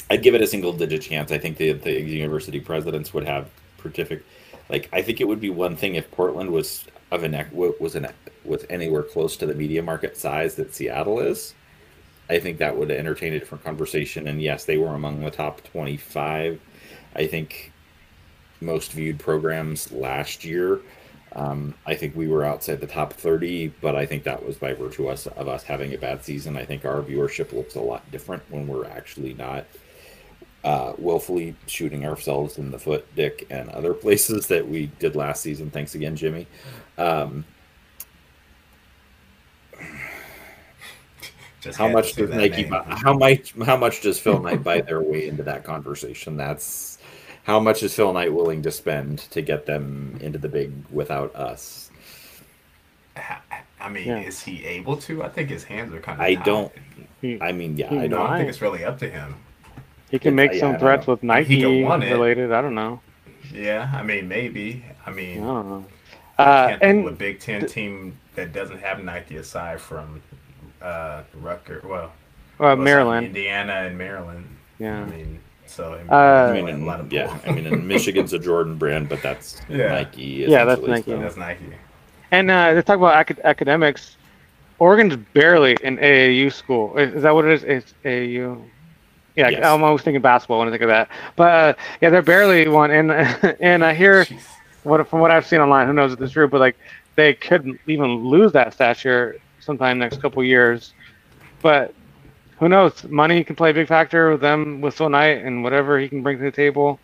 I'd 0.09 0.23
give 0.23 0.33
it 0.35 0.41
a 0.41 0.47
single 0.47 0.73
digit 0.73 1.01
chance. 1.01 1.31
I 1.31 1.37
think 1.37 1.57
the 1.57 1.73
the 1.73 2.01
university 2.01 2.59
presidents 2.59 3.13
would 3.13 3.25
have 3.25 3.49
certificate. 3.81 4.25
Like 4.69 4.89
I 4.93 5.01
think 5.01 5.21
it 5.21 5.27
would 5.27 5.41
be 5.41 5.49
one 5.49 5.75
thing 5.75 5.95
if 5.95 6.09
Portland 6.11 6.51
was 6.51 6.85
of 7.11 7.23
an 7.23 7.47
was 7.79 7.95
an 7.95 8.07
was 8.43 8.65
anywhere 8.69 9.03
close 9.03 9.37
to 9.37 9.45
the 9.45 9.53
media 9.55 9.81
market 9.81 10.17
size 10.17 10.55
that 10.55 10.73
Seattle 10.73 11.19
is. 11.19 11.53
I 12.29 12.39
think 12.39 12.57
that 12.57 12.77
would 12.77 12.91
entertain 12.91 13.33
a 13.33 13.39
different 13.39 13.63
conversation. 13.63 14.27
And 14.27 14.41
yes, 14.41 14.65
they 14.65 14.77
were 14.77 14.93
among 14.93 15.21
the 15.21 15.31
top 15.31 15.63
twenty-five. 15.63 16.59
I 17.15 17.27
think 17.27 17.71
most 18.61 18.91
viewed 18.91 19.19
programs 19.19 19.91
last 19.91 20.43
year. 20.43 20.79
Um, 21.33 21.75
I 21.85 21.95
think 21.95 22.15
we 22.15 22.27
were 22.27 22.43
outside 22.43 22.79
the 22.79 22.87
top 22.87 23.13
30, 23.13 23.67
but 23.81 23.95
I 23.95 24.05
think 24.05 24.23
that 24.23 24.43
was 24.43 24.57
by 24.57 24.73
virtue 24.73 25.09
of 25.09 25.47
us 25.47 25.63
having 25.63 25.93
a 25.93 25.97
bad 25.97 26.23
season. 26.23 26.57
I 26.57 26.65
think 26.65 26.85
our 26.85 27.01
viewership 27.01 27.53
looks 27.53 27.75
a 27.75 27.81
lot 27.81 28.09
different 28.11 28.43
when 28.49 28.65
we're 28.67 28.85
actually 28.85 29.33
not 29.33 29.65
uh, 30.63 30.93
willfully 30.97 31.55
shooting 31.67 32.05
ourselves 32.05 32.57
in 32.57 32.71
the 32.71 32.79
foot, 32.79 33.05
Dick, 33.15 33.45
and 33.49 33.69
other 33.69 33.93
places 34.05 34.47
that 34.47 34.67
we 34.67 34.87
did 34.99 35.15
last 35.15 35.41
season. 35.43 35.69
Thanks 35.69 35.95
again, 35.95 36.15
Jimmy. 36.15 36.47
Um, 36.97 37.45
how 41.75 41.87
much 41.87 42.13
does 42.13 42.29
Nike? 42.29 42.65
Buy, 42.65 42.83
how 42.89 43.13
much? 43.13 43.53
How 43.65 43.77
much 43.77 44.01
does 44.01 44.19
Phil 44.19 44.39
Knight 44.39 44.63
buy 44.63 44.81
their 44.81 45.01
way 45.01 45.27
into 45.27 45.43
that 45.43 45.63
conversation? 45.63 46.37
That's 46.37 46.97
how 47.43 47.59
much 47.59 47.83
is 47.83 47.93
Phil 47.93 48.13
Knight 48.13 48.33
willing 48.33 48.61
to 48.63 48.71
spend 48.71 49.19
to 49.31 49.41
get 49.41 49.65
them 49.65 50.17
into 50.21 50.37
the 50.37 50.49
big 50.49 50.73
without 50.91 51.35
us? 51.35 51.89
I 53.79 53.89
mean, 53.89 54.07
yeah. 54.07 54.19
is 54.19 54.41
he 54.41 54.65
able 54.65 54.97
to? 54.97 55.23
I 55.23 55.29
think 55.29 55.49
his 55.49 55.63
hands 55.63 55.93
are 55.93 55.99
kind 55.99 56.19
of. 56.19 56.25
I 56.25 56.35
tied. 56.35 56.45
don't. 56.45 56.71
I 57.41 57.51
mean, 57.51 57.77
yeah, 57.77 57.93
I 57.93 58.07
don't. 58.07 58.29
I 58.29 58.37
think 58.37 58.49
it's 58.49 58.61
really 58.61 58.83
up 58.83 58.99
to 58.99 59.09
him. 59.09 59.35
He 60.11 60.19
can 60.19 60.35
make 60.35 60.53
some 60.53 60.77
threats 60.77 61.07
with 61.07 61.23
Nike 61.23 61.83
related. 61.83 62.51
I 62.51 62.61
don't 62.61 62.75
know. 62.75 63.01
Yeah, 63.53 63.91
I 63.93 64.03
mean 64.03 64.27
maybe. 64.27 64.83
I 65.05 65.11
mean, 65.11 65.41
I 65.41 65.45
don't 65.45 65.69
know. 65.69 65.85
Uh, 66.37 66.77
and 66.81 67.07
a 67.07 67.11
Big 67.11 67.39
Ten 67.39 67.61
th- 67.61 67.71
team 67.71 68.17
that 68.35 68.53
doesn't 68.53 68.79
have 68.79 69.03
Nike 69.03 69.37
aside 69.37 69.81
from 69.81 70.21
uh, 70.81 71.23
Rutgers, 71.35 71.83
well, 71.83 72.11
uh, 72.59 72.75
Maryland, 72.75 73.27
Indiana, 73.27 73.73
and 73.73 73.97
Maryland. 73.97 74.47
Yeah, 74.79 75.01
I 75.01 75.05
mean, 75.05 75.39
so 75.65 75.93
uh, 76.09 76.15
I 76.15 76.53
mean, 76.53 76.67
in, 76.67 77.11
yeah, 77.11 77.37
I 77.45 77.51
mean, 77.51 77.67
in 77.67 77.87
Michigan's 77.93 78.33
a 78.33 78.39
Jordan 78.39 78.77
brand, 78.77 79.09
but 79.09 79.21
that's 79.21 79.61
yeah. 79.69 79.89
Nike. 79.89 80.45
Yeah, 80.47 80.65
that's 80.65 80.81
Nike. 80.81 81.11
So. 81.11 81.19
That's 81.19 81.37
Nike. 81.37 81.65
And 82.31 82.51
uh, 82.51 82.71
let's 82.73 82.87
talk 82.87 82.97
about 82.97 83.15
acad- 83.19 83.41
academics. 83.43 84.17
Oregon's 84.79 85.15
barely 85.33 85.77
an 85.83 85.97
AAU 85.97 86.53
school. 86.53 86.97
Is 86.97 87.23
that 87.23 87.33
what 87.33 87.45
it 87.45 87.51
is? 87.51 87.63
It's 87.63 87.93
AAU. 88.05 88.63
Yeah, 89.35 89.49
yes. 89.49 89.63
I'm 89.63 89.83
always 89.83 90.01
thinking 90.01 90.21
basketball 90.21 90.59
when 90.59 90.67
I 90.67 90.71
think 90.71 90.83
of 90.83 90.89
that. 90.89 91.09
But 91.35 91.51
uh, 91.51 91.73
yeah, 92.01 92.09
they're 92.09 92.21
barely 92.21 92.67
one, 92.67 92.91
and 92.91 93.11
and 93.61 93.83
I 93.83 93.93
hear 93.93 94.25
what 94.83 95.07
from 95.07 95.19
what 95.19 95.31
I've 95.31 95.45
seen 95.45 95.59
online. 95.59 95.87
Who 95.87 95.93
knows 95.93 96.13
if 96.13 96.21
it's 96.21 96.33
true? 96.33 96.47
But 96.47 96.59
like 96.59 96.77
they 97.15 97.33
could 97.33 97.77
even 97.87 98.25
lose 98.25 98.51
that 98.53 98.73
stature 98.73 99.37
sometime 99.67 99.99
next 99.99 100.19
couple 100.19 100.43
years. 100.43 100.93
But 101.61 101.93
who 102.59 102.67
knows? 102.67 103.03
Money 103.03 103.43
can 103.43 103.55
play 103.55 103.69
a 103.69 103.73
big 103.73 103.87
factor 103.87 104.31
with 104.31 104.41
them 104.41 104.81
with 104.81 104.95
Phil 104.95 105.09
Knight 105.09 105.45
and 105.45 105.63
whatever 105.63 105.99
he 105.99 106.09
can 106.09 106.23
bring 106.23 106.39
to 106.39 106.43
the 106.43 106.51
table. 106.51 106.99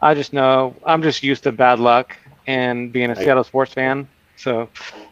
I 0.00 0.14
just 0.14 0.32
know 0.32 0.74
I'm 0.86 1.02
just 1.02 1.22
used 1.22 1.42
to 1.42 1.52
bad 1.52 1.78
luck 1.78 2.16
and 2.46 2.90
being 2.90 3.10
a 3.10 3.16
Seattle 3.16 3.44
sports 3.44 3.74
fan. 3.74 4.08
So, 4.36 4.68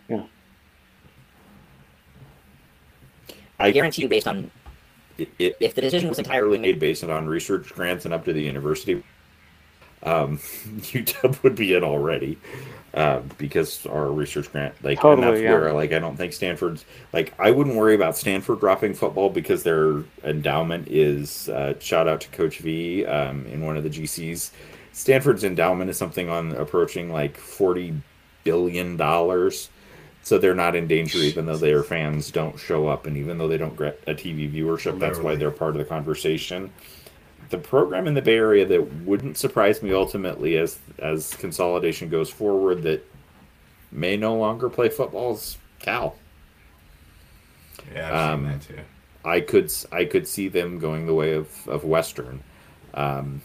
yeah. 0.09 0.25
I 3.59 3.71
guarantee 3.71 4.03
you, 4.03 4.09
based 4.09 4.27
on 4.27 4.51
it, 5.18 5.57
if 5.61 5.75
the 5.75 5.83
decision 5.83 6.09
was 6.09 6.18
entirely 6.18 6.59
made 6.59 6.79
based 6.79 7.05
on 7.05 7.27
research 7.27 7.73
grants 7.75 8.07
and 8.07 8.14
up 8.14 8.25
to 8.25 8.33
the 8.33 8.43
university, 8.43 9.03
um, 10.03 10.39
UW 10.39 11.43
would 11.43 11.55
be 11.55 11.75
in 11.75 11.85
already 11.85 12.39
uh, 12.95 13.20
because 13.38 13.86
our 13.86 14.11
research 14.11 14.51
grant, 14.51 14.74
like, 14.82 15.01
totally, 15.01 15.26
and 15.26 15.36
that's 15.36 15.43
yeah. 15.43 15.53
where, 15.53 15.72
like, 15.72 15.93
I 15.93 15.99
don't 15.99 16.16
think 16.16 16.32
Stanford's, 16.32 16.84
like, 17.12 17.32
I 17.38 17.51
wouldn't 17.51 17.76
worry 17.76 17.95
about 17.95 18.16
Stanford 18.16 18.61
dropping 18.61 18.95
football 18.95 19.30
because 19.30 19.62
their 19.62 20.03
endowment 20.24 20.88
is, 20.88 21.49
uh, 21.49 21.74
shout 21.78 22.09
out 22.09 22.20
to 22.22 22.28
Coach 22.28 22.59
V 22.59 23.07
um, 23.07 23.47
in 23.47 23.64
one 23.64 23.76
of 23.76 23.84
the 23.84 23.91
GCs. 23.91 24.51
Stanford's 24.93 25.45
endowment 25.45 25.88
is 25.91 25.97
something 25.97 26.28
on 26.28 26.53
approaching 26.53 27.12
like 27.12 27.38
$40 27.38 28.01
billion 28.45 28.97
so 30.22 30.38
they're 30.38 30.55
not 30.55 30.76
in 30.76 30.86
danger 30.86 31.18
even 31.18 31.47
though 31.47 31.57
their 31.57 31.82
fans 31.82 32.30
don't 32.30 32.59
show 32.59 32.88
up 32.88 33.07
and 33.07 33.16
even 33.16 33.38
though 33.38 33.49
they 33.49 33.59
don't 33.59 33.76
get 33.76 34.01
a 34.07 34.14
tv 34.14 34.53
viewership 34.53 34.99
that's 34.99 35.18
why 35.18 35.34
they're 35.34 35.51
part 35.51 35.72
of 35.72 35.78
the 35.78 35.84
conversation 35.84 36.72
the 37.51 37.59
program 37.59 38.07
in 38.07 38.15
the 38.15 38.23
bay 38.23 38.37
area 38.37 38.65
that 38.65 38.81
wouldn't 39.05 39.37
surprise 39.37 39.83
me 39.83 39.93
ultimately 39.93 40.57
as 40.57 40.79
as 40.99 41.35
consolidation 41.35 42.09
goes 42.09 42.31
forward 42.31 42.83
that 42.83 43.05
may 43.93 44.17
no 44.17 44.35
longer 44.37 44.69
play 44.69 44.89
football 44.89 45.35
is 45.35 45.59
cal 45.79 46.17
yeah 47.95 48.09
I've 48.09 48.35
um, 48.35 48.45
that 48.45 48.63
too. 48.63 48.79
i 49.25 49.41
could 49.41 49.73
i 49.93 50.05
could 50.05 50.27
see 50.27 50.49
them 50.49 50.79
going 50.79 51.07
the 51.07 51.15
way 51.15 51.35
of 51.35 51.69
of 51.69 51.85
western 51.85 52.43
um, 52.95 53.43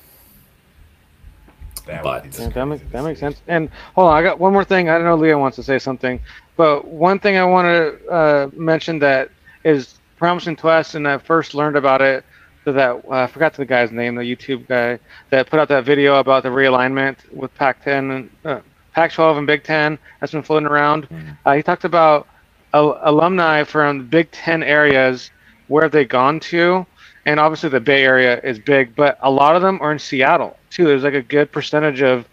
that 1.85 2.03
but 2.03 2.25
yeah, 2.39 2.49
that, 2.49 2.65
makes, 2.65 2.83
that 2.91 3.03
makes 3.03 3.19
sense. 3.19 3.41
And 3.47 3.69
hold 3.93 4.09
on, 4.09 4.17
I 4.17 4.23
got 4.23 4.39
one 4.39 4.53
more 4.53 4.63
thing. 4.63 4.89
I 4.89 4.95
don't 4.95 5.03
know 5.03 5.15
Leah 5.15 5.37
wants 5.37 5.55
to 5.57 5.63
say 5.63 5.77
something. 5.77 6.19
But 6.57 6.87
one 6.87 7.19
thing 7.19 7.37
I 7.37 7.43
want 7.43 7.67
to 7.67 8.09
uh, 8.09 8.49
mention 8.53 8.97
that 8.99 9.29
is 9.63 9.99
promising 10.17 10.55
to 10.57 10.69
us, 10.69 10.95
and 10.95 11.07
I 11.07 11.17
first 11.17 11.53
learned 11.53 11.75
about 11.75 12.01
it, 12.01 12.25
that 12.73 13.03
uh, 13.07 13.11
I 13.11 13.27
forgot 13.27 13.53
the 13.53 13.65
guy's 13.65 13.91
name, 13.91 14.15
the 14.15 14.23
YouTube 14.23 14.67
guy 14.67 14.99
that 15.29 15.49
put 15.49 15.59
out 15.59 15.67
that 15.69 15.85
video 15.85 16.15
about 16.15 16.43
the 16.43 16.49
realignment 16.49 17.17
with 17.31 17.53
Pac-10 17.55 18.15
and 18.15 18.29
uh, 18.43 18.59
Pac-12 18.93 19.39
and 19.39 19.47
Big 19.47 19.63
Ten 19.63 19.99
that's 20.19 20.31
been 20.31 20.43
floating 20.43 20.67
around. 20.67 21.09
Mm-hmm. 21.09 21.31
Uh, 21.45 21.53
he 21.53 21.63
talked 21.63 21.83
about 21.83 22.27
alumni 22.73 23.63
from 23.63 23.99
the 23.99 24.03
Big 24.03 24.31
Ten 24.31 24.63
areas 24.63 25.31
where 25.67 25.83
have 25.83 25.91
they 25.91 26.05
gone 26.05 26.39
to, 26.39 26.85
and 27.25 27.39
obviously 27.39 27.69
the 27.69 27.79
Bay 27.79 28.03
Area 28.03 28.39
is 28.41 28.59
big, 28.59 28.95
but 28.95 29.17
a 29.21 29.29
lot 29.31 29.55
of 29.55 29.61
them 29.61 29.79
are 29.81 29.91
in 29.91 29.99
Seattle 29.99 30.57
too. 30.69 30.85
There's 30.85 31.03
like 31.03 31.13
a 31.13 31.21
good 31.21 31.51
percentage 31.51 32.01
of 32.01 32.25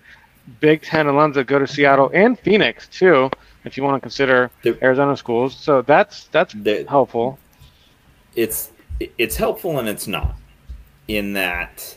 Big 0.61 0.83
Ten 0.83 1.07
alums 1.07 1.35
that 1.35 1.47
go 1.47 1.59
to 1.59 1.66
Seattle 1.66 2.11
and 2.12 2.39
Phoenix 2.39 2.89
too 2.89 3.30
if 3.64 3.76
you 3.76 3.83
want 3.83 3.97
to 3.97 4.01
consider 4.01 4.51
Arizona 4.83 5.16
schools. 5.16 5.57
So 5.57 5.83
that's 5.83 6.24
that's 6.28 6.55
helpful. 6.89 7.39
It's 8.35 8.70
it's 9.18 9.36
helpful 9.36 9.78
and 9.78 9.88
it's 9.88 10.07
not 10.07 10.36
in 11.09 11.32
that 11.34 11.96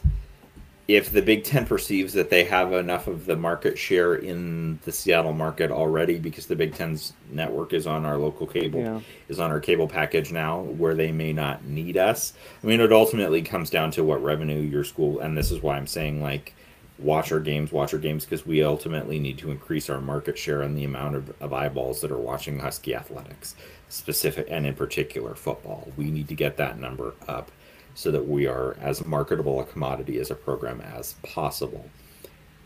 if 0.88 1.12
the 1.12 1.22
Big 1.22 1.44
Ten 1.44 1.66
perceives 1.66 2.14
that 2.14 2.30
they 2.30 2.44
have 2.44 2.72
enough 2.72 3.08
of 3.08 3.26
the 3.26 3.36
market 3.36 3.78
share 3.78 4.16
in 4.16 4.78
the 4.84 4.92
Seattle 4.92 5.34
market 5.34 5.72
already, 5.72 6.20
because 6.20 6.46
the 6.46 6.56
Big 6.56 6.76
Ten's 6.76 7.14
network 7.32 7.74
is 7.74 7.88
on 7.88 8.06
our 8.06 8.18
local 8.18 8.46
cable, 8.46 8.82
yeah. 8.82 9.00
is 9.28 9.40
on 9.40 9.50
our 9.50 9.60
cable 9.60 9.88
package 9.88 10.32
now, 10.32 10.62
where 10.62 10.94
they 10.94 11.12
may 11.12 11.34
not 11.34 11.66
need 11.66 11.98
us. 11.98 12.34
I 12.64 12.68
mean, 12.68 12.82
it 12.82 12.92
ultimately 12.92 13.42
comes 13.42 13.72
down 13.72 13.90
to 13.92 14.04
what 14.04 14.24
revenue 14.24 14.60
your 14.60 14.84
school, 14.84 15.20
and 15.20 15.36
this 15.36 15.50
is 15.50 15.64
why 15.64 15.76
I'm 15.76 15.88
saying 15.88 16.22
like 16.22 16.54
watch 17.00 17.32
our 17.32 17.40
games, 17.40 17.72
watch 17.72 17.94
our 17.94 18.00
games, 18.00 18.24
because 18.24 18.46
we 18.46 18.64
ultimately 18.64 19.20
need 19.20 19.38
to 19.40 19.52
increase 19.52 19.90
our 19.90 20.00
market 20.00 20.38
share 20.38 20.62
and 20.62 20.78
the 20.78 20.84
amount 20.84 21.16
of, 21.16 21.42
of 21.42 21.52
eyeballs 21.52 22.00
that 22.02 22.12
are 22.12 22.18
watching 22.18 22.60
Husky 22.60 22.96
athletics, 22.96 23.56
specific 23.96 24.48
and 24.50 24.66
in 24.66 24.76
particular 24.76 25.36
football. 25.36 25.92
We 25.98 26.12
need 26.12 26.28
to 26.28 26.36
get 26.36 26.58
that 26.58 26.80
number 26.80 27.14
up 27.28 27.52
so 27.94 28.12
that 28.12 28.28
we 28.28 28.46
are 28.46 28.76
as 28.82 29.06
marketable 29.06 29.60
a 29.60 29.66
commodity 29.66 30.20
as 30.20 30.30
a 30.30 30.36
program 30.36 30.82
as 30.82 31.14
possible. 31.24 31.90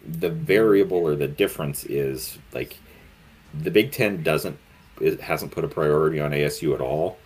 The 0.06 0.30
variable 0.30 0.98
or 0.98 1.16
the 1.16 1.28
difference 1.28 1.84
is 1.86 2.38
like 2.54 2.78
the 3.54 3.72
Big 3.72 3.92
Ten 3.92 4.24
doesn't 4.24 4.58
it 5.00 5.22
hasn't 5.22 5.52
put 5.52 5.64
a 5.64 5.68
priority 5.68 6.20
on 6.20 6.32
ASU 6.32 6.74
at 6.74 6.82
all 6.82 7.18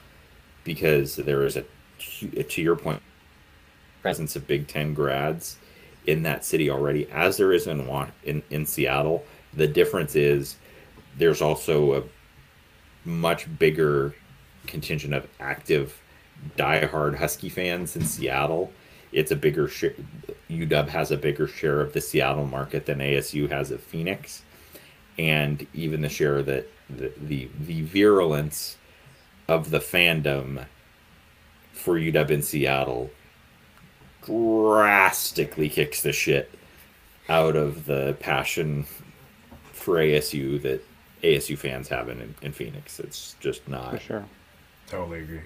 because 0.64 1.16
there 1.16 1.46
is 1.46 1.58
a 1.58 1.64
to 2.44 2.62
your 2.62 2.76
point 2.76 3.02
presence 4.02 4.36
of 4.36 4.46
Big 4.48 4.68
Ten 4.68 4.94
grads 4.94 5.58
in 6.06 6.24
that 6.24 6.44
city 6.44 6.70
already, 6.70 7.10
as 7.12 7.38
there 7.38 7.54
is 7.54 7.68
in 7.68 7.88
in, 8.24 8.44
in 8.50 8.66
Seattle. 8.66 9.24
The 9.54 9.68
difference 9.68 10.16
is 10.16 10.58
there's 11.18 11.42
also 11.42 11.94
a 11.94 12.04
much 13.06 13.48
bigger 13.60 14.16
contingent 14.68 15.14
of 15.14 15.28
active 15.40 16.02
diehard 16.58 17.18
Husky 17.18 17.50
fans 17.50 17.96
in 17.96 18.04
Seattle. 18.04 18.72
It's 19.12 19.32
a 19.32 19.36
bigger 19.36 19.68
share. 19.68 19.94
UW 20.50 20.88
has 20.90 21.12
a 21.12 21.18
bigger 21.18 21.48
share 21.48 21.82
of 21.82 21.94
the 21.94 22.02
Seattle 22.02 22.46
market 22.46 22.86
than 22.86 23.00
ASU 23.00 23.50
has 23.50 23.72
of 23.72 23.82
Phoenix, 23.82 24.42
and 25.18 25.66
even 25.74 26.02
the 26.02 26.10
share 26.10 26.42
that 26.44 26.70
the 26.90 27.12
the, 27.18 27.50
the 27.60 27.82
virulence 27.82 28.78
of 29.48 29.70
the 29.70 29.80
fandom 29.80 30.66
for 31.74 32.00
UW 32.00 32.30
in 32.30 32.42
Seattle 32.42 33.12
drastically 34.26 35.70
kicks 35.70 36.02
the 36.02 36.14
shit 36.14 36.58
out 37.30 37.56
of 37.56 37.86
the 37.86 38.16
passion 38.20 38.86
for 39.72 39.96
ASU 39.96 40.62
that 40.62 40.82
ASU 41.24 41.58
fans 41.58 41.88
have 41.88 42.10
in, 42.10 42.36
in 42.42 42.52
Phoenix. 42.52 43.00
It's 43.00 43.36
just 43.40 43.68
not. 43.68 43.88
For 43.88 43.94
not. 43.94 44.02
sure. 44.02 44.26
Totally 44.88 45.22
agree. 45.22 45.42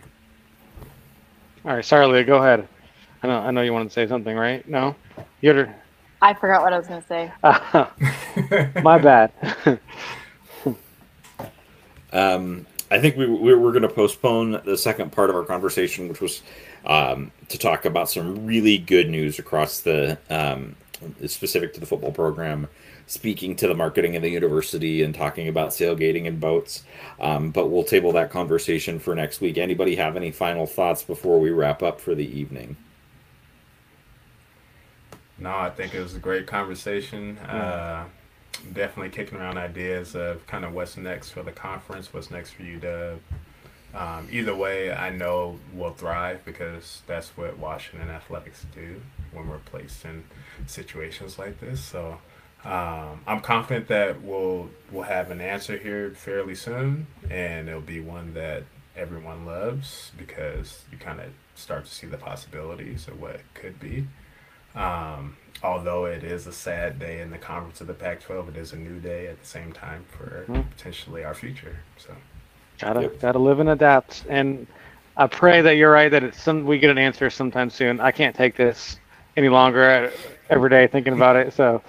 All 1.66 1.76
right, 1.76 1.86
sorry, 1.86 2.08
Leah. 2.08 2.24
Go 2.24 2.38
ahead. 2.38 2.68
I 3.24 3.28
know. 3.28 3.40
I 3.40 3.52
know 3.52 3.62
you 3.62 3.74
wanted 3.74 3.90
to 3.90 3.94
say 3.94 4.08
something, 4.08 4.36
right? 4.36 4.68
No. 4.68 4.96
You're. 5.42 5.74
I 6.22 6.34
forgot 6.34 6.64
what 6.64 6.74
I 6.74 6.78
was 6.78 6.88
going 6.88 7.02
to 7.02 7.08
say. 7.08 8.82
my 8.82 8.98
bad. 8.98 9.32
Um, 12.14 12.66
I 12.90 13.00
think 13.00 13.18
we, 13.18 13.26
we 13.28 13.54
we're 13.54 13.72
going 13.72 13.82
to 13.82 13.90
postpone 13.90 14.62
the 14.66 14.78
second 14.78 15.12
part 15.12 15.30
of 15.30 15.36
our 15.36 15.44
conversation, 15.44 16.08
which 16.08 16.22
was 16.22 16.42
um, 16.86 17.32
to 17.50 17.58
talk 17.58 17.86
about 17.86 18.10
some 18.10 18.46
really 18.46 18.78
good 18.78 19.10
news 19.10 19.40
across 19.40 19.82
the 19.82 20.18
um, 20.30 20.76
specific 21.26 21.74
to 21.74 21.80
the 21.80 21.86
football 21.86 22.12
program, 22.12 22.68
speaking 23.08 23.56
to 23.56 23.68
the 23.68 23.74
marketing 23.74 24.16
of 24.16 24.22
the 24.22 24.30
university 24.30 25.02
and 25.02 25.16
talking 25.16 25.48
about 25.48 25.74
sailgating 25.74 26.28
and 26.28 26.40
boats. 26.40 26.84
Um, 27.20 27.52
but 27.52 27.68
we'll 27.68 27.84
table 27.84 28.12
that 28.12 28.30
conversation 28.30 29.00
for 29.00 29.16
next 29.16 29.42
week. 29.42 29.58
Anybody 29.58 29.96
have 29.96 30.16
any 30.16 30.30
final 30.32 30.68
thoughts 30.68 31.04
before 31.04 31.40
we 31.40 31.50
wrap 31.50 31.82
up 31.82 32.00
for 32.00 32.14
the 32.14 32.28
evening? 32.28 32.76
No, 35.40 35.56
I 35.56 35.70
think 35.70 35.96
it 35.96 36.02
was 36.02 36.16
a 36.16 36.20
great 36.20 36.48
conversation. 36.48 37.38
Uh, 37.38 38.06
definitely 38.74 39.10
kicking 39.10 39.38
around 39.38 39.58
ideas 39.58 40.16
of 40.16 40.46
kind 40.48 40.66
of 40.66 40.74
what's 40.74 40.98
next 40.98 41.30
for 41.30 41.44
the 41.44 41.52
conference, 41.52 42.14
what's 42.14 42.30
next 42.30 42.52
for 42.52 42.64
you 42.64 42.80
to. 42.80 43.18
Um, 43.96 44.28
either 44.32 44.54
way, 44.54 44.92
I 44.92 45.12
know 45.12 45.60
we'll 45.74 45.94
thrive 45.94 46.44
because 46.44 47.02
that's 47.08 47.30
what 47.38 47.58
Washington 47.58 48.10
athletics 48.10 48.66
do 48.76 49.02
when 49.32 49.48
we're 49.48 49.60
placed 49.60 50.04
in 50.06 50.24
situations 50.66 51.40
like 51.40 51.60
this. 51.60 51.82
So 51.82 52.18
um, 52.66 53.22
I'm 53.28 53.40
confident 53.42 53.88
that 53.88 54.22
we'll 54.22 54.70
we'll 54.92 55.04
have 55.04 55.32
an 55.32 55.42
answer 55.42 55.78
here 55.78 56.12
fairly 56.12 56.56
soon, 56.56 57.08
and 57.30 57.70
it'll 57.70 57.82
be 57.82 58.00
one 58.00 58.34
that 58.34 58.64
everyone 58.96 59.46
loves 59.46 60.12
because 60.18 60.84
you 60.92 60.98
kind 60.98 61.20
of 61.20 61.28
start 61.56 61.86
to 61.86 61.92
see 61.92 62.08
the 62.08 62.18
possibilities 62.18 63.08
of 63.08 63.20
what 63.22 63.36
it 63.36 63.46
could 63.54 63.80
be. 63.80 64.08
Um, 64.76 65.38
although 65.64 66.06
it 66.06 66.24
is 66.24 66.48
a 66.48 66.52
sad 66.54 67.00
day 67.00 67.22
in 67.22 67.32
the 67.32 67.38
conference 67.38 67.82
of 67.82 67.88
the 67.88 67.94
Pac-12, 67.94 68.50
it 68.50 68.58
is 68.58 68.74
a 68.74 68.78
new 68.78 69.00
day 69.00 69.28
at 69.28 69.40
the 69.40 69.48
same 69.48 69.72
time 69.72 70.06
for 70.10 70.46
potentially 70.76 71.24
our 71.24 71.34
future. 71.34 71.78
So 71.98 72.14
Gotta 72.80 73.02
Yep. 73.02 73.20
gotta 73.22 73.40
live 73.40 73.60
and 73.60 73.70
adapt. 73.70 74.24
And 74.30 74.68
I 75.16 75.28
pray 75.28 75.62
that 75.62 75.78
you're 75.78 75.92
right 75.92 76.10
that 76.10 76.24
it's 76.24 76.42
some 76.42 76.66
we 76.66 76.78
get 76.78 76.92
an 76.92 76.98
answer 77.00 77.30
sometime 77.30 77.70
soon. 77.70 78.00
I 78.00 78.12
can't 78.12 78.36
take 78.36 78.56
this 78.56 79.00
any 79.36 79.50
longer 79.50 80.12
every 80.50 80.70
day 80.70 80.88
thinking 80.88 81.14
about 81.14 81.36
it. 81.36 81.54
So 81.54 81.82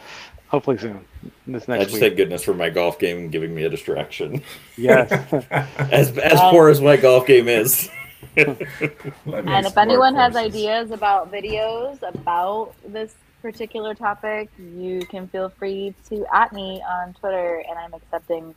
hopefully 0.48 0.78
soon. 0.78 1.04
This 1.46 1.68
next. 1.68 1.80
I 1.80 1.84
just 1.84 1.94
week. 1.94 2.00
thank 2.02 2.16
goodness 2.16 2.44
for 2.44 2.54
my 2.54 2.70
golf 2.70 2.98
game 2.98 3.30
giving 3.30 3.54
me 3.54 3.64
a 3.64 3.68
distraction. 3.68 4.42
yes. 4.76 5.10
As 5.90 6.16
as 6.18 6.40
poor 6.50 6.68
as 6.68 6.80
my 6.80 6.96
golf 6.96 7.26
game 7.26 7.48
is. 7.48 7.88
And 8.36 8.56
if 8.60 9.66
explore 9.66 9.82
anyone 9.82 10.14
has 10.16 10.34
ideas 10.34 10.90
about 10.90 11.30
videos 11.30 12.02
about 12.02 12.74
this 12.86 13.14
particular 13.42 13.94
topic, 13.94 14.50
you 14.58 15.00
can 15.06 15.28
feel 15.28 15.48
free 15.48 15.94
to 16.08 16.26
at 16.34 16.52
me 16.52 16.82
on 16.82 17.14
Twitter, 17.14 17.62
and 17.68 17.78
I'm 17.78 17.94
accepting 17.94 18.54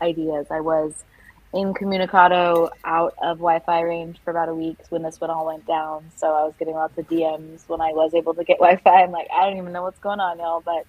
ideas. 0.00 0.46
I 0.50 0.60
was 0.60 1.04
incommunicado 1.52 2.70
out 2.84 3.14
of 3.20 3.38
Wi-Fi 3.38 3.80
range 3.80 4.18
for 4.24 4.30
about 4.30 4.48
a 4.48 4.54
week 4.54 4.78
when 4.90 5.02
this 5.02 5.20
one 5.20 5.30
all 5.30 5.46
went 5.46 5.66
down, 5.66 6.04
so 6.16 6.28
I 6.28 6.44
was 6.44 6.54
getting 6.58 6.74
lots 6.74 6.96
of 6.96 7.08
DMs 7.08 7.68
when 7.68 7.80
I 7.80 7.92
was 7.92 8.14
able 8.14 8.34
to 8.34 8.44
get 8.44 8.58
Wi-Fi. 8.58 9.02
I'm 9.02 9.10
like, 9.10 9.28
I 9.36 9.48
don't 9.48 9.58
even 9.58 9.72
know 9.72 9.82
what's 9.82 9.98
going 9.98 10.20
on, 10.20 10.38
y'all, 10.38 10.60
but 10.60 10.86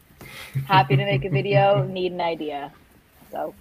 happy 0.68 0.96
to 0.96 1.06
make 1.06 1.26
a 1.26 1.30
video. 1.30 1.84
Need 1.86 2.14
an 2.14 2.22
idea, 2.22 2.72
so 3.32 3.54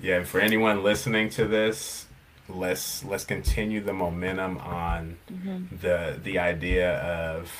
Yeah, 0.00 0.24
for 0.24 0.40
anyone 0.40 0.82
listening 0.82 1.30
to 1.30 1.46
this, 1.46 2.06
let's 2.48 3.04
let's 3.04 3.24
continue 3.24 3.80
the 3.80 3.92
momentum 3.92 4.58
on 4.58 5.16
mm-hmm. 5.30 5.76
the 5.80 6.18
the 6.22 6.38
idea 6.38 6.98
of 6.98 7.52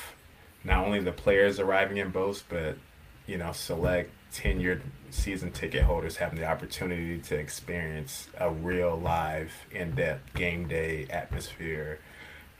not 0.63 0.85
only 0.85 0.99
the 0.99 1.11
players 1.11 1.59
arriving 1.59 1.97
in 1.97 2.09
boats, 2.09 2.43
but 2.47 2.77
you 3.25 3.37
know, 3.37 3.51
select 3.51 4.11
tenured 4.33 4.81
season 5.09 5.51
ticket 5.51 5.83
holders 5.83 6.17
having 6.17 6.39
the 6.39 6.45
opportunity 6.45 7.19
to 7.19 7.35
experience 7.35 8.27
a 8.37 8.51
real 8.51 8.97
live, 8.97 9.53
in-depth 9.71 10.33
game 10.33 10.67
day 10.67 11.07
atmosphere 11.09 11.99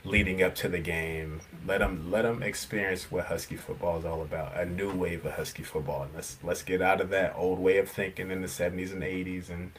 leading 0.08 0.42
up 0.42 0.56
to 0.56 0.70
the 0.70 0.80
game. 0.80 1.42
Let 1.66 1.80
them 1.80 2.10
let 2.10 2.24
them 2.24 2.42
experience 2.42 3.12
what 3.12 3.26
Husky 3.26 3.58
football 3.58 4.00
is 4.00 4.06
all 4.06 4.22
about. 4.22 4.58
A 4.58 4.66
new 4.66 4.92
wave 4.92 5.26
of 5.26 5.34
Husky 5.34 5.64
football. 5.64 6.04
And 6.04 6.16
let's 6.16 6.38
let's 6.44 6.64
get 6.64 6.82
out 6.82 7.02
of 7.02 7.10
that 7.10 7.34
old 7.36 7.60
way 7.60 7.78
of 7.78 7.90
thinking 7.90 8.32
in 8.32 8.42
the 8.42 8.48
70s 8.48 8.92
and 8.92 9.04
80s 9.04 9.50
and 9.50 9.72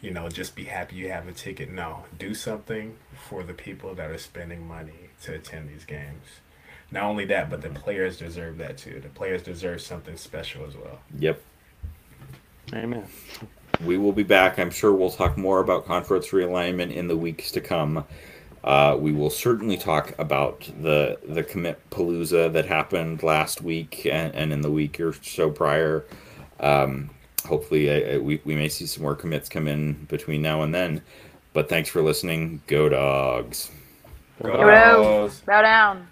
you 0.00 0.10
know 0.10 0.28
just 0.28 0.54
be 0.54 0.64
happy 0.64 0.96
you 0.96 1.10
have 1.10 1.28
a 1.28 1.32
ticket. 1.32 1.70
No, 1.70 2.04
do 2.18 2.34
something 2.34 2.96
for 3.28 3.42
the 3.42 3.54
people 3.54 3.94
that 3.94 4.10
are 4.10 4.18
spending 4.18 4.66
money 4.66 5.10
to 5.22 5.34
attend 5.34 5.68
these 5.68 5.84
games. 5.84 6.40
Not 6.90 7.04
only 7.04 7.24
that, 7.26 7.48
but 7.50 7.62
the 7.62 7.70
players 7.70 8.18
deserve 8.18 8.58
that 8.58 8.78
too. 8.78 9.00
The 9.00 9.08
players 9.08 9.42
deserve 9.42 9.80
something 9.80 10.16
special 10.16 10.66
as 10.66 10.76
well. 10.76 11.00
Yep. 11.18 11.42
Amen. 12.74 13.04
We 13.82 13.96
will 13.96 14.12
be 14.12 14.22
back. 14.22 14.58
I'm 14.58 14.70
sure 14.70 14.92
we'll 14.92 15.10
talk 15.10 15.36
more 15.36 15.60
about 15.60 15.86
conference 15.86 16.28
realignment 16.28 16.94
in 16.94 17.08
the 17.08 17.16
weeks 17.16 17.50
to 17.52 17.60
come. 17.60 18.04
Uh, 18.64 18.96
we 18.98 19.12
will 19.12 19.30
certainly 19.30 19.76
talk 19.76 20.16
about 20.18 20.70
the 20.80 21.18
the 21.26 21.42
commit 21.42 21.80
palooza 21.90 22.52
that 22.52 22.66
happened 22.66 23.22
last 23.22 23.60
week 23.60 24.06
and, 24.06 24.34
and 24.34 24.52
in 24.52 24.60
the 24.60 24.70
week 24.70 25.00
or 25.00 25.12
so 25.12 25.50
prior. 25.50 26.04
Um, 26.60 27.10
hopefully, 27.44 27.90
uh, 27.90 28.20
we, 28.20 28.40
we 28.44 28.54
may 28.54 28.68
see 28.68 28.86
some 28.86 29.02
more 29.02 29.16
commits 29.16 29.48
come 29.48 29.66
in 29.66 29.94
between 30.04 30.42
now 30.42 30.62
and 30.62 30.72
then. 30.74 31.02
But 31.54 31.68
thanks 31.68 31.88
for 31.88 32.02
listening. 32.02 32.62
Go 32.66 32.88
dogs. 32.88 33.70
Go 34.42 34.56
Dogs. 34.56 35.40
bow 35.40 35.62
down. 35.62 36.08